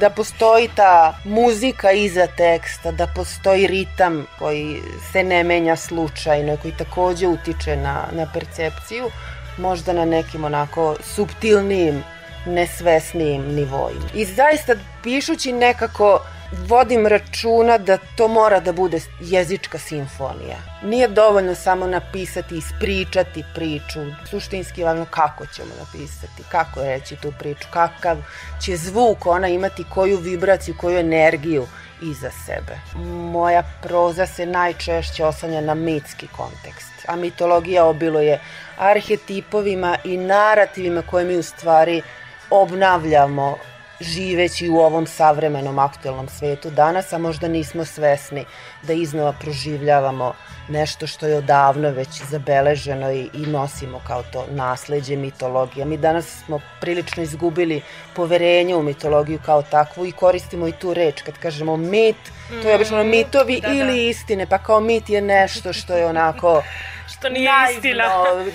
Da 0.00 0.10
postoji 0.10 0.68
ta 0.76 1.18
muzika 1.24 1.92
iza 1.92 2.26
teksta, 2.26 2.92
da 2.92 3.06
postoji 3.06 3.66
ritam 3.66 4.26
koji 4.38 4.80
se 5.12 5.22
ne 5.22 5.44
menja 5.44 5.76
slučajno, 5.76 6.56
koji 6.56 6.74
takođe 6.78 7.26
utiče 7.26 7.76
na, 7.76 8.04
na 8.12 8.26
percepciju 8.34 9.10
možda 9.58 9.92
na 9.92 10.04
nekim 10.04 10.44
onako 10.44 10.96
subtilnijim, 11.02 12.02
nesvesnijim 12.46 13.42
nivoima. 13.42 14.04
I 14.14 14.24
zaista 14.24 14.74
pišući 15.02 15.52
nekako 15.52 16.20
vodim 16.68 17.06
računa 17.06 17.78
da 17.78 17.98
to 18.16 18.28
mora 18.28 18.60
da 18.60 18.72
bude 18.72 19.00
jezička 19.20 19.78
simfonija. 19.78 20.56
Nije 20.82 21.08
dovoljno 21.08 21.54
samo 21.54 21.86
napisati, 21.86 22.56
ispričati 22.56 23.44
priču. 23.54 24.00
Suštinski 24.30 24.80
je 24.80 24.84
važno 24.84 25.06
kako 25.10 25.46
ćemo 25.46 25.68
napisati, 25.78 26.42
kako 26.48 26.82
reći 26.82 27.16
tu 27.16 27.32
priču, 27.38 27.68
kakav 27.70 28.16
će 28.64 28.76
zvuk 28.76 29.26
ona 29.26 29.48
imati, 29.48 29.84
koju 29.94 30.18
vibraciju, 30.18 30.74
koju 30.80 30.98
energiju 30.98 31.66
iza 32.02 32.30
sebe. 32.46 32.78
Moja 33.32 33.62
proza 33.82 34.26
se 34.26 34.46
najčešće 34.46 35.24
oslanja 35.24 35.60
na 35.60 35.74
mitski 35.74 36.26
kontekst, 36.26 36.92
a 37.06 37.16
mitologija 37.16 37.84
obiluje 37.84 38.40
arhetipovima 38.78 39.96
i 40.04 40.16
narativima 40.16 41.02
koje 41.02 41.24
mi 41.24 41.36
u 41.36 41.42
stvari 41.42 42.02
obnavljamo 42.50 43.58
živeći 44.00 44.68
u 44.68 44.78
ovom 44.78 45.06
savremenom 45.06 45.78
aktuelnom 45.78 46.28
svetu 46.28 46.70
danas, 46.70 47.12
a 47.12 47.18
možda 47.18 47.48
nismo 47.48 47.84
svesni 47.84 48.44
da 48.82 48.92
iznova 48.92 49.32
proživljavamo 49.32 50.34
nešto 50.68 51.06
što 51.06 51.26
je 51.26 51.36
odavno 51.36 51.90
već 51.90 52.08
zabeleženo 52.30 53.12
i, 53.12 53.30
i 53.32 53.46
nosimo 53.46 54.00
kao 54.06 54.22
to 54.32 54.46
nasledđe 54.50 55.16
mitologija. 55.16 55.86
Mi 55.86 55.96
danas 55.96 56.44
smo 56.44 56.60
prilično 56.80 57.22
izgubili 57.22 57.82
poverenje 58.14 58.76
u 58.76 58.82
mitologiju 58.82 59.38
kao 59.46 59.62
takvu 59.62 60.06
i 60.06 60.12
koristimo 60.12 60.68
i 60.68 60.72
tu 60.72 60.94
reč. 60.94 61.22
Kad 61.22 61.38
kažemo 61.38 61.76
mit, 61.76 62.16
to 62.62 62.68
je 62.68 62.74
obično 62.74 63.04
mitovi 63.04 63.60
da, 63.60 63.68
da. 63.68 63.74
ili 63.74 64.08
istine, 64.08 64.46
pa 64.46 64.58
kao 64.58 64.80
mit 64.80 65.08
je 65.08 65.20
nešto 65.20 65.72
što 65.72 65.96
je 65.96 66.06
onako 66.06 66.62
što 67.12 67.28
nije 67.28 67.50
naivno, 67.50 67.76
istina. 67.76 68.08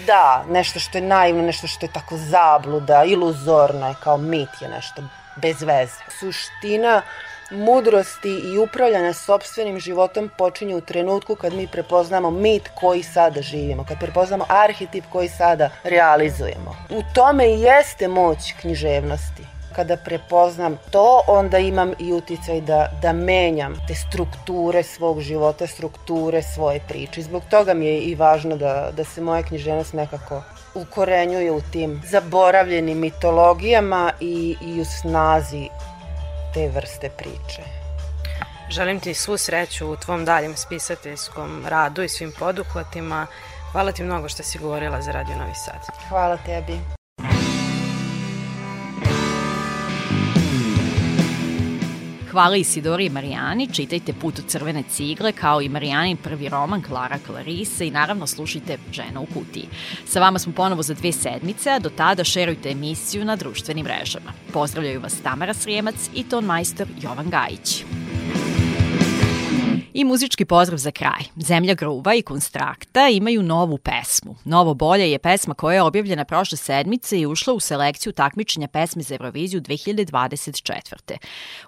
da, 0.05 0.43
nešto 0.49 0.79
što 0.79 0.97
je 0.97 1.01
naivno, 1.01 1.41
nešto 1.41 1.67
što 1.67 1.85
je 1.85 1.91
tako 1.93 2.17
zabluda, 2.17 3.03
iluzorno 3.03 3.87
je, 3.87 3.95
kao 4.03 4.17
mit 4.17 4.49
je 4.61 4.69
nešto 4.69 5.01
bez 5.41 5.61
veze. 5.61 5.93
Suština 6.19 7.01
mudrosti 7.51 8.29
i 8.29 8.57
upravljanja 8.57 9.13
sobstvenim 9.13 9.79
životom 9.79 10.29
počinje 10.37 10.75
u 10.75 10.81
trenutku 10.81 11.35
kad 11.35 11.53
mi 11.53 11.67
prepoznamo 11.67 12.31
mit 12.31 12.69
koji 12.75 13.03
sada 13.03 13.41
živimo, 13.41 13.85
kad 13.87 13.99
prepoznamo 13.99 14.45
arhetip 14.49 15.03
koji 15.11 15.27
sada 15.27 15.69
realizujemo. 15.83 16.75
U 16.89 17.01
tome 17.13 17.47
i 17.47 17.61
jeste 17.61 18.07
moć 18.07 18.53
književnosti 18.61 19.43
kada 19.75 19.97
prepoznam 19.97 20.77
to, 20.91 21.21
onda 21.27 21.57
imam 21.57 21.93
i 21.99 22.13
uticaj 22.13 22.61
da, 22.61 22.91
da 23.01 23.13
menjam 23.13 23.75
te 23.87 23.95
strukture 23.95 24.83
svog 24.83 25.21
života, 25.21 25.67
strukture 25.67 26.41
svoje 26.41 26.79
priče. 26.87 27.21
Zbog 27.21 27.43
toga 27.49 27.73
mi 27.73 27.85
je 27.85 27.99
i 27.99 28.15
važno 28.15 28.57
da, 28.57 28.91
da 28.97 29.03
se 29.03 29.21
moja 29.21 29.43
književnost 29.43 29.93
nekako 29.93 30.43
ukorenjuje 30.74 31.51
u 31.51 31.61
tim 31.72 32.01
zaboravljenim 32.05 32.99
mitologijama 32.99 34.11
i, 34.20 34.55
i 34.61 34.82
u 34.82 34.86
snazi 34.86 35.70
te 36.53 36.67
vrste 36.67 37.09
priče. 37.09 37.61
Želim 38.70 38.99
ti 38.99 39.13
svu 39.13 39.38
sreću 39.38 39.91
u 39.91 39.95
tvom 39.95 40.26
daljem 40.26 40.55
spisateljskom 40.55 41.65
radu 41.67 42.03
i 42.03 42.09
svim 42.09 42.34
poduhvatima. 42.39 43.28
Hvala 43.72 43.91
ti 43.91 44.03
mnogo 44.03 44.30
što 44.30 44.43
si 44.43 44.59
govorila 44.59 45.01
za 45.01 45.11
Radio 45.11 45.36
Novi 45.36 45.55
Sad. 45.55 46.09
Hvala 46.09 46.38
tebi. 46.38 46.99
Hvala 52.32 52.55
Isidori 52.55 53.05
i 53.05 53.09
Marijani, 53.09 53.67
čitajte 53.73 54.13
Put 54.13 54.39
u 54.39 54.41
crvene 54.41 54.84
cigle 54.89 55.32
kao 55.32 55.61
i 55.61 55.69
Marijanin 55.69 56.17
prvi 56.17 56.49
roman 56.49 56.82
Klara 56.82 57.17
Clarise 57.25 57.88
i 57.88 57.91
naravno 57.91 58.27
slušajte 58.27 58.77
Žena 58.91 59.19
u 59.19 59.25
kutiji. 59.25 59.67
Sa 60.05 60.19
vama 60.19 60.39
smo 60.39 60.53
ponovo 60.53 60.84
za 60.84 60.93
dve 60.93 61.11
sedmice, 61.11 61.69
a 61.69 61.80
do 61.80 61.89
tada 61.89 62.23
šerujte 62.23 62.69
emisiju 62.69 63.25
na 63.25 63.36
društvenim 63.36 63.86
mrežama. 63.86 64.34
Pozdravljaju 64.53 65.01
vas 65.01 65.21
Tamara 65.21 65.53
Srijemac 65.53 65.95
i 66.15 66.23
ton 66.23 66.45
majstor 66.45 66.88
Jovan 67.01 67.30
Gajić. 67.30 67.84
I 69.93 70.03
muzički 70.03 70.45
pozdrav 70.45 70.77
za 70.77 70.91
kraj. 70.91 71.23
Zemlja 71.35 71.73
gruva 71.73 72.15
i 72.15 72.21
Konstrakta 72.21 73.07
imaju 73.07 73.43
novu 73.43 73.77
pesmu. 73.77 74.35
Novo 74.45 74.73
bolje 74.73 75.11
je 75.11 75.19
pesma 75.19 75.53
koja 75.53 75.75
je 75.75 75.81
objavljena 75.81 76.25
prošle 76.25 76.57
sedmice 76.57 77.19
i 77.19 77.25
ušla 77.25 77.53
u 77.53 77.59
selekciju 77.59 78.13
takmičenja 78.13 78.67
pesme 78.67 79.03
za 79.03 79.15
Euroviziju 79.15 79.61
2024. 79.61 81.17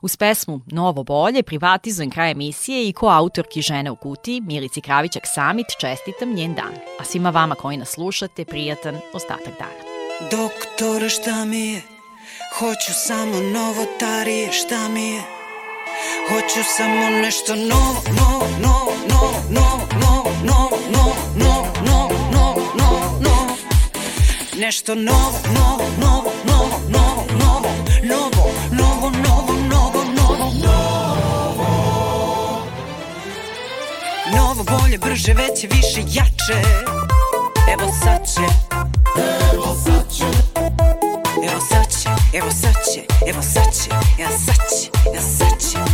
Uz 0.01 0.17
pesmu 0.17 0.61
Novo 0.65 1.03
bolje 1.03 1.43
privatizujem 1.43 2.11
kraj 2.11 2.31
emisije 2.31 2.89
i 2.89 2.93
koautorki 2.93 3.61
Žene 3.61 3.91
u 3.91 3.95
kutiji 3.95 4.41
Milici 4.41 4.81
Kravićak 4.81 5.23
Samit 5.25 5.67
čestitam 5.79 6.33
njen 6.33 6.53
dan. 6.53 6.73
A 6.99 7.03
svima 7.03 7.29
vama 7.29 7.55
koji 7.55 7.77
nas 7.77 7.89
slušate, 7.89 8.45
prijatan 8.45 8.99
ostatak 9.13 9.53
dana. 9.59 9.91
Doktore 10.31 11.09
šta 11.09 11.45
mi 11.45 11.67
je? 11.67 11.81
Hoću 12.59 12.93
samo 12.93 13.41
novotarije 13.41 14.51
šta 14.51 14.89
mi 14.89 15.01
je? 15.01 15.40
Hoću 16.29 16.63
samo 16.77 17.09
nešto 17.09 17.55
novo, 17.55 18.01
novo, 18.17 18.47
novo, 18.59 18.93
novo, 19.09 19.41
novo, 19.49 19.87
novo, 19.99 20.31
novo, 20.43 20.77
novo, 20.95 21.67
novo, 21.85 22.13
novo, 22.31 22.61
novo, 22.77 23.19
novo, 23.19 23.57
Nešto 24.57 24.95
novo, 24.95 25.39
novo, 25.55 25.83
novo, 26.03 26.31
novo, 26.45 27.25
novo, 27.37 27.71
novo, 28.03 28.51
novo, 28.71 29.11
novo, 29.11 29.53
novo, 29.69 30.03
novo, 30.15 30.51
novo. 30.63 31.65
Novo, 34.35 34.63
bolje, 34.63 34.97
brže, 34.97 35.33
veće, 35.33 35.67
više, 35.67 36.01
jače. 36.07 36.61
Evo 37.73 37.91
sad 38.03 38.21
će. 38.35 38.41
Evo 39.53 39.75
sad 39.85 40.17
će. 40.17 40.25
Evo 41.43 41.61
sad 41.69 41.87
će, 42.01 42.09
evo 42.37 42.51
sad 42.51 42.75
će, 42.93 43.01
evo 43.27 43.41
sad 43.41 43.73
će, 43.83 43.89
evo 44.19 44.31
sad 44.45 44.55
će, 44.69 44.89
evo 45.13 45.21
sad 45.37 45.59
će, 45.71 45.90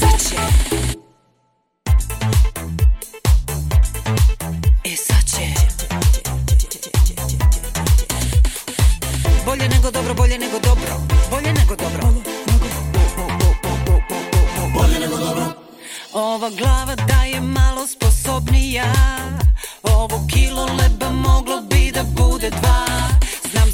sad 0.00 0.28
će. 0.28 0.36
E 4.84 4.96
sad 4.96 5.24
će. 5.26 5.46
Bolje 9.46 9.68
nego 9.68 9.90
dobro, 9.90 10.14
bolje 10.14 10.38
nego 10.38 10.58
dobro, 10.58 11.00
bolje 11.30 11.52
nego 11.52 11.76
dobro. 11.76 12.08
Bolje 14.74 14.98
nego 15.00 15.16
dobro. 15.16 15.44
Ova 16.12 16.50
glava 16.50 16.94
da 16.94 17.22
je 17.24 17.40
malo 17.40 17.86
sposobnija 17.86 18.84
Ovo 19.82 20.26
kilo 20.32 20.64
leba 20.64 21.10
moglo 21.10 21.60
bi 21.60 21.90
da 21.94 22.02
bude 22.02 22.50
dva 22.50 22.86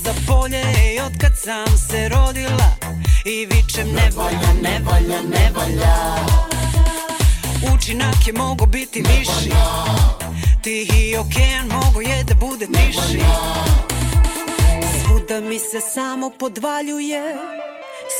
Za 0.04 0.12
bolje 0.26 0.62
i 0.94 1.00
od 1.00 1.12
kad 1.20 1.32
sam 1.36 1.78
se 1.78 2.08
rodila 2.08 2.70
I 3.24 3.46
vičem 3.46 3.88
ne 3.88 4.10
valja, 4.16 4.52
ne 4.62 4.80
valja, 4.84 5.22
ne 5.22 5.50
valja 5.56 5.94
Učinak 7.74 8.26
je 8.26 8.32
mogo 8.32 8.66
biti 8.66 9.02
viši. 9.02 9.50
Tihi 10.62 11.16
okean 11.16 11.66
mogo 11.68 12.00
je 12.00 12.24
da 12.24 12.34
bude 12.34 12.66
tiši. 12.66 13.20
Svuda 15.00 15.40
mi 15.40 15.58
se 15.58 15.80
samo 15.94 16.30
podvaljuje 16.38 17.36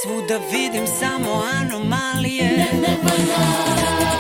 Svuda 0.03 0.41
vidim 0.53 0.87
samo 1.01 1.43
anomalije. 1.61 2.67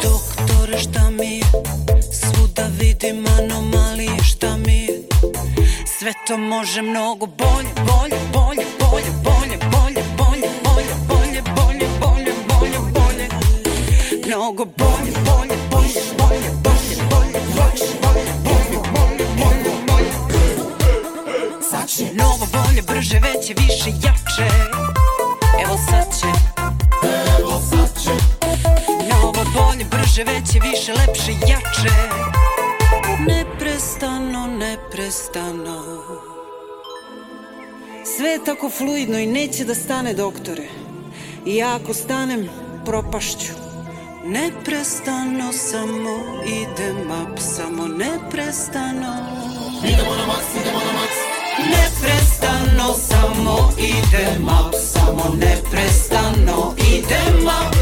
Doktore 0.02 0.78
šta 0.78 1.10
mi 1.10 1.36
je? 1.36 1.44
Svuda 2.12 2.70
vidim 2.78 3.24
anomalije 3.38 4.24
šta 4.24 4.56
mi 4.56 4.72
je 4.72 4.83
Sve 6.04 6.12
to 6.26 6.36
može 6.36 6.82
mnogo 6.82 7.26
bolje, 7.26 7.68
bolje, 7.86 8.18
bolje, 8.32 8.66
bolje, 8.80 9.10
bolje, 9.24 9.56
bolje, 9.72 10.02
bolje, 10.16 10.50
bolje, 10.62 10.92
bolje, 11.08 11.42
bolje, 11.48 11.82
bolje, 12.00 12.32
bolje, 12.48 12.78
bolje 12.92 13.28
Mnogo 14.26 14.64
bolje, 14.64 15.12
bolje, 15.24 15.56
bolje, 15.70 16.00
bolje, 16.18 16.50
bolje, 16.64 17.00
bolje, 17.10 17.40
bolje, 17.60 17.90
bolje, 18.04 18.32
bolje, 18.44 19.26
bolje, 19.36 19.72
bolje, 19.86 20.12
bolje 20.26 21.62
Sad 21.70 21.88
će 21.88 22.04
Novo 22.14 22.46
bolje, 22.52 22.82
brže, 22.82 23.18
veće, 23.18 23.54
više, 23.56 23.90
jače 24.02 24.48
Evo 25.64 25.78
sad 25.90 26.20
će 26.20 26.26
Evo 27.40 27.60
sad 27.70 28.02
će 28.02 28.14
Novo 29.10 29.44
bolje, 29.54 29.84
brže, 29.84 30.24
veće, 30.24 30.60
više, 30.60 30.92
lepše, 30.92 31.32
jače 31.32 32.13
Neprestano, 34.58 35.82
Sve 38.16 38.28
je 38.28 38.44
tako 38.44 38.70
fluidno 38.70 39.18
i 39.18 39.26
neće 39.26 39.64
da 39.64 39.74
stane 39.74 40.14
doktore. 40.14 40.68
I 41.46 41.56
ja 41.56 41.78
ako 41.82 41.94
stanem, 41.94 42.48
propašću. 42.84 43.52
Neprestano 44.24 45.52
samo 45.52 46.42
idem 46.46 47.10
up, 47.10 47.38
samo 47.38 47.88
neprestano. 47.88 49.16
Idemo 49.84 50.14
na 50.16 50.26
maks, 50.26 50.54
idemo 50.60 50.78
na 50.78 50.92
maks. 50.92 51.18
Neprestano 51.58 52.94
samo 52.94 53.72
idem 53.78 54.44
up, 54.44 54.74
samo 54.92 55.34
neprestano 55.34 56.74
idem 56.78 57.46
up. 57.46 57.76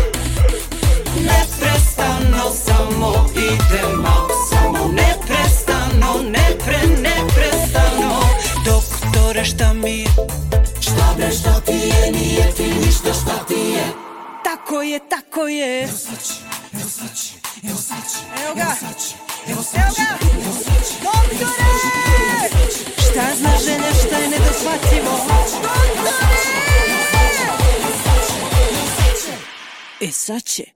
Neprestano 1.16 2.50
samo 2.50 3.26
idem 3.36 4.00
up, 4.00 4.41
Doktore 9.42 9.56
šta 9.56 9.72
mi 9.72 9.98
je? 9.98 10.08
Šta 10.80 11.14
bre 11.16 11.30
šta 11.30 11.60
ti 11.60 11.72
je, 11.72 12.12
nije 12.12 12.52
ti 12.56 12.62
ništa 12.62 13.12
šta 13.12 13.46
ti 13.48 13.54
je 13.54 13.84
Tako 14.44 14.82
je, 14.82 15.00
tako 15.08 15.48
je 15.48 15.82
Evo 15.82 15.92
će, 16.26 16.34
evo 16.72 16.88
će, 17.14 17.34
evo 17.68 17.78
će 18.10 18.18
Evo 18.44 18.54
ga, 18.54 18.76
evo 18.82 18.94
će, 19.02 19.14
evo 19.52 19.62
će 19.62 20.02
Doktore! 21.02 21.62
Šta 22.96 23.34
zna 23.36 23.50
želja, 23.64 23.94
šta 24.06 24.18
je 24.18 24.28
nedoshvatljivo? 24.28 25.10
Doktore! 25.28 25.82
E 30.00 30.10
sad 30.10 30.42
će 30.42 30.72